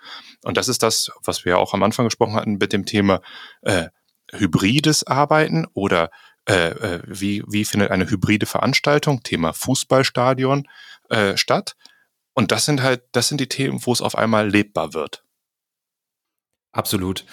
Und 0.44 0.58
das 0.58 0.68
ist 0.68 0.84
das, 0.84 1.12
was 1.24 1.46
wir 1.46 1.52
ja 1.52 1.58
auch 1.58 1.74
am 1.74 1.84
Anfang 1.84 2.06
gesprochen 2.06 2.34
hatten 2.34 2.58
mit 2.58 2.74
dem 2.74 2.86
Thema 2.86 3.22
äh, 3.62 3.88
hybrides 4.34 5.06
Arbeiten 5.06 5.66
oder 5.74 6.12
äh, 6.48 6.70
äh, 6.70 7.02
wie, 7.06 7.44
wie 7.48 7.66
findet 7.66 7.92
eine 7.92 8.10
hybride 8.10 8.46
Veranstaltung, 8.46 9.22
Thema 9.22 9.54
Fußballstadion, 9.54 10.68
äh, 11.10 11.36
statt. 11.36 11.76
Und 12.34 12.52
das 12.52 12.66
sind 12.66 12.82
halt, 12.82 13.04
das 13.12 13.28
sind 13.28 13.42
die 13.42 13.50
Themen, 13.50 13.86
wo 13.86 13.92
es 13.92 14.02
auf 14.02 14.18
einmal 14.18 14.50
lebbar 14.50 14.94
wird. 14.94 15.24
Absolut. 16.72 17.26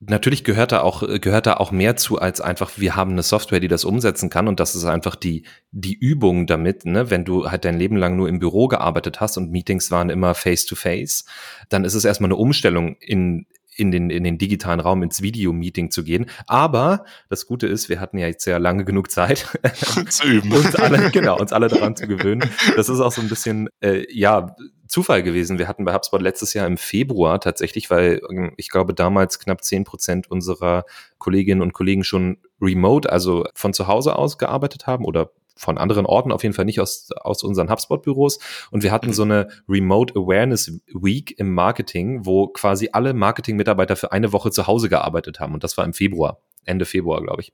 Natürlich 0.00 0.44
gehört 0.44 0.72
da 0.72 0.80
auch 0.80 1.02
gehört 1.20 1.46
da 1.46 1.58
auch 1.58 1.72
mehr 1.72 1.94
zu 1.94 2.18
als 2.18 2.40
einfach 2.40 2.70
wir 2.76 2.96
haben 2.96 3.10
eine 3.10 3.22
Software, 3.22 3.60
die 3.60 3.68
das 3.68 3.84
umsetzen 3.84 4.30
kann 4.30 4.48
und 4.48 4.58
das 4.58 4.74
ist 4.74 4.86
einfach 4.86 5.14
die 5.14 5.44
die 5.72 5.92
Übung 5.92 6.46
damit, 6.46 6.86
ne, 6.86 7.10
wenn 7.10 7.26
du 7.26 7.50
halt 7.50 7.66
dein 7.66 7.78
Leben 7.78 7.96
lang 7.96 8.16
nur 8.16 8.26
im 8.26 8.38
Büro 8.38 8.66
gearbeitet 8.66 9.20
hast 9.20 9.36
und 9.36 9.50
Meetings 9.50 9.90
waren 9.90 10.08
immer 10.08 10.34
face 10.34 10.64
to 10.64 10.74
face, 10.74 11.26
dann 11.68 11.84
ist 11.84 11.92
es 11.92 12.06
erstmal 12.06 12.28
eine 12.28 12.36
Umstellung 12.36 12.96
in 12.96 13.46
in 13.80 13.90
den, 13.90 14.10
in 14.10 14.24
den 14.24 14.38
digitalen 14.38 14.80
Raum 14.80 15.02
ins 15.02 15.22
Videomeeting 15.22 15.90
zu 15.90 16.04
gehen. 16.04 16.26
Aber 16.46 17.04
das 17.28 17.46
Gute 17.46 17.66
ist, 17.66 17.88
wir 17.88 17.98
hatten 17.98 18.18
ja 18.18 18.26
jetzt 18.26 18.44
sehr 18.44 18.58
lange 18.58 18.84
genug 18.84 19.10
Zeit, 19.10 19.46
zu 20.08 20.26
üben. 20.26 20.52
uns 20.52 20.74
alle, 20.76 21.10
genau, 21.10 21.38
uns 21.38 21.52
alle 21.52 21.68
daran 21.68 21.96
zu 21.96 22.06
gewöhnen. 22.06 22.48
Das 22.76 22.88
ist 22.88 23.00
auch 23.00 23.12
so 23.12 23.22
ein 23.22 23.28
bisschen, 23.28 23.68
äh, 23.80 24.04
ja, 24.12 24.54
Zufall 24.86 25.22
gewesen. 25.22 25.58
Wir 25.58 25.68
hatten 25.68 25.84
bei 25.84 25.94
HubSpot 25.94 26.20
letztes 26.20 26.52
Jahr 26.52 26.66
im 26.66 26.76
Februar 26.76 27.40
tatsächlich, 27.40 27.90
weil 27.90 28.20
ähm, 28.28 28.52
ich 28.56 28.70
glaube 28.70 28.92
damals 28.92 29.38
knapp 29.38 29.62
zehn 29.62 29.84
Prozent 29.84 30.28
unserer 30.28 30.84
Kolleginnen 31.18 31.62
und 31.62 31.72
Kollegen 31.72 32.02
schon 32.02 32.38
remote, 32.60 33.10
also 33.10 33.46
von 33.54 33.72
zu 33.72 33.86
Hause 33.86 34.16
aus 34.16 34.36
gearbeitet 34.36 34.88
haben 34.88 35.04
oder 35.04 35.30
von 35.60 35.76
anderen 35.76 36.06
Orten, 36.06 36.32
auf 36.32 36.42
jeden 36.42 36.54
Fall 36.54 36.64
nicht 36.64 36.80
aus, 36.80 37.10
aus 37.20 37.42
unseren 37.42 37.70
HubSpot-Büros. 37.70 38.38
Und 38.70 38.82
wir 38.82 38.92
hatten 38.92 39.12
so 39.12 39.22
eine 39.22 39.48
Remote 39.68 40.14
Awareness 40.14 40.80
Week 40.86 41.38
im 41.38 41.52
Marketing, 41.52 42.24
wo 42.24 42.48
quasi 42.48 42.88
alle 42.92 43.12
Marketing-Mitarbeiter 43.12 43.94
für 43.94 44.10
eine 44.10 44.32
Woche 44.32 44.50
zu 44.50 44.66
Hause 44.66 44.88
gearbeitet 44.88 45.38
haben. 45.38 45.52
Und 45.52 45.62
das 45.62 45.76
war 45.76 45.84
im 45.84 45.92
Februar. 45.92 46.40
Ende 46.64 46.84
Februar, 46.84 47.22
glaube 47.22 47.42
ich. 47.42 47.52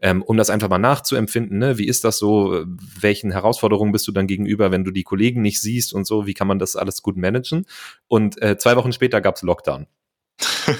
Ähm, 0.00 0.22
um 0.22 0.36
das 0.36 0.50
einfach 0.50 0.68
mal 0.68 0.78
nachzuempfinden, 0.78 1.58
ne? 1.58 1.78
wie 1.78 1.86
ist 1.86 2.04
das 2.04 2.18
so? 2.18 2.64
Welchen 3.00 3.30
Herausforderungen 3.30 3.92
bist 3.92 4.06
du 4.08 4.12
dann 4.12 4.26
gegenüber, 4.26 4.70
wenn 4.70 4.84
du 4.84 4.90
die 4.90 5.02
Kollegen 5.02 5.42
nicht 5.42 5.60
siehst 5.60 5.92
und 5.92 6.06
so? 6.06 6.26
Wie 6.26 6.34
kann 6.34 6.46
man 6.46 6.58
das 6.58 6.76
alles 6.76 7.02
gut 7.02 7.16
managen? 7.16 7.66
Und 8.08 8.40
äh, 8.42 8.56
zwei 8.58 8.76
Wochen 8.76 8.92
später 8.92 9.20
gab's 9.20 9.42
Lockdown. 9.42 9.86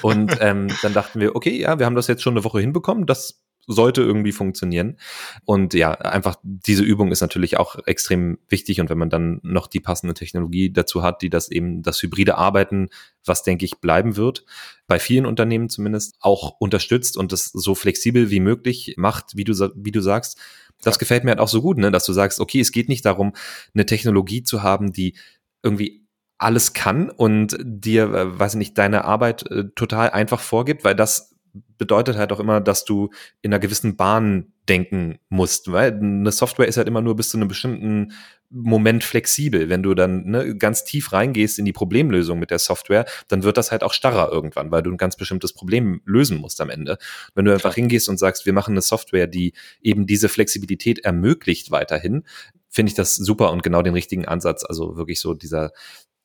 und 0.03 0.39
ähm, 0.41 0.69
dann 0.83 0.93
dachten 0.93 1.21
wir, 1.21 1.37
okay, 1.37 1.59
ja, 1.59 1.79
wir 1.79 1.87
haben 1.87 1.95
das 1.95 2.07
jetzt 2.07 2.23
schon 2.23 2.35
eine 2.35 2.45
Woche 2.45 2.61
hinbekommen. 2.61 3.07
Das 3.07 3.43
sollte 3.67 4.03
irgendwie 4.03 4.33
funktionieren. 4.33 4.99
Und 5.45 5.75
ja, 5.75 5.93
einfach 5.93 6.37
diese 6.43 6.83
Übung 6.83 7.11
ist 7.11 7.21
natürlich 7.21 7.57
auch 7.57 7.77
extrem 7.87 8.39
wichtig. 8.49 8.81
Und 8.81 8.91
wenn 8.91 8.99
man 8.99 9.11
dann 9.11 9.41
noch 9.43 9.67
die 9.67 9.81
passende 9.81 10.15
Technologie 10.15 10.73
dazu 10.73 11.03
hat, 11.03 11.23
die 11.23 11.31
das 11.31 11.51
eben 11.51 11.83
das 11.83 12.03
hybride 12.03 12.37
Arbeiten, 12.37 12.89
was 13.25 13.43
denke 13.43 13.65
ich 13.65 13.79
bleiben 13.79 14.17
wird, 14.17 14.45
bei 14.87 14.99
vielen 14.99 15.27
Unternehmen 15.27 15.69
zumindest 15.69 16.17
auch 16.21 16.57
unterstützt 16.61 17.17
und 17.17 17.33
das 17.33 17.47
so 17.47 17.75
flexibel 17.75 18.31
wie 18.31 18.41
möglich 18.41 18.95
macht, 18.97 19.37
wie 19.37 19.45
du, 19.45 19.53
wie 19.75 19.93
du 19.93 20.01
sagst, 20.01 20.39
das 20.83 20.99
gefällt 20.99 21.25
mir 21.25 21.31
halt 21.31 21.41
auch 21.41 21.49
so 21.49 21.63
gut, 21.63 21.79
ne, 21.79 21.91
dass 21.91 22.05
du 22.05 22.13
sagst, 22.13 22.39
okay, 22.39 22.61
es 22.61 22.71
geht 22.71 22.89
nicht 22.89 23.05
darum, 23.05 23.33
eine 23.75 23.87
Technologie 23.87 24.43
zu 24.43 24.63
haben, 24.63 24.93
die 24.93 25.17
irgendwie 25.63 26.07
alles 26.39 26.75
kann 26.75 27.11
und 27.11 27.57
dir, 27.63 28.13
äh, 28.13 28.39
weiß 28.39 28.55
ich 28.55 28.59
nicht, 28.59 28.79
deine 28.79 29.05
Arbeit 29.05 29.51
äh, 29.51 29.65
total 29.75 30.11
einfach 30.11 30.41
vorgibt, 30.41 30.85
weil 30.85 30.95
das 30.95 31.36
bedeutet 31.79 32.17
halt 32.17 32.33
auch 32.33 32.41
immer, 32.41 32.61
dass 32.61 32.85
du 32.85 33.11
in 33.43 33.53
einer 33.53 33.61
gewissen 33.61 33.97
Bahn 33.97 34.53
denken 34.69 35.19
musst, 35.29 35.71
weil 35.71 35.93
eine 35.93 36.33
Software 36.33 36.67
ist 36.67 36.77
halt 36.77 36.89
immer 36.89 37.01
nur 37.01 37.17
bis 37.17 37.29
zu 37.29 37.37
einem 37.37 37.49
bestimmten 37.49 38.13
Moment 38.51 39.05
flexibel. 39.05 39.69
Wenn 39.69 39.83
du 39.83 39.95
dann 39.95 40.25
ne, 40.25 40.57
ganz 40.57 40.85
tief 40.85 41.13
reingehst 41.13 41.59
in 41.59 41.65
die 41.65 41.73
Problemlösung 41.73 42.39
mit 42.39 42.51
der 42.51 42.59
Software, 42.59 43.05
dann 43.29 43.43
wird 43.43 43.57
das 43.57 43.73
halt 43.73 43.83
auch 43.83 43.93
starrer 43.93 44.31
irgendwann, 44.31 44.71
weil 44.71 44.83
du 44.83 44.91
ein 44.91 44.97
ganz 44.97 45.17
bestimmtes 45.17 45.53
Problem 45.53 46.01
lösen 46.05 46.39
musst 46.39 46.61
am 46.61 46.71
Ende. 46.71 46.99
Wenn 47.35 47.45
du 47.45 47.53
einfach 47.53 47.75
hingehst 47.75 48.09
und 48.09 48.19
sagst, 48.19 48.47
wir 48.47 48.53
machen 48.53 48.73
eine 48.73 48.83
Software, 48.83 49.27
die 49.27 49.53
eben 49.81 50.07
diese 50.07 50.29
Flexibilität 50.29 51.01
ermöglicht 51.01 51.71
weiterhin, 51.71 52.25
finde 52.69 52.91
ich 52.91 52.97
das 52.97 53.17
super 53.17 53.53
und 53.53 53.63
genau 53.63 53.83
den 53.83 53.95
richtigen 53.95 54.27
Ansatz. 54.27 54.65
Also 54.65 54.97
wirklich 54.97 55.21
so 55.21 55.35
dieser 55.35 55.73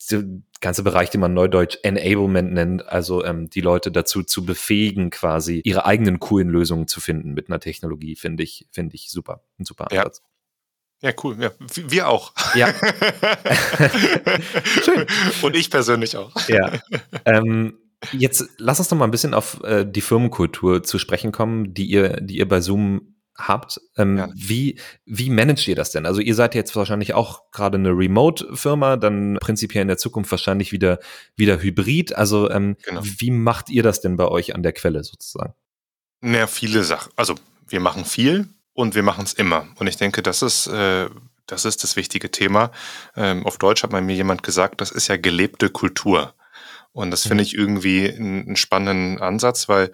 der 0.07 0.23
ganze 0.61 0.83
Bereich, 0.83 1.09
den 1.09 1.21
man 1.21 1.33
neudeutsch 1.33 1.77
Enablement 1.83 2.53
nennt, 2.53 2.87
also 2.87 3.23
ähm, 3.23 3.49
die 3.49 3.61
Leute 3.61 3.91
dazu 3.91 4.23
zu 4.23 4.45
befähigen, 4.45 5.09
quasi 5.09 5.61
ihre 5.63 5.85
eigenen 5.85 6.19
coolen 6.19 6.49
Lösungen 6.49 6.87
zu 6.87 7.01
finden 7.01 7.33
mit 7.33 7.49
einer 7.49 7.59
Technologie, 7.59 8.15
finde 8.15 8.43
ich, 8.43 8.67
finde 8.71 8.95
ich 8.95 9.09
super. 9.11 9.43
Ein 9.59 9.65
super 9.65 9.91
Ansatz. 9.91 10.21
Ja. 11.01 11.09
ja, 11.09 11.15
cool. 11.23 11.37
Ja, 11.39 11.51
wir 11.75 12.07
auch. 12.07 12.33
Ja. 12.55 12.73
Schön. 14.83 15.05
Und 15.41 15.55
ich 15.55 15.69
persönlich 15.69 16.15
auch. 16.17 16.31
Ja. 16.47 16.79
Ähm, 17.25 17.77
jetzt 18.11 18.49
lass 18.57 18.79
uns 18.79 18.87
doch 18.89 18.97
mal 18.97 19.05
ein 19.05 19.11
bisschen 19.11 19.33
auf 19.33 19.63
äh, 19.63 19.85
die 19.85 20.01
Firmenkultur 20.01 20.83
zu 20.83 20.99
sprechen 20.99 21.31
kommen, 21.31 21.73
die 21.73 21.85
ihr, 21.85 22.21
die 22.21 22.37
ihr 22.37 22.47
bei 22.47 22.61
Zoom 22.61 23.10
habt. 23.47 23.79
Ähm, 23.97 24.17
ja. 24.17 24.29
Wie, 24.33 24.79
wie 25.05 25.29
managt 25.29 25.67
ihr 25.67 25.75
das 25.75 25.91
denn? 25.91 26.05
Also 26.05 26.21
ihr 26.21 26.35
seid 26.35 26.55
jetzt 26.55 26.75
wahrscheinlich 26.75 27.13
auch 27.13 27.51
gerade 27.51 27.77
eine 27.77 27.89
Remote-Firma, 27.89 28.97
dann 28.97 29.37
prinzipiell 29.41 29.81
in 29.81 29.87
der 29.87 29.97
Zukunft 29.97 30.31
wahrscheinlich 30.31 30.71
wieder, 30.71 30.99
wieder 31.35 31.61
Hybrid. 31.61 32.15
Also 32.15 32.49
ähm, 32.49 32.77
genau. 32.83 33.01
wie 33.03 33.31
macht 33.31 33.69
ihr 33.69 33.83
das 33.83 34.01
denn 34.01 34.17
bei 34.17 34.27
euch 34.27 34.55
an 34.55 34.63
der 34.63 34.73
Quelle 34.73 35.03
sozusagen? 35.03 35.53
Naja, 36.21 36.47
viele 36.47 36.83
Sachen. 36.83 37.11
Also 37.15 37.35
wir 37.67 37.79
machen 37.79 38.05
viel 38.05 38.47
und 38.73 38.95
wir 38.95 39.03
machen 39.03 39.23
es 39.23 39.33
immer. 39.33 39.67
Und 39.75 39.87
ich 39.87 39.97
denke, 39.97 40.21
das 40.21 40.41
ist, 40.41 40.67
äh, 40.67 41.09
das 41.47 41.65
ist 41.65 41.83
das 41.83 41.95
wichtige 41.95 42.31
Thema. 42.31 42.71
Ähm, 43.15 43.45
auf 43.45 43.57
Deutsch 43.57 43.83
hat 43.83 43.91
mir 43.91 44.13
jemand 44.13 44.43
gesagt, 44.43 44.81
das 44.81 44.91
ist 44.91 45.07
ja 45.07 45.17
gelebte 45.17 45.69
Kultur. 45.69 46.33
Und 46.93 47.11
das 47.11 47.23
finde 47.23 47.43
mhm. 47.43 47.47
ich 47.47 47.55
irgendwie 47.55 48.09
einen 48.09 48.55
spannenden 48.55 49.21
Ansatz, 49.21 49.69
weil 49.69 49.91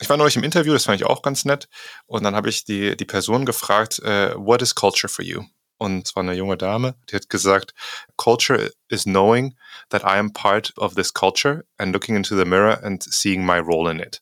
ich 0.00 0.08
war 0.08 0.16
neulich 0.16 0.36
im 0.36 0.44
Interview, 0.44 0.72
das 0.72 0.84
fand 0.84 1.00
ich 1.00 1.06
auch 1.06 1.22
ganz 1.22 1.44
nett. 1.44 1.68
Und 2.06 2.22
dann 2.22 2.34
habe 2.34 2.48
ich 2.48 2.64
die, 2.64 2.96
die 2.96 3.04
Person 3.04 3.46
gefragt, 3.46 4.00
uh, 4.04 4.34
what 4.36 4.62
is 4.62 4.74
culture 4.74 5.08
for 5.08 5.24
you? 5.24 5.44
Und 5.78 6.08
es 6.08 6.16
war 6.16 6.24
eine 6.24 6.34
junge 6.34 6.56
Dame, 6.56 6.96
die 7.08 7.16
hat 7.16 7.30
gesagt, 7.30 7.72
culture 8.16 8.72
is 8.88 9.04
knowing 9.04 9.56
that 9.90 10.02
I 10.02 10.18
am 10.18 10.32
part 10.32 10.76
of 10.76 10.94
this 10.94 11.14
culture 11.14 11.64
and 11.78 11.92
looking 11.92 12.16
into 12.16 12.36
the 12.36 12.44
mirror 12.44 12.82
and 12.82 13.02
seeing 13.02 13.46
my 13.46 13.58
role 13.58 13.88
in 13.90 14.00
it. 14.00 14.20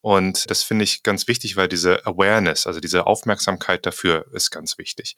Und 0.00 0.50
das 0.50 0.62
finde 0.62 0.84
ich 0.84 1.02
ganz 1.02 1.28
wichtig, 1.28 1.56
weil 1.56 1.68
diese 1.68 2.04
Awareness, 2.06 2.66
also 2.66 2.80
diese 2.80 3.06
Aufmerksamkeit 3.06 3.86
dafür 3.86 4.26
ist 4.32 4.50
ganz 4.50 4.78
wichtig. 4.78 5.16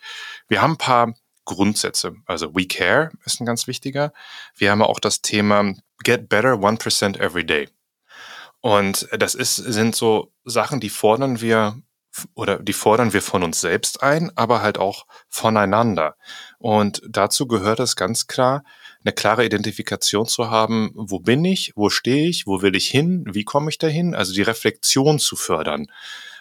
Wir 0.49 0.61
haben 0.61 0.73
ein 0.73 0.79
paar 0.79 1.15
Grundsätze. 1.45 2.17
Also 2.27 2.55
We 2.55 2.67
Care 2.67 3.11
ist 3.25 3.41
ein 3.41 3.47
ganz 3.47 3.67
wichtiger. 3.67 4.13
Wir 4.57 4.71
haben 4.71 4.83
auch 4.83 5.01
das 5.01 5.23
Thema 5.23 5.75
Get 6.03 6.29
Better 6.29 6.55
1% 6.55 7.19
Every 7.19 7.45
Day. 7.45 7.69
Und 8.65 9.09
das 9.13 9.35
ist, 9.35 9.57
sind 9.57 9.95
so 9.95 10.33
Sachen, 10.47 10.81
die 10.81 10.89
fordern 10.89 11.43
wir 11.43 11.83
oder 12.35 12.59
die 12.59 12.73
fordern 12.73 13.13
wir 13.13 13.21
von 13.21 13.43
uns 13.43 13.61
selbst 13.61 14.03
ein, 14.03 14.33
aber 14.37 14.63
halt 14.63 14.79
auch 14.79 15.05
voneinander. 15.29 16.17
Und 16.59 17.03
dazu 17.07 17.47
gehört 17.47 17.79
es 17.79 17.95
ganz 17.95 18.27
klar, 18.27 18.65
eine 19.05 19.13
klare 19.13 19.45
Identifikation 19.45 20.25
zu 20.25 20.49
haben, 20.49 20.93
wo 20.95 21.19
bin 21.19 21.45
ich, 21.45 21.75
wo 21.77 21.91
stehe 21.91 22.27
ich, 22.27 22.47
wo 22.47 22.63
will 22.63 22.75
ich 22.75 22.89
hin, 22.89 23.27
wie 23.29 23.45
komme 23.45 23.69
ich 23.69 23.77
dahin, 23.77 24.15
also 24.15 24.33
die 24.33 24.41
Reflexion 24.41 25.19
zu 25.19 25.37
fördern. 25.37 25.89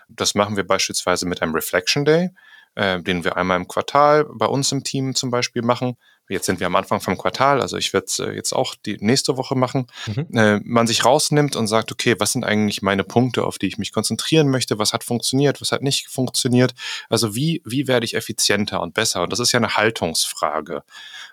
Das 0.07 0.33
machen 0.33 0.55
wir 0.55 0.65
beispielsweise 0.65 1.25
mit 1.25 1.41
einem 1.41 1.53
Reflection 1.53 2.05
Day, 2.05 2.29
äh, 2.75 3.01
den 3.01 3.25
wir 3.25 3.35
einmal 3.35 3.57
im 3.57 3.67
Quartal 3.67 4.27
bei 4.31 4.45
uns 4.45 4.71
im 4.71 4.85
Team 4.85 5.13
zum 5.13 5.29
Beispiel 5.29 5.61
machen. 5.61 5.97
Jetzt 6.29 6.45
sind 6.45 6.59
wir 6.59 6.67
am 6.67 6.75
Anfang 6.75 7.01
vom 7.01 7.17
Quartal, 7.17 7.61
also 7.61 7.77
ich 7.77 7.91
werde 7.91 8.05
es 8.07 8.19
äh, 8.19 8.31
jetzt 8.31 8.53
auch 8.53 8.75
die 8.75 8.97
nächste 9.01 9.35
Woche 9.35 9.55
machen. 9.55 9.87
Mhm. 10.07 10.37
Äh, 10.37 10.59
man 10.63 10.87
sich 10.87 11.03
rausnimmt 11.03 11.55
und 11.55 11.67
sagt, 11.67 11.91
okay, 11.91 12.15
was 12.17 12.31
sind 12.31 12.45
eigentlich 12.45 12.81
meine 12.81 13.03
Punkte, 13.03 13.45
auf 13.45 13.57
die 13.57 13.67
ich 13.67 13.77
mich 13.77 13.91
konzentrieren 13.91 14.49
möchte? 14.49 14.79
Was 14.79 14.93
hat 14.93 15.03
funktioniert? 15.03 15.59
Was 15.59 15.71
hat 15.71 15.81
nicht 15.81 16.07
funktioniert? 16.07 16.73
Also 17.09 17.35
wie, 17.35 17.61
wie 17.65 17.87
werde 17.87 18.05
ich 18.05 18.15
effizienter 18.15 18.81
und 18.81 18.93
besser? 18.93 19.23
Und 19.23 19.33
das 19.33 19.39
ist 19.39 19.51
ja 19.51 19.59
eine 19.59 19.75
Haltungsfrage. 19.75 20.83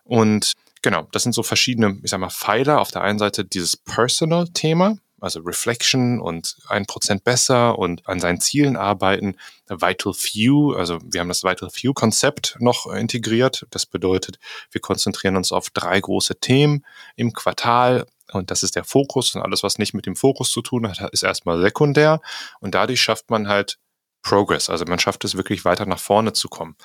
Und 0.03 0.55
genau, 0.83 1.07
das 1.13 1.23
sind 1.23 1.35
so 1.35 1.43
verschiedene, 1.43 1.99
ich 2.03 2.11
sag 2.11 2.19
mal, 2.19 2.31
Pfeiler. 2.31 2.81
Auf 2.81 2.91
der 2.91 3.03
einen 3.03 3.19
Seite 3.19 3.45
dieses 3.45 3.77
Personal-Thema, 3.77 4.97
also 5.21 5.41
Reflection 5.41 6.21
und 6.21 6.57
ein 6.69 6.87
Prozent 6.87 7.25
besser 7.25 7.79
und 7.79 8.07
an 8.09 8.21
seinen 8.21 8.41
Zielen 8.41 8.77
arbeiten. 8.77 9.37
Vital 9.69 10.13
Few, 10.15 10.73
also 10.73 10.99
wir 11.05 11.21
haben 11.21 11.29
das 11.29 11.45
Vital 11.45 11.71
Few 11.71 11.93
Konzept 11.93 12.57
noch 12.59 12.87
integriert. 12.87 13.67
Das 13.71 13.87
bedeutet, 13.87 14.39
wir 14.71 14.81
konzentrieren 14.81 15.37
uns 15.37 15.53
auf 15.53 15.71
drei 15.71 16.01
große 16.01 16.41
Themen 16.41 16.85
im 17.17 17.33
Quartal. 17.33 18.07
Und 18.33 18.51
das 18.51 18.63
ist 18.63 18.77
der 18.77 18.85
Fokus 18.85 19.35
und 19.35 19.43
alles, 19.43 19.63
was 19.63 19.79
nicht 19.79 19.95
mit 19.95 20.07
dem 20.07 20.17
Fokus 20.17 20.51
zu 20.51 20.63
tun 20.63 20.89
hat, 20.89 21.13
ist 21.13 21.23
erstmal 21.23 21.61
sekundär. 21.61 22.21
Und 22.61 22.75
dadurch 22.75 23.01
schafft 23.01 23.31
man 23.31 23.49
halt 23.49 23.79
Progress. 24.23 24.71
Also 24.71 24.85
man 24.85 24.99
schafft 24.99 25.25
es 25.25 25.37
wirklich 25.37 25.65
weiter 25.65 25.87
nach 25.87 25.99
vorne 25.99 26.33
zu 26.33 26.49
kommen. 26.49 26.77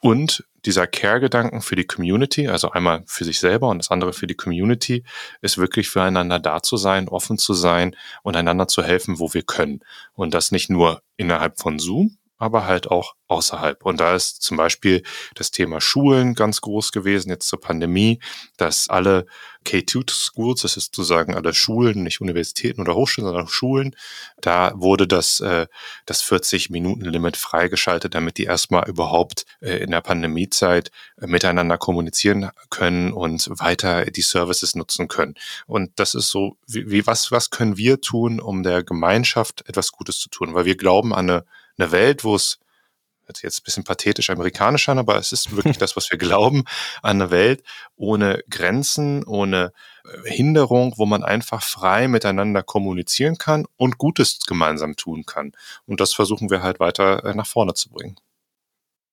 Und 0.00 0.44
dieser 0.64 0.86
Care-Gedanken 0.86 1.60
für 1.60 1.76
die 1.76 1.86
Community, 1.86 2.48
also 2.48 2.70
einmal 2.70 3.02
für 3.06 3.24
sich 3.24 3.38
selber 3.38 3.68
und 3.68 3.78
das 3.78 3.90
andere 3.90 4.12
für 4.12 4.26
die 4.26 4.34
Community, 4.34 5.04
ist 5.42 5.58
wirklich 5.58 5.88
füreinander 5.88 6.38
da 6.38 6.62
zu 6.62 6.76
sein, 6.76 7.08
offen 7.08 7.38
zu 7.38 7.54
sein 7.54 7.96
und 8.22 8.36
einander 8.36 8.66
zu 8.66 8.82
helfen, 8.82 9.18
wo 9.18 9.32
wir 9.32 9.42
können. 9.42 9.80
Und 10.14 10.34
das 10.34 10.52
nicht 10.52 10.70
nur 10.70 11.02
innerhalb 11.16 11.58
von 11.58 11.78
Zoom, 11.78 12.16
aber 12.40 12.64
halt 12.64 12.90
auch 12.90 13.14
außerhalb. 13.28 13.84
Und 13.84 14.00
da 14.00 14.14
ist 14.14 14.42
zum 14.42 14.56
Beispiel 14.56 15.02
das 15.34 15.50
Thema 15.50 15.80
Schulen 15.80 16.34
ganz 16.34 16.62
groß 16.62 16.90
gewesen, 16.90 17.28
jetzt 17.28 17.46
zur 17.46 17.60
Pandemie, 17.60 18.18
dass 18.56 18.88
alle 18.88 19.26
K2-Schools, 19.66 20.62
das 20.62 20.78
ist 20.78 20.94
sozusagen 20.96 21.34
alle 21.34 21.52
Schulen, 21.52 22.02
nicht 22.02 22.22
Universitäten 22.22 22.80
oder 22.80 22.94
Hochschulen, 22.94 23.28
sondern 23.28 23.46
Schulen, 23.46 23.94
da 24.40 24.72
wurde 24.74 25.06
das, 25.06 25.40
äh, 25.40 25.66
das 26.06 26.24
40-Minuten-Limit 26.24 27.36
freigeschaltet, 27.36 28.14
damit 28.14 28.38
die 28.38 28.44
erstmal 28.44 28.88
überhaupt 28.88 29.44
äh, 29.60 29.76
in 29.76 29.90
der 29.90 30.00
Pandemiezeit 30.00 30.90
äh, 31.20 31.26
miteinander 31.26 31.76
kommunizieren 31.76 32.50
können 32.70 33.12
und 33.12 33.48
weiter 33.60 34.06
die 34.06 34.22
Services 34.22 34.74
nutzen 34.74 35.08
können. 35.08 35.34
Und 35.66 35.92
das 35.96 36.14
ist 36.14 36.30
so, 36.30 36.56
wie, 36.66 36.90
wie 36.90 37.06
was, 37.06 37.30
was 37.30 37.50
können 37.50 37.76
wir 37.76 38.00
tun, 38.00 38.40
um 38.40 38.62
der 38.62 38.82
Gemeinschaft 38.82 39.68
etwas 39.68 39.92
Gutes 39.92 40.18
zu 40.18 40.30
tun? 40.30 40.54
Weil 40.54 40.64
wir 40.64 40.76
glauben 40.76 41.12
an 41.14 41.28
eine 41.28 41.44
eine 41.80 41.92
Welt, 41.92 42.24
wo 42.24 42.34
es 42.34 42.58
jetzt 43.42 43.60
ein 43.60 43.64
bisschen 43.64 43.84
pathetisch 43.84 44.30
amerikanisch 44.30 44.88
an, 44.88 44.98
aber 44.98 45.16
es 45.16 45.32
ist 45.32 45.54
wirklich 45.54 45.78
das, 45.78 45.96
was 45.96 46.10
wir 46.10 46.18
glauben, 46.18 46.64
an 47.02 47.20
eine 47.20 47.30
Welt 47.30 47.62
ohne 47.96 48.42
Grenzen, 48.50 49.24
ohne 49.24 49.72
äh, 50.04 50.30
Hinderung, 50.30 50.94
wo 50.96 51.06
man 51.06 51.22
einfach 51.22 51.62
frei 51.62 52.08
miteinander 52.08 52.62
kommunizieren 52.62 53.38
kann 53.38 53.66
und 53.76 53.98
Gutes 53.98 54.40
gemeinsam 54.46 54.96
tun 54.96 55.24
kann. 55.26 55.52
Und 55.86 56.00
das 56.00 56.12
versuchen 56.12 56.50
wir 56.50 56.62
halt 56.62 56.80
weiter 56.80 57.24
äh, 57.24 57.34
nach 57.34 57.46
vorne 57.46 57.74
zu 57.74 57.90
bringen. 57.90 58.16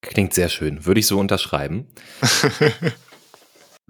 Klingt 0.00 0.34
sehr 0.34 0.48
schön, 0.48 0.86
würde 0.86 1.00
ich 1.00 1.06
so 1.06 1.18
unterschreiben. 1.18 1.88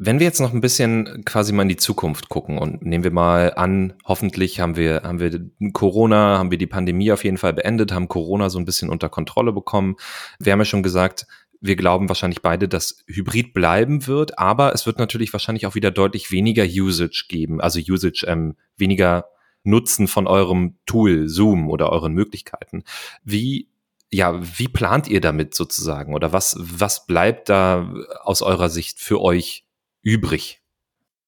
Wenn 0.00 0.20
wir 0.20 0.26
jetzt 0.26 0.40
noch 0.40 0.54
ein 0.54 0.60
bisschen 0.60 1.24
quasi 1.24 1.52
mal 1.52 1.62
in 1.62 1.68
die 1.68 1.76
Zukunft 1.76 2.28
gucken 2.28 2.56
und 2.56 2.82
nehmen 2.82 3.02
wir 3.02 3.10
mal 3.10 3.54
an, 3.54 3.94
hoffentlich 4.04 4.60
haben 4.60 4.76
wir, 4.76 5.02
haben 5.02 5.18
wir 5.18 5.50
Corona, 5.72 6.38
haben 6.38 6.52
wir 6.52 6.58
die 6.58 6.68
Pandemie 6.68 7.10
auf 7.10 7.24
jeden 7.24 7.36
Fall 7.36 7.52
beendet, 7.52 7.90
haben 7.90 8.06
Corona 8.06 8.48
so 8.48 8.60
ein 8.60 8.64
bisschen 8.64 8.90
unter 8.90 9.08
Kontrolle 9.08 9.52
bekommen. 9.52 9.96
Wir 10.38 10.52
haben 10.52 10.60
ja 10.60 10.64
schon 10.64 10.84
gesagt, 10.84 11.26
wir 11.60 11.74
glauben 11.74 12.08
wahrscheinlich 12.08 12.42
beide, 12.42 12.68
dass 12.68 13.02
Hybrid 13.08 13.52
bleiben 13.52 14.06
wird, 14.06 14.38
aber 14.38 14.72
es 14.72 14.86
wird 14.86 15.00
natürlich 15.00 15.32
wahrscheinlich 15.32 15.66
auch 15.66 15.74
wieder 15.74 15.90
deutlich 15.90 16.30
weniger 16.30 16.64
Usage 16.64 17.26
geben, 17.28 17.60
also 17.60 17.80
Usage, 17.80 18.24
ähm, 18.28 18.54
weniger 18.76 19.24
Nutzen 19.64 20.06
von 20.06 20.28
eurem 20.28 20.76
Tool, 20.86 21.28
Zoom 21.28 21.68
oder 21.68 21.90
euren 21.90 22.12
Möglichkeiten. 22.12 22.84
Wie 23.24 23.68
ja, 24.10 24.40
wie 24.58 24.68
plant 24.68 25.08
ihr 25.08 25.20
damit 25.20 25.54
sozusagen? 25.54 26.14
Oder 26.14 26.32
was, 26.32 26.56
was 26.58 27.06
bleibt 27.06 27.50
da 27.50 27.92
aus 28.22 28.40
eurer 28.40 28.70
Sicht 28.70 29.00
für 29.00 29.20
euch 29.20 29.67
übrig. 30.08 30.60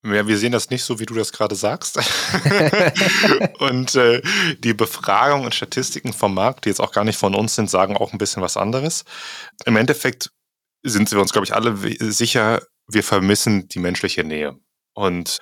Ja, 0.03 0.27
wir 0.27 0.39
sehen 0.39 0.53
das 0.53 0.71
nicht 0.71 0.83
so, 0.83 0.99
wie 0.99 1.05
du 1.05 1.15
das 1.15 1.31
gerade 1.33 1.55
sagst. 1.55 1.99
und 3.59 3.95
äh, 3.97 4.23
die 4.59 4.73
Befragung 4.73 5.45
und 5.45 5.55
Statistiken 5.55 6.15
vom 6.15 6.33
Markt, 6.33 6.65
die 6.65 6.71
jetzt 6.71 6.81
auch 6.81 6.93
gar 6.93 7.05
nicht 7.05 7.19
von 7.19 7.35
uns 7.35 7.55
sind, 7.55 7.69
sagen 7.69 7.99
auch 7.99 8.13
ein 8.13 8.19
bisschen 8.19 8.43
was 8.43 8.57
anderes. 8.57 9.05
Im 9.67 9.77
Endeffekt 9.77 10.31
sind 10.83 11.13
wir 11.13 11.21
uns, 11.21 11.33
glaube 11.33 11.45
ich, 11.45 11.55
alle 11.55 11.77
sicher, 12.11 12.63
wir 12.89 13.03
vermissen 13.03 13.69
die 13.69 13.79
menschliche 13.79 14.25
Nähe. 14.25 14.59
Und, 14.95 15.39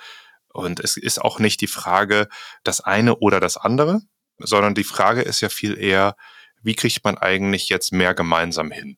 und 0.49 0.81
es 0.81 0.97
ist 0.97 1.21
auch 1.21 1.39
nicht 1.39 1.61
die 1.61 1.67
Frage, 1.67 2.27
das 2.65 2.81
eine 2.81 3.15
oder 3.15 3.39
das 3.39 3.55
andere, 3.55 4.01
sondern 4.39 4.75
die 4.75 4.83
Frage 4.83 5.21
ist 5.21 5.39
ja 5.39 5.47
viel 5.47 5.77
eher, 5.77 6.15
wie 6.61 6.75
kriegt 6.75 7.05
man 7.05 7.17
eigentlich 7.17 7.69
jetzt 7.69 7.93
mehr 7.93 8.13
gemeinsam 8.13 8.71
hin? 8.71 8.97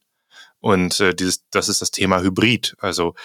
Und 0.61 0.99
äh, 0.99 1.13
dieses, 1.13 1.47
das 1.49 1.69
ist 1.69 1.81
das 1.81 1.91
Thema 1.91 2.21
Hybrid. 2.21 2.75
Also 2.79 3.15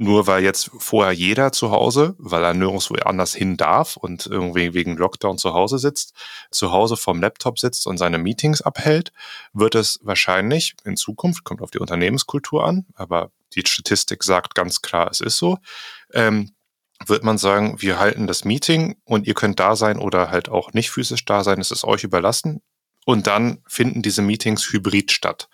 nur 0.00 0.26
weil 0.26 0.42
jetzt 0.42 0.70
vorher 0.78 1.12
jeder 1.12 1.52
zu 1.52 1.72
Hause, 1.72 2.14
weil 2.16 2.42
er 2.42 2.54
nirgendwo 2.54 2.94
anders 3.04 3.34
hin 3.34 3.58
darf 3.58 3.98
und 3.98 4.26
irgendwie 4.26 4.72
wegen 4.72 4.96
Lockdown 4.96 5.36
zu 5.36 5.52
Hause 5.52 5.78
sitzt, 5.78 6.14
zu 6.50 6.72
Hause 6.72 6.96
vom 6.96 7.20
Laptop 7.20 7.58
sitzt 7.58 7.86
und 7.86 7.98
seine 7.98 8.16
Meetings 8.16 8.62
abhält, 8.62 9.12
wird 9.52 9.74
es 9.74 10.00
wahrscheinlich 10.02 10.74
in 10.84 10.96
Zukunft, 10.96 11.44
kommt 11.44 11.60
auf 11.60 11.70
die 11.70 11.80
Unternehmenskultur 11.80 12.64
an, 12.64 12.86
aber 12.94 13.30
die 13.54 13.62
Statistik 13.66 14.24
sagt 14.24 14.54
ganz 14.54 14.80
klar, 14.80 15.10
es 15.10 15.20
ist 15.20 15.36
so, 15.36 15.58
ähm, 16.14 16.52
wird 17.04 17.22
man 17.22 17.36
sagen, 17.36 17.82
wir 17.82 17.98
halten 17.98 18.26
das 18.26 18.46
Meeting 18.46 18.96
und 19.04 19.26
ihr 19.26 19.34
könnt 19.34 19.60
da 19.60 19.76
sein 19.76 19.98
oder 19.98 20.30
halt 20.30 20.48
auch 20.48 20.72
nicht 20.72 20.90
physisch 20.90 21.26
da 21.26 21.44
sein, 21.44 21.60
es 21.60 21.70
ist 21.70 21.84
euch 21.84 22.04
überlassen. 22.04 22.62
Und 23.04 23.26
dann 23.26 23.62
finden 23.66 24.00
diese 24.00 24.22
Meetings 24.22 24.72
hybrid 24.72 25.10
statt. 25.10 25.50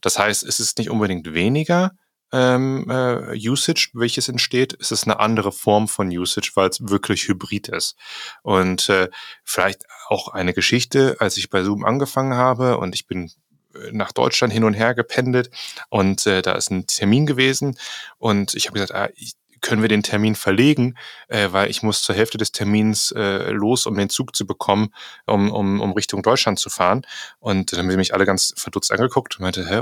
Das 0.00 0.18
heißt, 0.18 0.42
es 0.42 0.58
ist 0.58 0.78
nicht 0.78 0.90
unbedingt 0.90 1.32
weniger, 1.32 1.92
ähm, 2.34 2.90
äh, 2.90 3.48
Usage, 3.48 3.90
welches 3.92 4.28
entsteht, 4.28 4.72
ist 4.72 4.90
es 4.90 5.04
eine 5.04 5.20
andere 5.20 5.52
Form 5.52 5.86
von 5.86 6.08
Usage, 6.08 6.50
weil 6.54 6.68
es 6.68 6.88
wirklich 6.88 7.28
hybrid 7.28 7.68
ist. 7.68 7.96
Und 8.42 8.88
äh, 8.88 9.08
vielleicht 9.44 9.84
auch 10.08 10.28
eine 10.28 10.52
Geschichte, 10.52 11.16
als 11.20 11.36
ich 11.36 11.48
bei 11.48 11.62
Zoom 11.62 11.84
angefangen 11.84 12.34
habe 12.34 12.78
und 12.78 12.94
ich 12.94 13.06
bin 13.06 13.30
äh, 13.74 13.92
nach 13.92 14.10
Deutschland 14.10 14.52
hin 14.52 14.64
und 14.64 14.74
her 14.74 14.94
gependelt 14.94 15.50
und 15.90 16.26
äh, 16.26 16.42
da 16.42 16.52
ist 16.52 16.72
ein 16.72 16.88
Termin 16.88 17.26
gewesen 17.26 17.78
und 18.18 18.54
ich 18.54 18.66
habe 18.66 18.80
gesagt, 18.80 18.94
ah, 18.94 19.08
ich, 19.14 19.34
können 19.60 19.80
wir 19.80 19.88
den 19.88 20.02
Termin 20.02 20.34
verlegen, 20.34 20.96
äh, 21.28 21.48
weil 21.52 21.70
ich 21.70 21.82
muss 21.82 22.02
zur 22.02 22.14
Hälfte 22.16 22.36
des 22.36 22.52
Termins 22.52 23.12
äh, 23.12 23.50
los, 23.50 23.86
um 23.86 23.96
den 23.96 24.10
Zug 24.10 24.36
zu 24.36 24.44
bekommen, 24.46 24.92
um, 25.26 25.50
um, 25.50 25.80
um 25.80 25.92
Richtung 25.92 26.22
Deutschland 26.22 26.58
zu 26.58 26.68
fahren. 26.68 27.06
Und 27.38 27.72
dann 27.72 27.80
haben 27.80 27.90
sie 27.90 27.96
mich 27.96 28.12
alle 28.12 28.26
ganz 28.26 28.52
verdutzt 28.56 28.92
angeguckt 28.92 29.36
und 29.36 29.42
meinte, 29.42 29.66
hä, 29.66 29.80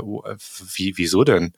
wie, 0.75 0.97
wieso 0.97 1.25
denn? 1.25 1.53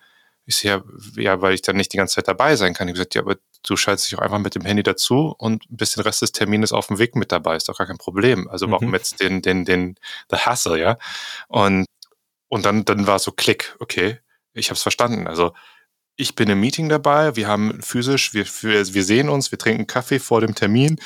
Ich 0.46 0.58
sehe 0.58 0.72
ja, 0.72 0.84
ja, 1.22 1.42
weil 1.42 1.54
ich 1.54 1.62
dann 1.62 1.76
nicht 1.76 1.92
die 1.94 1.98
ganze 1.98 2.16
Zeit 2.16 2.28
dabei 2.28 2.56
sein 2.56 2.74
kann. 2.74 2.88
Ich 2.88 2.92
habe 2.92 2.98
gesagt, 2.98 3.16
ja, 3.16 3.22
aber 3.22 3.38
du 3.64 3.76
schaltest 3.76 4.12
dich 4.12 4.18
auch 4.18 4.22
einfach 4.22 4.40
mit 4.40 4.56
dem 4.56 4.64
Handy 4.64 4.84
dazu 4.84 5.36
und 5.38 5.66
bist 5.70 5.96
den 5.96 6.04
Rest 6.04 6.22
des 6.22 6.32
Termines 6.32 6.72
auf 6.72 6.88
dem 6.88 7.00
Weg 7.00 7.16
mit 7.16 7.32
dabei. 7.32 7.56
Ist 7.56 7.68
doch 7.68 7.78
gar 7.78 7.88
kein 7.88 7.98
Problem. 7.98 8.48
Also 8.48 8.70
warum 8.70 8.90
mhm. 8.90 8.94
jetzt 8.94 9.20
den, 9.20 9.42
den, 9.42 9.66
den, 9.66 9.96
the 10.30 10.38
hassle, 10.38 10.80
ja? 10.80 10.98
Und, 11.48 11.86
und 12.48 12.66
dann, 12.66 12.86
dann 12.86 13.08
war 13.08 13.20
so 13.20 13.32
Klick, 13.32 13.76
okay, 13.80 14.20
ich 14.54 14.70
habe 14.70 14.76
es 14.76 14.84
verstanden. 14.84 15.28
Also 15.28 15.54
ich 16.18 16.36
bin 16.36 16.50
im 16.50 16.62
Meeting 16.62 16.88
dabei, 16.88 17.36
wir 17.36 17.48
haben 17.48 17.82
physisch, 17.82 18.34
wir, 18.34 18.46
wir, 18.46 19.04
sehen 19.04 19.28
uns, 19.28 19.52
wir 19.52 19.60
trinken 19.60 19.86
Kaffee 19.86 20.20
vor 20.20 20.40
dem 20.40 20.56
Termin. 20.56 20.98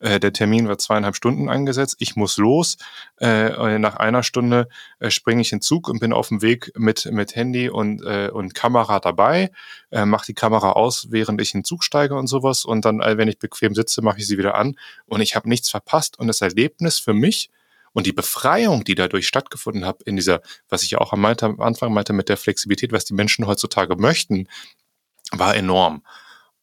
Äh, 0.00 0.18
der 0.18 0.32
Termin 0.32 0.66
war 0.66 0.76
zweieinhalb 0.76 1.14
Stunden 1.14 1.48
angesetzt. 1.48 1.96
Ich 2.00 2.16
muss 2.16 2.36
los. 2.36 2.76
Äh, 3.20 3.78
nach 3.78 3.96
einer 3.96 4.24
Stunde 4.24 4.68
äh, 4.98 5.10
springe 5.10 5.40
ich 5.40 5.52
in 5.52 5.60
Zug 5.60 5.88
und 5.88 6.00
bin 6.00 6.12
auf 6.12 6.28
dem 6.28 6.42
Weg 6.42 6.72
mit, 6.76 7.06
mit 7.12 7.36
Handy 7.36 7.68
und, 7.68 8.02
äh, 8.02 8.28
und 8.32 8.54
Kamera 8.54 8.98
dabei. 8.98 9.52
Äh, 9.92 10.04
mache 10.04 10.26
die 10.26 10.34
Kamera 10.34 10.72
aus, 10.72 11.08
während 11.10 11.40
ich 11.40 11.54
in 11.54 11.62
Zug 11.62 11.84
steige 11.84 12.16
und 12.16 12.26
sowas. 12.26 12.64
Und 12.64 12.84
dann, 12.84 13.00
äh, 13.00 13.16
wenn 13.16 13.28
ich 13.28 13.38
bequem 13.38 13.74
sitze, 13.74 14.02
mache 14.02 14.18
ich 14.18 14.26
sie 14.26 14.36
wieder 14.36 14.56
an. 14.56 14.76
Und 15.06 15.20
ich 15.20 15.36
habe 15.36 15.48
nichts 15.48 15.70
verpasst. 15.70 16.18
Und 16.18 16.26
das 16.26 16.40
Erlebnis 16.40 16.98
für 16.98 17.14
mich, 17.14 17.50
und 17.96 18.06
die 18.06 18.12
Befreiung, 18.12 18.84
die 18.84 18.94
dadurch 18.94 19.26
stattgefunden 19.26 19.86
hat, 19.86 20.02
in 20.02 20.16
dieser, 20.16 20.42
was 20.68 20.82
ich 20.82 20.90
ja 20.90 20.98
auch 20.98 21.14
am, 21.14 21.24
Anfang 21.24 21.94
meinte, 21.94 22.12
mit 22.12 22.28
der 22.28 22.36
Flexibilität, 22.36 22.92
was 22.92 23.06
die 23.06 23.14
Menschen 23.14 23.46
heutzutage 23.46 23.96
möchten, 23.96 24.48
war 25.30 25.56
enorm. 25.56 26.04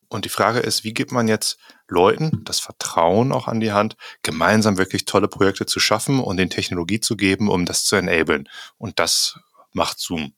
Und 0.09 0.25
die 0.25 0.29
Frage 0.29 0.59
ist, 0.59 0.83
wie 0.83 0.93
gibt 0.93 1.11
man 1.11 1.27
jetzt 1.27 1.57
Leuten 1.87 2.43
das 2.43 2.59
Vertrauen 2.59 3.31
auch 3.31 3.47
an 3.47 3.61
die 3.61 3.71
Hand, 3.71 3.97
gemeinsam 4.21 4.77
wirklich 4.77 5.05
tolle 5.05 5.27
Projekte 5.27 5.65
zu 5.65 5.79
schaffen 5.79 6.19
und 6.19 6.37
den 6.37 6.51
Technologie 6.51 6.99
zu 6.99 7.17
geben, 7.17 7.49
um 7.49 7.65
das 7.65 7.83
zu 7.83 7.95
enablen. 7.95 8.47
Und 8.77 8.99
das 8.99 9.39
macht 9.71 9.99
Zoom. 9.99 10.35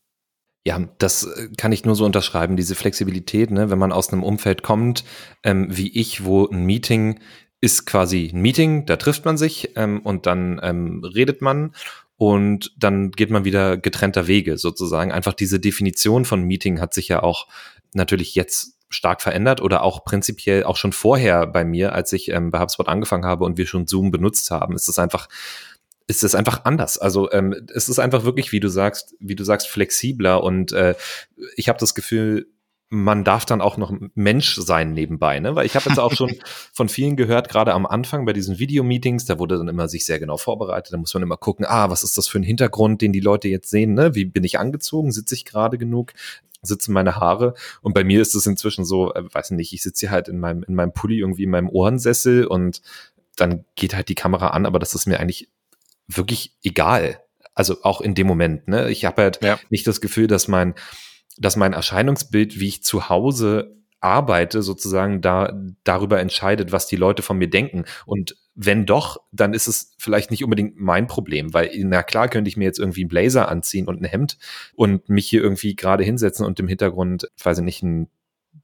Ja, 0.64 0.80
das 0.98 1.24
äh, 1.24 1.50
kann 1.58 1.74
ich 1.74 1.84
nur 1.84 1.96
so 1.96 2.06
unterschreiben, 2.06 2.56
diese 2.56 2.74
Flexibilität, 2.74 3.52
ne? 3.52 3.70
wenn 3.70 3.78
man 3.78 3.92
aus 3.92 4.14
einem 4.14 4.24
Umfeld 4.24 4.64
kommt, 4.64 5.04
ähm, 5.44 5.68
wie 5.70 5.90
ich, 5.90 6.24
wo 6.24 6.48
ein 6.48 6.64
Meeting 6.64 7.20
ist 7.66 7.86
quasi 7.86 8.32
ein 8.34 8.42
Meeting, 8.42 8.86
da 8.86 8.96
trifft 8.96 9.26
man 9.26 9.38
sich 9.38 9.72
ähm, 9.76 10.02
und 10.02 10.26
dann 10.28 10.60
ähm, 10.64 11.04
redet 11.04 11.42
man 11.42 11.74
und 12.18 12.72
dann 12.78 13.12
geht 13.12 13.32
man 13.32 13.44
wieder 13.44 13.78
getrennter 13.78 14.28
Wege 14.28 14.58
sozusagen. 14.58 15.12
Einfach 15.12 15.34
diese 15.34 15.60
Definition 15.60 16.24
von 16.24 16.44
Meeting 16.44 16.80
hat 16.80 16.94
sich 16.94 17.08
ja 17.08 17.24
auch 17.24 17.48
natürlich 17.94 18.36
jetzt 18.36 18.78
stark 18.90 19.22
verändert 19.22 19.62
oder 19.62 19.82
auch 19.82 20.06
prinzipiell 20.06 20.64
auch 20.64 20.78
schon 20.78 20.94
vorher 20.94 21.48
bei 21.48 21.66
mir, 21.66 21.94
als 21.94 22.14
ich 22.14 22.30
ähm, 22.30 22.52
bei 22.52 22.60
HubSpot 22.60 22.88
angefangen 22.88 23.26
habe 23.26 23.44
und 23.44 23.58
wir 23.58 23.66
schon 23.66 23.88
Zoom 23.88 24.12
benutzt 24.12 24.52
haben, 24.52 24.76
ist 24.76 24.88
es 24.88 25.00
einfach 25.00 25.28
ist 26.08 26.24
es 26.24 26.36
einfach 26.36 26.66
anders. 26.66 27.00
Also 27.00 27.32
ähm, 27.32 27.66
es 27.74 27.90
ist 27.90 27.98
einfach 27.98 28.26
wirklich, 28.26 28.52
wie 28.52 28.60
du 28.60 28.68
sagst, 28.68 29.16
wie 29.20 29.36
du 29.36 29.44
sagst, 29.44 29.68
flexibler 29.68 30.44
und 30.44 30.72
äh, 30.72 30.94
ich 31.56 31.68
habe 31.68 31.80
das 31.80 31.96
Gefühl, 31.96 32.48
man 32.90 33.24
darf 33.24 33.46
dann 33.46 33.62
auch 33.62 33.78
noch 33.78 33.94
Mensch 34.14 34.56
sein 34.56 34.94
nebenbei, 34.94 35.40
ne? 35.40 35.56
Weil 35.56 35.66
ich 35.66 35.76
habe 35.76 35.90
jetzt 35.90 36.00
auch 36.00 36.14
schon 36.14 36.36
von 36.74 36.88
vielen 36.88 37.16
gehört, 37.16 37.50
gerade 37.50 37.74
am 37.74 37.86
Anfang 37.86 38.26
bei 38.26 38.34
diesen 38.34 38.60
Videomeetings, 38.60 39.26
da 39.26 39.40
wurde 39.40 39.58
dann 39.58 39.68
immer 39.68 39.88
sich 39.88 40.06
sehr 40.06 40.20
genau 40.20 40.38
vorbereitet. 40.38 40.94
Da 40.94 40.98
muss 40.98 41.14
man 41.14 41.24
immer 41.24 41.38
gucken, 41.38 41.66
ah, 41.68 41.90
was 41.90 42.04
ist 42.04 42.18
das 42.18 42.28
für 42.28 42.40
ein 42.40 42.44
Hintergrund, 42.44 43.02
den 43.02 43.12
die 43.12 43.20
Leute 43.20 43.48
jetzt 43.48 43.70
sehen, 43.70 43.94
ne? 43.96 44.14
Wie 44.14 44.26
bin 44.26 44.44
ich 44.44 44.60
angezogen? 44.60 45.12
Sitze 45.12 45.34
ich 45.34 45.46
gerade 45.46 45.78
genug? 45.78 46.14
Sitzen 46.62 46.94
meine 46.94 47.16
Haare? 47.16 47.56
Und 47.82 47.94
bei 47.94 48.04
mir 48.04 48.22
ist 48.22 48.36
es 48.36 48.46
inzwischen 48.46 48.86
so, 48.86 49.14
äh, 49.14 49.24
weiß 49.34 49.52
nicht, 49.52 49.74
ich 49.74 49.82
sitze 49.82 50.02
hier 50.02 50.12
halt 50.12 50.28
in 50.28 50.40
meinem, 50.40 50.64
in 50.64 50.76
meinem 50.76 50.94
Pulli 50.94 51.20
irgendwie 51.20 51.44
in 51.44 51.50
meinem 51.50 51.70
Ohrensessel 51.70 52.46
und 52.46 52.82
dann 53.36 53.66
geht 53.76 53.96
halt 53.96 54.10
die 54.10 54.16
Kamera 54.16 54.50
an, 54.50 54.66
aber 54.66 54.80
das 54.80 54.94
ist 54.94 55.08
mir 55.08 55.20
eigentlich 55.20 55.50
wirklich 56.08 56.54
egal. 56.64 57.20
Also 57.56 57.78
auch 57.84 58.02
in 58.02 58.16
dem 58.16 58.28
Moment, 58.28 58.68
ne? 58.68 58.90
Ich 58.92 59.06
habe 59.06 59.24
halt 59.24 59.42
ja. 59.42 59.60
nicht 59.70 59.88
das 59.88 60.02
Gefühl, 60.02 60.28
dass 60.28 60.48
mein 60.48 60.76
dass 61.38 61.56
mein 61.56 61.74
Erscheinungsbild, 61.74 62.60
wie 62.60 62.68
ich 62.68 62.84
zu 62.84 63.10
Hause 63.10 63.76
arbeite, 64.06 64.62
sozusagen 64.62 65.22
da 65.22 65.52
darüber 65.84 66.20
entscheidet, 66.20 66.72
was 66.72 66.86
die 66.88 66.96
Leute 66.96 67.24
von 67.24 67.38
mir 67.38 67.50
denken. 67.50 67.86
Und 68.06 68.38
wenn 68.54 68.86
doch, 68.86 69.18
dann 69.32 69.54
ist 69.54 69.68
es 69.68 69.96
vielleicht 69.98 70.32
nicht 70.32 70.44
unbedingt 70.44 70.80
mein 70.80 71.08
Problem, 71.08 71.54
weil 71.54 71.72
na 71.84 72.04
klar 72.04 72.30
könnte 72.30 72.48
ich 72.48 72.56
mir 72.56 72.66
jetzt 72.66 72.80
irgendwie 72.80 73.02
einen 73.02 73.10
Blazer 73.10 73.50
anziehen 73.50 73.88
und 73.88 74.02
ein 74.02 74.06
Hemd 74.06 74.38
und 74.76 75.10
mich 75.10 75.28
hier 75.28 75.42
irgendwie 75.42 75.76
gerade 75.76 76.04
hinsetzen 76.04 76.46
und 76.46 76.60
im 76.60 76.68
Hintergrund, 76.68 77.30
weiß 77.44 77.58
ich 77.58 77.64
nicht, 77.64 77.84
ein 77.84 78.08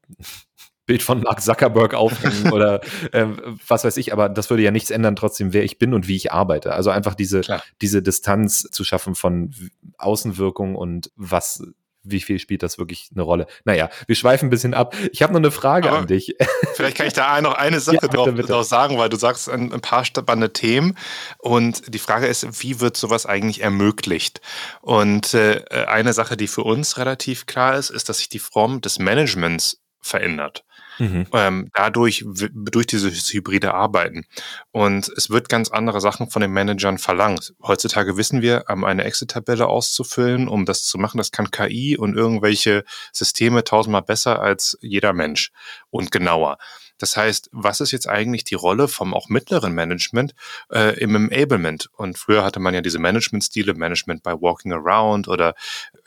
Bild 0.86 1.04
von 1.04 1.22
Mark 1.22 1.42
Zuckerberg 1.42 1.94
aufhängen 1.94 2.52
oder 2.54 2.82
äh, 3.12 3.26
was 3.68 3.84
weiß 3.84 3.98
ich, 3.98 4.14
aber 4.14 4.30
das 4.30 4.50
würde 4.50 4.64
ja 4.64 4.72
nichts 4.72 4.92
ändern 4.92 5.16
trotzdem, 5.16 5.54
wer 5.54 5.64
ich 5.64 5.80
bin 5.80 5.94
und 5.94 6.08
wie 6.08 6.16
ich 6.16 6.32
arbeite. 6.32 6.74
Also 6.74 6.90
einfach 6.90 7.16
diese, 7.16 7.42
diese 7.82 8.02
Distanz 8.02 8.68
zu 8.72 8.84
schaffen 8.84 9.16
von 9.16 9.54
Außenwirkung 9.98 10.76
und 10.76 11.12
was 11.16 11.64
wie 12.04 12.20
viel 12.20 12.40
spielt 12.40 12.64
das 12.64 12.78
wirklich 12.78 13.10
eine 13.14 13.24
Rolle? 13.24 13.48
Naja, 13.66 13.90
wir 14.08 14.16
schweifen 14.16 14.48
ein 14.48 14.50
bisschen 14.50 14.74
ab. 14.74 14.96
Ich 15.12 15.22
habe 15.22 15.34
noch 15.34 15.40
eine 15.40 15.52
Frage 15.52 15.90
Aber 15.90 16.00
an 16.00 16.08
dich. 16.08 16.36
Vielleicht 16.76 16.98
kann 16.98 17.08
ich 17.08 17.14
da 17.14 17.40
noch 17.42 17.54
eine 17.54 17.80
Sache 17.80 17.96
ja, 17.96 18.02
bitte, 18.02 18.18
drauf, 18.18 18.26
bitte. 18.34 18.48
drauf, 18.48 18.66
sagen, 18.66 18.98
weil 18.98 19.10
du 19.10 19.18
sagst 19.18 19.50
ein, 19.50 19.72
ein, 19.72 19.82
paar 19.82 20.06
spannende 20.06 20.54
Themen. 20.54 20.98
Und 21.38 21.94
die 21.94 22.00
Frage 22.00 22.28
ist, 22.28 22.64
wie 22.64 22.80
wird 22.80 22.98
sowas 22.98 23.26
eigentlich 23.26 23.62
ermöglicht? 23.62 24.42
Und 24.82 25.34
äh, 25.34 25.64
eine 25.88 26.14
Sache, 26.14 26.38
die 26.38 26.48
für 26.48 26.64
uns 26.64 26.98
relativ 26.98 27.46
klar 27.46 27.76
ist, 27.78 27.90
ist, 27.90 28.10
dass 28.10 28.20
sich 28.20 28.30
die 28.30 28.40
Form 28.40 28.82
des 28.82 29.00
Managements 29.00 29.82
verändert. 30.02 30.64
Mhm. 31.00 31.28
Ähm, 31.34 31.72
dadurch, 31.74 32.26
durch 32.26 32.88
dieses 32.88 33.32
hybride 33.32 33.74
Arbeiten. 33.74 34.26
Und 34.72 35.10
es 35.10 35.30
wird 35.30 35.50
ganz 35.50 35.70
andere 35.70 36.02
Sachen 36.02 36.30
von 36.30 36.42
den 36.42 36.52
Managern 36.52 36.98
verlangt. 36.98 37.54
Heutzutage 37.62 38.18
wissen 38.18 38.42
wir, 38.42 38.66
um 38.70 38.84
eine 38.84 39.04
Exit-Tabelle 39.04 39.68
auszufüllen, 39.68 40.48
um 40.48 40.66
das 40.66 40.84
zu 40.84 40.98
machen, 40.98 41.18
das 41.18 41.32
kann 41.32 41.52
KI 41.52 41.98
und 41.98 42.16
irgendwelche 42.16 42.84
Systeme 43.12 43.64
tausendmal 43.64 44.02
besser 44.02 44.42
als 44.42 44.78
jeder 44.82 45.14
Mensch 45.14 45.52
und 45.90 46.12
genauer. 46.12 46.58
Das 47.02 47.18
heißt, 47.18 47.50
was 47.52 47.82
ist 47.82 47.92
jetzt 47.92 48.08
eigentlich 48.08 48.44
die 48.44 48.54
Rolle 48.54 48.88
vom 48.88 49.16
auch 49.16 49.28
mittleren 49.28 49.74
Management 49.74 50.36
äh, 50.72 51.00
im 51.00 51.16
Enablement? 51.16 51.90
Und 51.98 52.20
früher 52.20 52.44
hatte 52.44 52.60
man 52.60 52.76
ja 52.76 52.82
diese 52.82 53.00
Management-Stile, 53.00 53.74
Management 53.74 54.22
by 54.22 54.34
Walking 54.40 54.72
Around 54.72 55.28
oder 55.28 55.56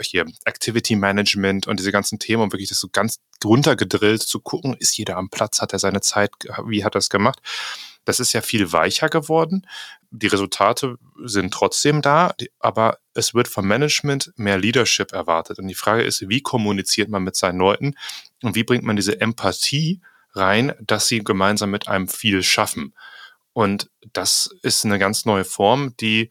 hier 0.01 0.25
Activity 0.45 0.95
Management 0.95 1.67
und 1.67 1.81
diese 1.81 1.91
ganzen 1.91 2.21
Themen, 2.21 2.45
um 2.45 2.53
wirklich 2.53 2.69
das 2.69 2.79
so 2.79 2.89
ganz 2.89 3.19
runtergedrillt 3.45 4.23
zu 4.23 4.39
gucken, 4.39 4.77
ist 4.79 4.97
jeder 4.97 5.17
am 5.17 5.31
Platz, 5.31 5.61
hat 5.61 5.73
er 5.73 5.81
seine 5.81 6.01
Zeit, 6.01 6.31
wie 6.67 6.85
hat 6.85 6.95
er 6.95 7.01
es 7.01 7.11
gemacht? 7.11 7.41
Das 8.05 8.21
ist 8.21 8.33
ja 8.33 8.41
viel 8.41 8.71
weicher 8.71 9.09
geworden. 9.09 9.67
Die 10.13 10.29
Resultate 10.29 10.97
sind 11.25 11.53
trotzdem 11.53 12.03
da, 12.03 12.35
aber 12.61 12.99
es 13.15 13.35
wird 13.35 13.49
vom 13.49 13.67
Management 13.67 14.33
mehr 14.37 14.59
Leadership 14.59 15.11
erwartet. 15.11 15.59
Und 15.59 15.67
die 15.67 15.75
Frage 15.75 16.05
ist, 16.05 16.29
wie 16.29 16.41
kommuniziert 16.41 17.09
man 17.09 17.25
mit 17.25 17.35
seinen 17.35 17.59
Leuten 17.59 17.97
und 18.43 18.55
wie 18.55 18.63
bringt 18.63 18.85
man 18.85 18.95
diese 18.95 19.21
Empathie 19.21 20.01
rein, 20.35 20.73
dass 20.81 21.09
sie 21.09 21.21
gemeinsam 21.21 21.71
mit 21.71 21.89
einem 21.89 22.09
viel 22.09 22.43
schaffen. 22.43 22.95
Und 23.53 23.91
das 24.13 24.51
ist 24.63 24.85
eine 24.85 24.99
ganz 24.99 25.25
neue 25.25 25.45
Form, 25.45 25.97
die 25.99 26.31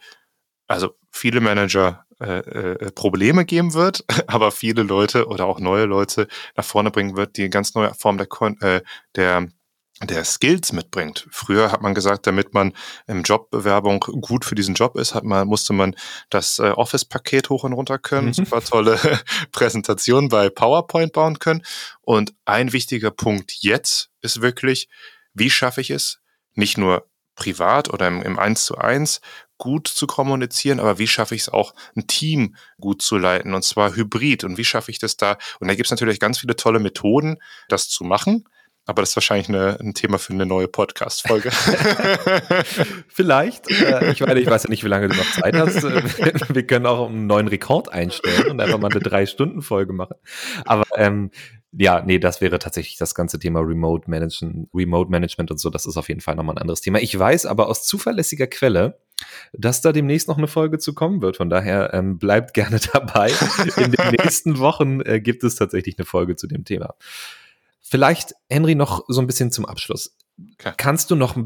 also 0.67 0.95
viele 1.11 1.39
Manager 1.41 2.05
äh, 2.19 2.39
äh, 2.39 2.91
Probleme 2.91 3.45
geben 3.45 3.73
wird, 3.73 4.05
aber 4.27 4.51
viele 4.51 4.83
Leute 4.83 5.27
oder 5.27 5.45
auch 5.45 5.59
neue 5.59 5.85
Leute 5.85 6.27
nach 6.55 6.65
vorne 6.65 6.91
bringen 6.91 7.15
wird, 7.15 7.37
die 7.37 7.41
eine 7.41 7.49
ganz 7.49 7.73
neue 7.75 7.93
Form 7.93 8.17
der, 8.17 8.27
äh, 8.61 8.81
der 9.15 9.47
der 10.07 10.23
Skills 10.23 10.71
mitbringt. 10.73 11.27
Früher 11.31 11.71
hat 11.71 11.81
man 11.81 11.93
gesagt, 11.93 12.27
damit 12.27 12.53
man 12.53 12.73
im 13.07 13.23
Jobbewerbung 13.23 13.99
gut 13.99 14.45
für 14.45 14.55
diesen 14.55 14.75
Job 14.75 14.95
ist, 14.95 15.13
hat 15.15 15.23
man, 15.23 15.47
musste 15.47 15.73
man 15.73 15.95
das 16.29 16.59
äh, 16.59 16.69
Office-Paket 16.69 17.49
hoch 17.49 17.63
und 17.63 17.73
runter 17.73 17.99
können, 17.99 18.27
mhm. 18.27 18.33
super 18.33 18.61
tolle 18.61 18.99
Präsentation 19.51 20.29
bei 20.29 20.49
PowerPoint 20.49 21.13
bauen 21.13 21.39
können. 21.39 21.63
Und 22.01 22.33
ein 22.45 22.73
wichtiger 22.73 23.11
Punkt 23.11 23.53
jetzt 23.59 24.09
ist 24.21 24.41
wirklich, 24.41 24.89
wie 25.33 25.49
schaffe 25.49 25.81
ich 25.81 25.89
es, 25.89 26.19
nicht 26.55 26.77
nur 26.77 27.07
privat 27.35 27.91
oder 27.91 28.07
im, 28.07 28.21
im 28.21 28.37
1 28.37 28.65
zu 28.65 28.77
1 28.77 29.21
gut 29.57 29.87
zu 29.87 30.07
kommunizieren, 30.07 30.79
aber 30.79 30.99
wie 30.99 31.07
schaffe 31.07 31.35
ich 31.35 31.41
es 31.41 31.49
auch, 31.49 31.73
ein 31.95 32.05
Team 32.07 32.55
gut 32.79 33.01
zu 33.01 33.17
leiten 33.17 33.53
und 33.53 33.63
zwar 33.63 33.95
hybrid 33.95 34.43
und 34.43 34.57
wie 34.57 34.65
schaffe 34.65 34.91
ich 34.91 34.99
das 34.99 35.17
da? 35.17 35.37
Und 35.59 35.67
da 35.67 35.75
gibt 35.75 35.87
es 35.87 35.91
natürlich 35.91 36.19
ganz 36.19 36.39
viele 36.39 36.55
tolle 36.55 36.79
Methoden, 36.79 37.37
das 37.69 37.87
zu 37.87 38.03
machen. 38.03 38.45
Aber 38.85 39.01
das 39.01 39.11
ist 39.11 39.15
wahrscheinlich 39.15 39.47
eine, 39.47 39.79
ein 39.79 39.93
Thema 39.93 40.19
für 40.19 40.33
eine 40.33 40.45
neue 40.45 40.67
Podcast-Folge. 40.67 41.51
Vielleicht. 43.07 43.71
Äh, 43.71 44.11
ich, 44.11 44.19
meine, 44.19 44.41
ich 44.41 44.47
weiß 44.47 44.63
ja 44.63 44.69
nicht, 44.69 44.83
wie 44.83 44.89
lange 44.89 45.07
du 45.07 45.15
noch 45.15 45.31
Zeit 45.31 45.55
hast. 45.55 45.83
Wir 45.83 46.67
können 46.67 46.85
auch 46.85 47.09
einen 47.09 47.25
neuen 47.25 47.47
Rekord 47.47 47.91
einstellen 47.93 48.51
und 48.51 48.59
einfach 48.59 48.79
mal 48.79 48.91
eine 48.91 48.99
Drei-Stunden-Folge 48.99 49.93
machen. 49.93 50.15
Aber 50.65 50.83
ähm, 50.97 51.31
ja, 51.71 52.03
nee, 52.05 52.19
das 52.19 52.41
wäre 52.41 52.59
tatsächlich 52.59 52.97
das 52.97 53.15
ganze 53.15 53.39
Thema 53.39 53.61
Remote 53.61 54.09
Management, 54.09 54.69
Remote 54.73 55.09
Management 55.09 55.49
und 55.49 55.57
so. 55.57 55.69
Das 55.69 55.85
ist 55.85 55.97
auf 55.97 56.07
jeden 56.09 56.21
Fall 56.21 56.35
nochmal 56.35 56.55
ein 56.55 56.61
anderes 56.61 56.81
Thema. 56.81 56.99
Ich 56.99 57.17
weiß 57.17 57.45
aber 57.45 57.67
aus 57.67 57.85
zuverlässiger 57.85 58.47
Quelle, 58.47 58.99
dass 59.53 59.81
da 59.81 59.91
demnächst 59.91 60.27
noch 60.27 60.37
eine 60.37 60.47
Folge 60.47 60.77
zu 60.77 60.93
kommen 60.93 61.21
wird. 61.21 61.37
Von 61.37 61.49
daher 61.49 61.93
ähm, 61.93 62.19
bleibt 62.19 62.53
gerne 62.53 62.79
dabei. 62.93 63.31
In 63.77 63.91
den 63.91 64.11
nächsten 64.11 64.59
Wochen 64.59 65.01
äh, 65.01 65.19
gibt 65.19 65.43
es 65.43 65.55
tatsächlich 65.55 65.97
eine 65.97 66.05
Folge 66.05 66.35
zu 66.35 66.47
dem 66.47 66.65
Thema. 66.65 66.95
Vielleicht, 67.83 68.33
Henry, 68.49 68.75
noch 68.75 69.03
so 69.07 69.21
ein 69.21 69.27
bisschen 69.27 69.51
zum 69.51 69.65
Abschluss. 69.65 70.17
Okay. 70.53 70.73
Kannst 70.77 71.11
du 71.11 71.15
noch 71.15 71.37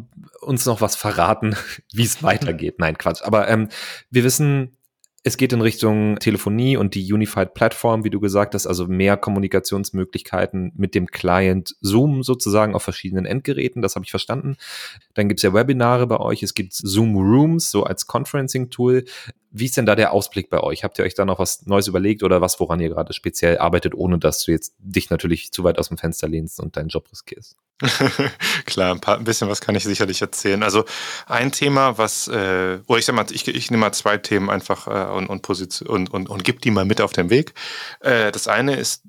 uns 0.42 0.66
noch 0.66 0.80
was 0.80 0.96
verraten, 0.96 1.56
wie 1.92 2.06
es 2.06 2.24
weitergeht? 2.24 2.76
Nein, 2.80 2.98
Quatsch. 2.98 3.22
Aber 3.24 3.48
ähm, 3.50 3.70
wir 4.10 4.24
wissen, 4.24 4.78
es 5.24 5.36
geht 5.36 5.52
in 5.52 5.60
Richtung 5.60 6.20
Telefonie 6.20 6.78
und 6.78 6.96
die 6.96 7.12
Unified 7.12 7.54
Platform, 7.54 8.06
wie 8.06 8.10
du 8.10 8.22
gesagt 8.22 8.54
hast, 8.54 8.66
also 8.66 8.88
mehr 8.88 9.18
Kommunikationsmöglichkeiten 9.18 10.72
mit 10.76 10.96
dem 10.96 11.08
Client 11.08 11.76
Zoom 11.82 12.24
sozusagen 12.24 12.74
auf 12.74 12.84
verschiedenen 12.84 13.26
Endgeräten, 13.26 13.82
das 13.82 13.96
habe 13.96 14.06
ich 14.06 14.12
verstanden. 14.12 14.56
Dann 15.16 15.28
gibt 15.28 15.40
es 15.40 15.44
ja 15.44 15.54
Webinare 15.54 16.08
bei 16.08 16.18
euch, 16.18 16.44
es 16.44 16.54
gibt 16.54 16.74
Zoom 16.74 17.18
Rooms, 17.18 17.72
so 17.72 17.84
als 17.84 18.08
Conferencing-Tool. 18.08 19.04
Wie 19.52 19.66
ist 19.66 19.78
denn 19.78 19.86
da 19.86 19.95
der 19.95 20.12
Ausblick 20.12 20.50
bei 20.50 20.60
euch? 20.62 20.84
Habt 20.84 21.00
ihr 21.00 21.06
euch 21.06 21.16
da 21.16 21.26
noch 21.26 21.39
was 21.39 21.66
Neues 21.66 21.88
überlegt 21.88 22.24
oder 22.24 22.41
was, 22.41 22.60
woran 22.60 22.80
ihr 22.80 22.89
gerade 22.89 23.14
speziell 23.14 23.58
arbeitet, 23.58 23.95
ohne 23.95 24.20
dass 24.20 24.43
du 24.43 24.52
jetzt 24.52 24.76
dich 24.80 25.10
natürlich 25.10 25.52
zu 25.52 25.64
weit 25.64 25.80
aus 25.80 25.88
dem 25.88 25.98
Fenster 25.98 26.28
lehnst 26.28 26.60
und 26.60 26.76
deinen 26.78 26.89
Job 26.89 27.10
riskierst? 27.12 27.56
Klar, 28.66 28.93
ein, 28.93 29.00
paar, 29.00 29.18
ein 29.18 29.24
bisschen 29.24 29.50
was 29.50 29.62
kann 29.62 29.76
ich 29.76 29.84
sicherlich 29.84 30.22
erzählen. 30.22 30.64
Also 30.64 30.86
ein 31.28 31.52
Thema, 31.52 31.98
was, 31.98 32.28
äh, 32.28 32.80
oder 32.88 33.00
ich 33.00 33.06
sag 33.06 33.16
mal, 33.16 33.26
ich, 33.32 33.48
ich 33.48 33.72
nehme 33.72 33.82
mal 33.82 33.93
zwei 33.93 34.18
Themen 34.18 34.50
einfach 34.50 34.88
äh, 34.88 35.16
und, 35.16 35.28
und, 35.28 35.48
und, 35.82 36.10
und, 36.12 36.30
und 36.30 36.43
gib 36.43 36.62
die 36.62 36.72
mal 36.72 36.86
mit 36.86 37.02
auf 37.02 37.14
den 37.14 37.30
Weg. 37.30 37.54
Äh, 38.02 38.32
das 38.32 38.48
eine 38.48 38.76
ist 38.76 39.04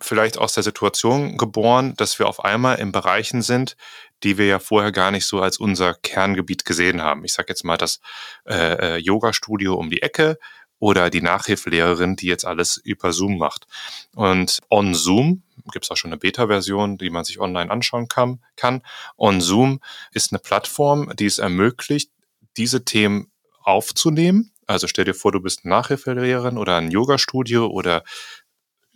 vielleicht 0.00 0.38
aus 0.38 0.54
der 0.54 0.62
Situation 0.62 1.36
geboren, 1.36 1.94
dass 1.96 2.18
wir 2.18 2.28
auf 2.28 2.44
einmal 2.44 2.78
in 2.78 2.92
Bereichen 2.92 3.42
sind, 3.42 3.76
die 4.22 4.38
wir 4.38 4.46
ja 4.46 4.58
vorher 4.58 4.92
gar 4.92 5.10
nicht 5.10 5.26
so 5.26 5.40
als 5.40 5.58
unser 5.58 5.94
Kerngebiet 5.94 6.64
gesehen 6.64 7.02
haben. 7.02 7.24
Ich 7.24 7.32
sage 7.32 7.48
jetzt 7.48 7.64
mal 7.64 7.76
das 7.76 8.00
äh, 8.46 8.94
äh, 8.94 8.96
Yoga-Studio 8.96 9.74
um 9.74 9.90
die 9.90 10.02
Ecke 10.02 10.38
oder 10.78 11.10
die 11.10 11.22
Nachhilfelehrerin, 11.22 12.16
die 12.16 12.26
jetzt 12.26 12.44
alles 12.44 12.78
über 12.78 13.12
Zoom 13.12 13.38
macht. 13.38 13.66
Und 14.14 14.58
on 14.70 14.94
Zoom 14.94 15.42
gibt 15.72 15.84
es 15.84 15.90
auch 15.90 15.96
schon 15.96 16.10
eine 16.10 16.18
Beta-Version, 16.18 16.98
die 16.98 17.10
man 17.10 17.24
sich 17.24 17.38
online 17.38 17.70
anschauen 17.70 18.08
kann, 18.08 18.42
kann. 18.56 18.82
On 19.16 19.40
Zoom 19.40 19.80
ist 20.12 20.32
eine 20.32 20.38
Plattform, 20.38 21.12
die 21.16 21.26
es 21.26 21.38
ermöglicht, 21.38 22.10
diese 22.56 22.84
Themen 22.84 23.30
aufzunehmen. 23.62 24.52
Also 24.66 24.86
stell 24.86 25.04
dir 25.04 25.14
vor, 25.14 25.32
du 25.32 25.40
bist 25.40 25.60
eine 25.64 25.74
Nachhilfelehrerin 25.74 26.56
oder 26.56 26.76
ein 26.76 26.90
Yoga-Studio 26.90 27.66
oder 27.66 28.02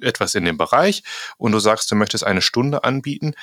etwas 0.01 0.35
in 0.35 0.45
dem 0.45 0.57
Bereich 0.57 1.03
und 1.37 1.53
du 1.53 1.59
sagst, 1.59 1.91
du 1.91 1.95
möchtest 1.95 2.25
eine 2.25 2.43
Stunde 2.43 2.85
anbieten, 2.85 3.35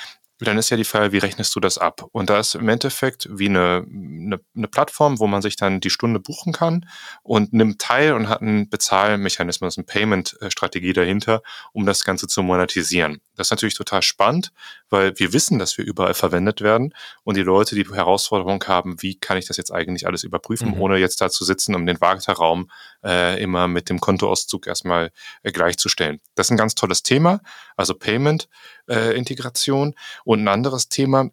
dann 0.45 0.57
ist 0.57 0.69
ja 0.69 0.77
die 0.77 0.83
Frage, 0.83 1.11
wie 1.11 1.19
rechnest 1.19 1.55
du 1.55 1.59
das 1.59 1.77
ab? 1.77 2.05
Und 2.11 2.29
da 2.29 2.39
ist 2.39 2.55
im 2.55 2.67
Endeffekt 2.69 3.27
wie 3.31 3.47
eine, 3.47 3.85
eine, 3.87 4.39
eine, 4.55 4.67
Plattform, 4.67 5.19
wo 5.19 5.27
man 5.27 5.41
sich 5.41 5.55
dann 5.55 5.79
die 5.79 5.89
Stunde 5.89 6.19
buchen 6.19 6.53
kann 6.53 6.87
und 7.23 7.53
nimmt 7.53 7.79
teil 7.79 8.13
und 8.13 8.29
hat 8.29 8.41
einen 8.41 8.69
Bezahlmechanismus, 8.69 9.77
eine 9.77 9.85
Payment-Strategie 9.85 10.93
dahinter, 10.93 11.41
um 11.73 11.85
das 11.85 12.03
Ganze 12.03 12.27
zu 12.27 12.41
monetisieren. 12.43 13.21
Das 13.41 13.47
ist 13.47 13.51
natürlich 13.51 13.73
total 13.73 14.03
spannend, 14.03 14.53
weil 14.91 15.17
wir 15.17 15.33
wissen, 15.33 15.57
dass 15.57 15.75
wir 15.75 15.83
überall 15.83 16.13
verwendet 16.13 16.61
werden 16.61 16.93
und 17.23 17.37
die 17.37 17.41
Leute 17.41 17.73
die 17.73 17.91
Herausforderung 17.91 18.63
haben, 18.67 19.01
wie 19.01 19.15
kann 19.15 19.35
ich 19.35 19.47
das 19.47 19.57
jetzt 19.57 19.71
eigentlich 19.73 20.05
alles 20.05 20.23
überprüfen, 20.23 20.75
mhm. 20.75 20.79
ohne 20.79 20.97
jetzt 20.97 21.21
da 21.21 21.31
zu 21.31 21.43
sitzen, 21.43 21.73
um 21.73 21.87
den 21.87 21.99
Warteraum 21.99 22.69
äh, 23.03 23.41
immer 23.41 23.67
mit 23.67 23.89
dem 23.89 23.99
Kontoauszug 23.99 24.67
erstmal 24.67 25.09
äh, 25.41 25.51
gleichzustellen. 25.51 26.21
Das 26.35 26.45
ist 26.47 26.51
ein 26.51 26.57
ganz 26.57 26.75
tolles 26.75 27.01
Thema, 27.01 27.41
also 27.75 27.95
Payment-Integration. 27.95 29.93
Äh, 29.93 29.95
und 30.23 30.43
ein 30.43 30.47
anderes 30.47 30.87
Thema, 30.87 31.31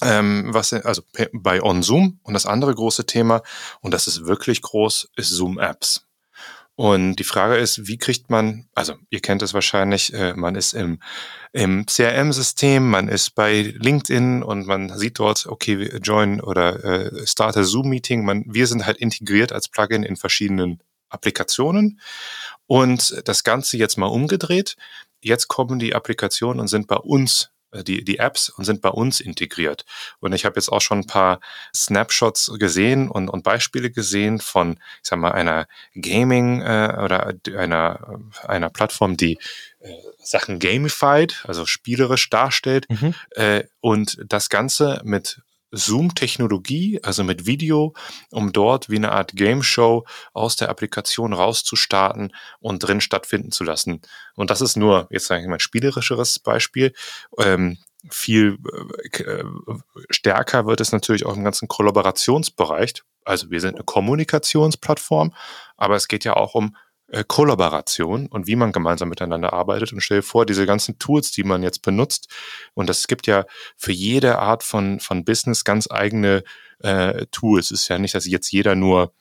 ähm, 0.00 0.54
was 0.54 0.72
also 0.72 1.02
bei 1.34 1.62
OnZoom 1.62 2.20
und 2.22 2.32
das 2.32 2.46
andere 2.46 2.74
große 2.74 3.04
Thema, 3.04 3.42
und 3.82 3.92
das 3.92 4.06
ist 4.06 4.24
wirklich 4.24 4.62
groß, 4.62 5.10
ist 5.16 5.28
Zoom-Apps. 5.28 6.06
Und 6.74 7.16
die 7.16 7.24
Frage 7.24 7.56
ist, 7.56 7.86
wie 7.86 7.98
kriegt 7.98 8.30
man, 8.30 8.66
also 8.74 8.94
ihr 9.10 9.20
kennt 9.20 9.42
es 9.42 9.52
wahrscheinlich, 9.52 10.14
äh, 10.14 10.34
man 10.34 10.54
ist 10.54 10.72
im, 10.72 11.00
im 11.52 11.84
CRM-System, 11.84 12.88
man 12.88 13.08
ist 13.08 13.34
bei 13.34 13.74
LinkedIn 13.78 14.42
und 14.42 14.66
man 14.66 14.96
sieht 14.96 15.18
dort, 15.18 15.46
okay, 15.46 15.96
join 16.02 16.40
oder 16.40 16.82
äh, 16.82 17.26
start 17.26 17.56
a 17.58 17.62
Zoom-Meeting. 17.62 18.26
wir 18.46 18.66
sind 18.66 18.86
halt 18.86 18.96
integriert 18.96 19.52
als 19.52 19.68
Plugin 19.68 20.02
in 20.02 20.16
verschiedenen 20.16 20.82
Applikationen. 21.10 22.00
Und 22.66 23.22
das 23.26 23.44
Ganze 23.44 23.76
jetzt 23.76 23.98
mal 23.98 24.06
umgedreht. 24.06 24.76
Jetzt 25.20 25.48
kommen 25.48 25.78
die 25.78 25.94
Applikationen 25.94 26.58
und 26.58 26.68
sind 26.68 26.86
bei 26.86 26.96
uns 26.96 27.51
die, 27.72 28.04
die 28.04 28.18
Apps 28.18 28.48
und 28.48 28.64
sind 28.64 28.82
bei 28.82 28.90
uns 28.90 29.20
integriert. 29.20 29.84
Und 30.20 30.32
ich 30.32 30.44
habe 30.44 30.56
jetzt 30.56 30.68
auch 30.68 30.80
schon 30.80 31.00
ein 31.00 31.06
paar 31.06 31.40
Snapshots 31.74 32.52
gesehen 32.58 33.08
und, 33.08 33.28
und 33.28 33.42
Beispiele 33.42 33.90
gesehen 33.90 34.40
von, 34.40 34.74
ich 35.02 35.08
sag 35.08 35.18
mal, 35.18 35.32
einer 35.32 35.66
Gaming 35.94 36.60
äh, 36.60 36.96
oder 37.02 37.34
einer, 37.56 38.20
einer 38.46 38.70
Plattform, 38.70 39.16
die 39.16 39.38
äh, 39.80 39.94
Sachen 40.22 40.58
gamified, 40.58 41.44
also 41.46 41.66
spielerisch 41.66 42.28
darstellt 42.30 42.86
mhm. 42.88 43.14
äh, 43.30 43.64
und 43.80 44.18
das 44.26 44.48
Ganze 44.48 45.00
mit 45.04 45.40
Zoom-Technologie, 45.72 47.00
also 47.02 47.24
mit 47.24 47.46
Video, 47.46 47.94
um 48.30 48.52
dort 48.52 48.90
wie 48.90 48.96
eine 48.96 49.12
Art 49.12 49.32
Game 49.34 49.62
Show 49.62 50.04
aus 50.32 50.56
der 50.56 50.68
Applikation 50.68 51.32
rauszustarten 51.32 52.32
und 52.60 52.78
drin 52.80 53.00
stattfinden 53.00 53.50
zu 53.50 53.64
lassen. 53.64 54.02
Und 54.34 54.50
das 54.50 54.60
ist 54.60 54.76
nur, 54.76 55.08
jetzt 55.10 55.26
sage 55.26 55.42
ich 55.42 55.48
mal, 55.48 55.54
ein 55.54 55.60
spielerischeres 55.60 56.38
Beispiel. 56.38 56.92
Ähm, 57.38 57.78
viel 58.10 58.58
äh, 59.12 59.44
stärker 60.10 60.66
wird 60.66 60.80
es 60.80 60.92
natürlich 60.92 61.24
auch 61.24 61.36
im 61.36 61.44
ganzen 61.44 61.68
Kollaborationsbereich. 61.68 63.02
Also 63.24 63.50
wir 63.50 63.60
sind 63.60 63.76
eine 63.76 63.84
Kommunikationsplattform, 63.84 65.32
aber 65.76 65.96
es 65.96 66.08
geht 66.08 66.24
ja 66.24 66.34
auch 66.34 66.54
um 66.54 66.76
äh, 67.12 67.24
Kollaboration 67.26 68.26
und 68.26 68.46
wie 68.46 68.56
man 68.56 68.72
gemeinsam 68.72 69.10
miteinander 69.10 69.52
arbeitet. 69.52 69.92
Und 69.92 70.00
stell 70.00 70.18
dir 70.18 70.22
vor, 70.22 70.46
diese 70.46 70.64
ganzen 70.64 70.98
Tools, 70.98 71.30
die 71.30 71.44
man 71.44 71.62
jetzt 71.62 71.82
benutzt, 71.82 72.28
und 72.74 72.88
es 72.88 73.06
gibt 73.06 73.26
ja 73.26 73.44
für 73.76 73.92
jede 73.92 74.38
Art 74.38 74.62
von, 74.62 74.98
von 74.98 75.24
Business 75.24 75.64
ganz 75.64 75.90
eigene 75.90 76.42
äh, 76.80 77.26
Tools. 77.30 77.70
Es 77.70 77.82
ist 77.82 77.88
ja 77.88 77.98
nicht, 77.98 78.14
dass 78.14 78.26
jetzt 78.26 78.50
jeder 78.50 78.74
nur 78.74 79.12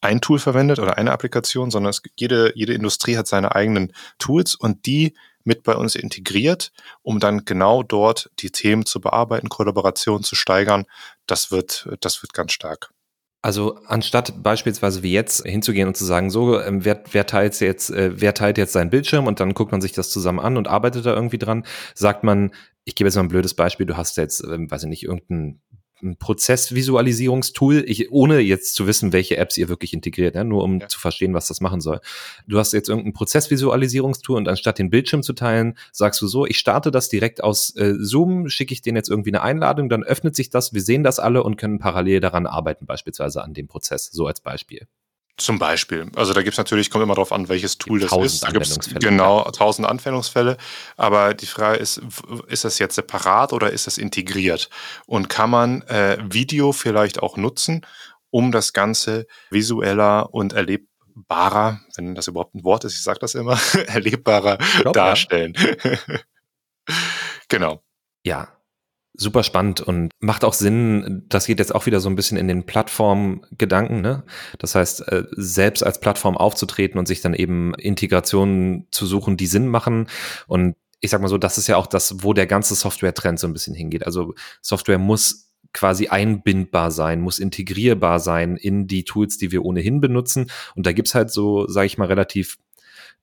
ein 0.00 0.20
Tool 0.20 0.38
verwendet 0.38 0.78
oder 0.78 0.98
eine 0.98 1.12
Applikation, 1.12 1.70
sondern 1.70 1.90
es, 1.90 2.02
jede, 2.18 2.52
jede 2.54 2.74
Industrie 2.74 3.16
hat 3.16 3.26
seine 3.26 3.54
eigenen 3.54 3.92
Tools 4.18 4.54
und 4.54 4.86
die 4.86 5.14
mit 5.42 5.62
bei 5.62 5.74
uns 5.74 5.94
integriert, 5.94 6.70
um 7.02 7.18
dann 7.18 7.44
genau 7.44 7.82
dort 7.82 8.30
die 8.40 8.50
Themen 8.50 8.84
zu 8.84 9.00
bearbeiten, 9.00 9.48
Kollaboration 9.48 10.22
zu 10.22 10.34
steigern. 10.34 10.84
Das 11.26 11.50
wird, 11.50 11.88
das 12.00 12.22
wird 12.22 12.34
ganz 12.34 12.52
stark. 12.52 12.90
Also 13.46 13.78
anstatt 13.86 14.42
beispielsweise 14.42 15.04
wie 15.04 15.12
jetzt 15.12 15.46
hinzugehen 15.46 15.86
und 15.86 15.96
zu 15.96 16.04
sagen, 16.04 16.30
so, 16.30 16.60
ähm, 16.60 16.84
wer, 16.84 17.04
wer 17.12 17.26
teilt 17.26 17.60
jetzt, 17.60 17.90
äh, 17.90 18.10
wer 18.20 18.34
teilt 18.34 18.58
jetzt 18.58 18.72
seinen 18.72 18.90
Bildschirm 18.90 19.28
und 19.28 19.38
dann 19.38 19.54
guckt 19.54 19.70
man 19.70 19.80
sich 19.80 19.92
das 19.92 20.10
zusammen 20.10 20.40
an 20.40 20.56
und 20.56 20.66
arbeitet 20.66 21.06
da 21.06 21.14
irgendwie 21.14 21.38
dran, 21.38 21.64
sagt 21.94 22.24
man, 22.24 22.50
ich 22.82 22.96
gebe 22.96 23.06
jetzt 23.06 23.14
mal 23.14 23.22
ein 23.22 23.28
blödes 23.28 23.54
Beispiel, 23.54 23.86
du 23.86 23.96
hast 23.96 24.16
jetzt, 24.16 24.42
ähm, 24.42 24.68
weiß 24.68 24.82
ich 24.82 24.88
nicht, 24.88 25.04
irgendein 25.04 25.38
ein 25.38 25.60
Prozessvisualisierungstool, 26.18 27.84
ich, 27.86 28.10
ohne 28.10 28.40
jetzt 28.40 28.74
zu 28.74 28.86
wissen, 28.86 29.12
welche 29.12 29.36
Apps 29.36 29.56
ihr 29.56 29.68
wirklich 29.68 29.94
integriert, 29.94 30.34
ne? 30.34 30.44
nur 30.44 30.62
um 30.62 30.80
ja. 30.80 30.88
zu 30.88 30.98
verstehen, 30.98 31.34
was 31.34 31.48
das 31.48 31.60
machen 31.60 31.80
soll. 31.80 32.00
Du 32.46 32.58
hast 32.58 32.72
jetzt 32.72 32.88
irgendein 32.88 33.14
Prozessvisualisierungstool 33.14 34.36
und 34.36 34.48
anstatt 34.48 34.78
den 34.78 34.90
Bildschirm 34.90 35.22
zu 35.22 35.32
teilen, 35.32 35.76
sagst 35.92 36.20
du 36.20 36.26
so, 36.26 36.46
ich 36.46 36.58
starte 36.58 36.90
das 36.90 37.08
direkt 37.08 37.42
aus 37.42 37.74
äh, 37.76 37.94
Zoom, 37.98 38.48
schicke 38.48 38.72
ich 38.74 38.82
denen 38.82 38.96
jetzt 38.96 39.08
irgendwie 39.08 39.30
eine 39.30 39.42
Einladung, 39.42 39.88
dann 39.88 40.04
öffnet 40.04 40.36
sich 40.36 40.50
das, 40.50 40.74
wir 40.74 40.82
sehen 40.82 41.02
das 41.02 41.18
alle 41.18 41.42
und 41.42 41.56
können 41.56 41.78
parallel 41.78 42.20
daran 42.20 42.46
arbeiten, 42.46 42.86
beispielsweise 42.86 43.42
an 43.42 43.54
dem 43.54 43.66
Prozess, 43.66 44.10
so 44.12 44.26
als 44.26 44.40
Beispiel. 44.40 44.86
Zum 45.38 45.58
Beispiel. 45.58 46.10
Also 46.16 46.32
da 46.32 46.40
gibt 46.40 46.54
es 46.54 46.58
natürlich, 46.58 46.90
kommt 46.90 47.04
immer 47.04 47.14
darauf 47.14 47.30
an, 47.30 47.50
welches 47.50 47.76
Tool 47.76 48.00
das 48.00 48.10
ist. 48.12 48.42
Da 48.42 48.50
genau 48.98 49.42
tausend 49.50 49.86
Anwendungsfälle. 49.86 50.56
Aber 50.96 51.34
die 51.34 51.44
Frage 51.44 51.76
ist, 51.76 52.00
ist 52.48 52.64
das 52.64 52.78
jetzt 52.78 52.94
separat 52.94 53.52
oder 53.52 53.70
ist 53.70 53.86
das 53.86 53.98
integriert? 53.98 54.70
Und 55.04 55.28
kann 55.28 55.50
man 55.50 55.82
äh, 55.82 56.16
Video 56.22 56.72
vielleicht 56.72 57.22
auch 57.22 57.36
nutzen, 57.36 57.84
um 58.30 58.50
das 58.50 58.72
Ganze 58.72 59.26
visueller 59.50 60.32
und 60.32 60.54
erlebbarer, 60.54 61.80
wenn 61.96 62.14
das 62.14 62.28
überhaupt 62.28 62.54
ein 62.54 62.64
Wort 62.64 62.84
ist, 62.84 62.94
ich 62.94 63.02
sage 63.02 63.18
das 63.18 63.34
immer, 63.34 63.58
erlebbarer 63.88 64.56
glaub, 64.80 64.94
darstellen. 64.94 65.52
Ja. 65.84 66.16
genau. 67.48 67.82
Ja, 68.24 68.55
super 69.16 69.42
spannend 69.42 69.80
und 69.80 70.10
macht 70.20 70.44
auch 70.44 70.52
Sinn. 70.52 71.24
Das 71.28 71.46
geht 71.46 71.58
jetzt 71.58 71.74
auch 71.74 71.86
wieder 71.86 72.00
so 72.00 72.08
ein 72.08 72.16
bisschen 72.16 72.38
in 72.38 72.48
den 72.48 72.66
Plattformgedanken. 72.66 74.00
Ne? 74.00 74.24
Das 74.58 74.74
heißt, 74.74 75.08
äh, 75.08 75.24
selbst 75.32 75.82
als 75.82 76.00
Plattform 76.00 76.36
aufzutreten 76.36 76.98
und 76.98 77.06
sich 77.06 77.20
dann 77.20 77.34
eben 77.34 77.74
Integrationen 77.74 78.86
zu 78.90 79.06
suchen, 79.06 79.36
die 79.36 79.46
Sinn 79.46 79.68
machen. 79.68 80.08
Und 80.46 80.76
ich 81.00 81.10
sag 81.10 81.20
mal 81.20 81.28
so, 81.28 81.38
das 81.38 81.58
ist 81.58 81.66
ja 81.66 81.76
auch 81.76 81.86
das, 81.86 82.22
wo 82.22 82.32
der 82.32 82.46
ganze 82.46 82.74
Software-Trend 82.74 83.38
so 83.38 83.46
ein 83.46 83.52
bisschen 83.52 83.74
hingeht. 83.74 84.06
Also 84.06 84.34
Software 84.60 84.98
muss 84.98 85.52
quasi 85.72 86.08
einbindbar 86.08 86.90
sein, 86.90 87.20
muss 87.20 87.38
integrierbar 87.38 88.18
sein 88.18 88.56
in 88.56 88.86
die 88.86 89.04
Tools, 89.04 89.36
die 89.36 89.52
wir 89.52 89.64
ohnehin 89.64 90.00
benutzen. 90.00 90.50
Und 90.74 90.86
da 90.86 90.92
gibt's 90.92 91.14
halt 91.14 91.30
so, 91.30 91.68
sage 91.68 91.86
ich 91.86 91.98
mal, 91.98 92.08
relativ 92.08 92.58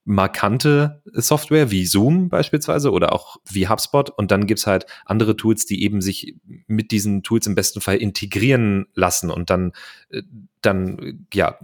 markante 0.05 1.01
Software 1.13 1.71
wie 1.71 1.85
Zoom 1.85 2.29
beispielsweise 2.29 2.91
oder 2.91 3.13
auch 3.13 3.37
wie 3.49 3.67
HubSpot. 3.67 4.09
Und 4.09 4.31
dann 4.31 4.47
gibt's 4.47 4.67
halt 4.67 4.85
andere 5.05 5.35
Tools, 5.35 5.65
die 5.65 5.83
eben 5.83 6.01
sich 6.01 6.35
mit 6.67 6.91
diesen 6.91 7.23
Tools 7.23 7.47
im 7.47 7.55
besten 7.55 7.81
Fall 7.81 7.97
integrieren 7.97 8.87
lassen. 8.93 9.29
Und 9.29 9.49
dann, 9.49 9.71
äh, 10.09 10.23
dann 10.61 11.25
ja, 11.33 11.57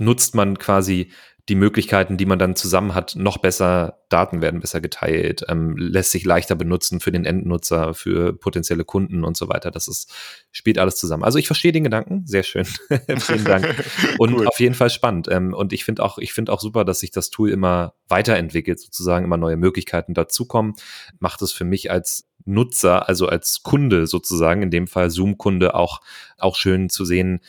nutzt 0.00 0.34
man 0.34 0.58
quasi 0.58 1.10
die 1.48 1.54
Möglichkeiten, 1.54 2.16
die 2.16 2.26
man 2.26 2.40
dann 2.40 2.56
zusammen 2.56 2.94
hat, 2.94 3.14
noch 3.14 3.38
besser, 3.38 4.00
Daten 4.08 4.40
werden 4.40 4.58
besser 4.58 4.80
geteilt, 4.80 5.44
ähm, 5.48 5.76
lässt 5.76 6.10
sich 6.10 6.24
leichter 6.24 6.56
benutzen 6.56 6.98
für 6.98 7.12
den 7.12 7.24
Endnutzer, 7.24 7.94
für 7.94 8.32
potenzielle 8.32 8.84
Kunden 8.84 9.22
und 9.22 9.36
so 9.36 9.48
weiter. 9.48 9.70
Das 9.70 9.86
ist, 9.86 10.12
spielt 10.50 10.78
alles 10.78 10.96
zusammen. 10.96 11.22
Also 11.22 11.38
ich 11.38 11.46
verstehe 11.46 11.70
den 11.70 11.84
Gedanken, 11.84 12.26
sehr 12.26 12.42
schön. 12.42 12.64
Vielen 13.18 13.44
Dank. 13.44 13.74
Und 14.18 14.34
cool. 14.34 14.46
auf 14.48 14.58
jeden 14.58 14.74
Fall 14.74 14.90
spannend. 14.90 15.28
Ähm, 15.30 15.54
und 15.54 15.72
ich 15.72 15.84
finde 15.84 16.02
auch, 16.02 16.18
ich 16.18 16.32
finde 16.32 16.52
auch 16.52 16.60
super, 16.60 16.84
dass 16.84 17.00
sich 17.00 17.10
das 17.10 17.30
Tool 17.30 17.50
immer 17.50 17.94
weiterentwickelt, 18.08 18.80
sozusagen 18.80 19.24
immer 19.24 19.36
neue 19.36 19.56
Möglichkeiten 19.56 20.14
dazukommen. 20.14 20.74
Macht 21.18 21.42
es 21.42 21.52
für 21.52 21.64
mich 21.64 21.90
als 21.90 22.28
Nutzer, 22.44 23.08
also 23.08 23.28
als 23.28 23.62
Kunde 23.62 24.06
sozusagen, 24.06 24.62
in 24.62 24.70
dem 24.70 24.86
Fall 24.86 25.10
Zoom-Kunde 25.10 25.74
auch, 25.74 26.00
auch 26.38 26.56
schön 26.56 26.88
zu 26.88 27.04
sehen, 27.04 27.40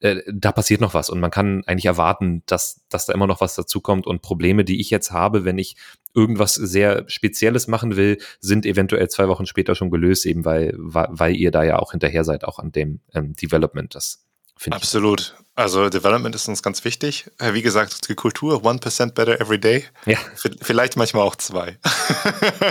äh, 0.00 0.22
da 0.32 0.52
passiert 0.52 0.80
noch 0.80 0.94
was 0.94 1.10
und 1.10 1.20
man 1.20 1.30
kann 1.30 1.62
eigentlich 1.66 1.86
erwarten, 1.86 2.42
dass, 2.46 2.82
dass 2.88 3.06
da 3.06 3.12
immer 3.12 3.26
noch 3.26 3.40
was 3.40 3.54
dazukommt 3.54 4.06
und 4.06 4.22
Probleme, 4.22 4.64
die 4.64 4.80
ich 4.80 4.90
jetzt 4.90 5.10
habe, 5.10 5.44
wenn 5.44 5.58
ich 5.58 5.76
irgendwas 6.14 6.54
sehr 6.54 7.04
Spezielles 7.08 7.68
machen 7.68 7.96
will, 7.96 8.18
sind 8.40 8.66
eventuell 8.66 9.08
zwei 9.08 9.28
Wochen 9.28 9.46
später 9.46 9.74
schon 9.74 9.90
gelöst, 9.90 10.26
eben 10.26 10.44
weil, 10.44 10.74
weil 10.76 11.36
ihr 11.36 11.50
da 11.50 11.62
ja 11.62 11.78
auch 11.78 11.92
hinterher 11.92 12.24
seid, 12.24 12.44
auch 12.44 12.58
an 12.58 12.72
dem 12.72 13.00
ähm, 13.14 13.34
Development. 13.34 13.94
Das 13.94 14.24
Absolut. 14.70 15.20
Ich. 15.20 15.40
Also 15.60 15.90
Development 15.90 16.34
ist 16.34 16.48
uns 16.48 16.62
ganz 16.62 16.84
wichtig. 16.84 17.26
Äh, 17.38 17.52
wie 17.52 17.60
gesagt, 17.60 18.08
die 18.08 18.14
Kultur, 18.14 18.62
1% 18.62 19.12
better 19.12 19.38
every 19.40 19.60
day. 19.60 19.84
Ja. 20.06 20.16
Vielleicht 20.62 20.96
manchmal 20.96 21.24
auch 21.24 21.36
zwei. 21.36 21.78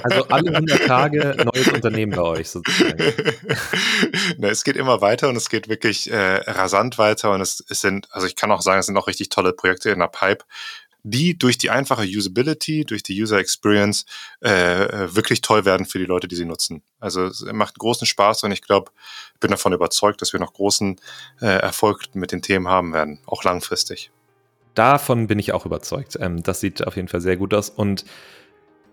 Also 0.04 0.28
alle 0.30 0.52
100 0.52 0.88
Tage 0.88 1.36
neues 1.44 1.68
Unternehmen 1.68 2.16
bei 2.16 2.22
euch 2.22 2.50
sozusagen. 2.50 2.98
Ne, 4.38 4.50
es 4.50 4.64
geht 4.64 4.78
immer 4.78 5.02
weiter 5.02 5.30
und 5.30 5.36
es 5.36 5.50
geht 5.50 5.68
wirklich 5.68 6.10
äh, 6.12 6.36
rasant 6.50 6.98
weiter 6.98 7.32
und 7.32 7.42
es, 7.42 7.64
es 7.70 7.82
sind, 7.82 8.08
also 8.12 8.26
ich 8.26 8.36
kann 8.36 8.52
auch 8.52 8.62
sagen, 8.62 8.80
es 8.80 8.86
sind 8.86 8.98
auch 8.98 9.08
richtig 9.08 9.30
tolle 9.30 9.54
Projekte 9.54 9.90
in 9.90 10.00
der 10.00 10.08
Pipe, 10.08 10.46
die 11.10 11.38
durch 11.38 11.58
die 11.58 11.70
einfache 11.70 12.04
Usability, 12.04 12.86
durch 12.86 13.04
die 13.04 13.20
User 13.22 13.38
Experience 13.38 14.06
äh, 14.42 14.50
wirklich 15.14 15.42
toll 15.42 15.66
werden 15.66 15.86
für 15.86 16.00
die 16.00 16.06
Leute, 16.06 16.28
die 16.28 16.36
sie 16.36 16.46
nutzen. 16.46 16.84
Also 17.00 17.26
es 17.26 17.46
macht 17.52 17.80
großen 17.80 18.08
Spaß 18.08 18.44
und 18.44 18.52
ich 18.52 18.62
glaube, 18.62 18.92
bin 19.40 19.52
davon 19.52 19.74
überzeugt, 19.74 20.22
dass 20.22 20.34
wir 20.34 20.40
noch 20.40 20.54
großen 20.54 21.00
äh, 21.42 21.46
Erfolg 21.46 22.14
mit 22.14 22.32
den 22.32 22.42
Themen 22.42 22.68
haben 22.68 22.94
werden, 22.94 23.20
auch 23.26 23.44
langfristig. 23.44 24.12
Davon 24.76 25.28
bin 25.28 25.40
ich 25.40 25.52
auch 25.52 25.66
überzeugt. 25.66 26.18
Ähm, 26.20 26.44
das 26.44 26.60
sieht 26.60 26.86
auf 26.86 26.96
jeden 26.96 27.08
Fall 27.08 27.22
sehr 27.22 27.38
gut 27.38 27.54
aus 27.54 27.70
und 27.70 28.06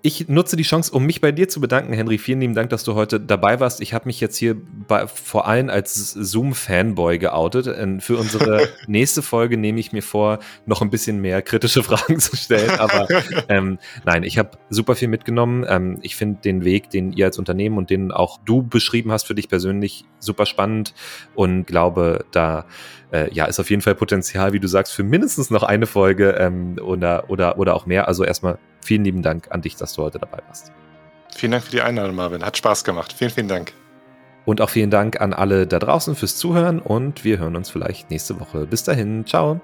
ich 0.03 0.29
nutze 0.29 0.57
die 0.57 0.63
Chance, 0.63 0.93
um 0.93 1.05
mich 1.05 1.21
bei 1.21 1.33
dir 1.33 1.49
zu 1.49 1.61
bedanken, 1.61 1.93
Henry. 1.93 2.19
Vielen 2.19 2.41
lieben 2.41 2.55
Dank, 2.55 2.71
dass 2.71 2.85
du 2.85 2.95
heute 2.95 3.19
dabei 3.19 3.61
warst. 3.61 3.81
Ich 3.81 3.93
habe 3.93 4.07
mich 4.07 4.21
jetzt 4.21 4.37
hier 4.37 4.57
bei, 4.87 5.07
vor 5.07 5.49
allem 5.49 5.69
als 5.69 6.13
Zoom-Fanboy 6.13 7.19
geoutet. 7.19 7.67
Und 7.67 8.01
für 8.01 8.17
unsere 8.17 8.69
nächste 8.87 9.23
Folge 9.23 9.57
nehme 9.57 9.81
ich 9.81 9.93
mir 9.93 10.03
vor, 10.03 10.39
noch 10.65 10.83
ein 10.83 10.91
bisschen 10.91 11.21
mehr 11.21 11.43
kritische 11.43 11.83
Fragen 11.85 12.21
zu 12.21 12.37
stellen. 12.37 12.71
Aber 12.79 13.09
ähm, 13.49 13.79
nein, 14.05 14.23
ich 14.23 14.39
habe 14.39 14.51
super 14.71 14.95
viel 14.95 15.09
mitgenommen. 15.09 15.65
Ähm, 15.69 15.99
ich 16.03 16.17
finde 16.17 16.41
den 16.41 16.65
Weg, 16.65 16.91
den 16.91 17.13
ihr 17.13 17.27
als 17.27 17.39
Unternehmen 17.39 17.77
und 17.79 17.91
den 17.91 18.13
auch 18.13 18.39
du 18.45 18.63
beschrieben 18.63 19.13
hast 19.13 19.27
für 19.27 19.35
dich 19.35 19.49
persönlich, 19.49 20.05
super 20.21 20.47
spannend 20.47 20.95
und 21.35 21.67
glaube, 21.67 22.25
da 22.33 22.67
äh, 23.13 23.33
ja, 23.33 23.45
ist 23.47 23.61
auf 23.61 23.71
jeden 23.71 23.83
Fall 23.83 23.95
Potenzial, 23.95 24.53
wie 24.53 24.61
du 24.61 24.69
sagst, 24.69 24.93
für 24.93 25.05
mindestens 25.05 25.51
noch 25.51 25.63
eine 25.63 25.87
Folge 25.87 26.31
ähm, 26.39 26.77
oder, 26.81 27.31
oder, 27.31 27.59
oder 27.59 27.75
auch 27.75 27.87
mehr. 27.87 28.09
Also 28.09 28.25
erstmal 28.25 28.59
vielen 28.87 29.05
lieben 29.05 29.23
Dank 29.23 29.49
an 29.51 29.63
dich, 29.63 29.77
dass 29.77 29.95
du 29.95 30.03
heute 30.03 30.19
dabei 30.19 30.39
warst. 30.47 30.73
Vielen 31.35 31.53
Dank 31.53 31.65
für 31.65 31.71
die 31.71 31.83
Einladung, 31.83 32.15
Marvin. 32.15 32.45
Hat 32.45 32.57
Spaß 32.57 32.85
gemacht. 32.85 33.13
Vielen, 33.13 33.31
vielen 33.31 33.49
Dank. 33.49 33.73
Und 34.47 34.61
auch 34.61 34.71
vielen 34.71 34.91
Dank 34.91 35.21
an 35.21 35.35
alle 35.35 35.67
da 35.67 35.79
draußen 35.79 36.15
fürs 36.15 36.37
Zuhören 36.37 36.79
und 36.79 37.25
wir 37.25 37.39
hören 37.39 37.57
uns 37.57 37.69
vielleicht 37.69 38.11
nächste 38.11 38.41
Woche. 38.41 38.67
Bis 38.67 38.85
dahin, 38.85 39.27
ciao. 39.27 39.61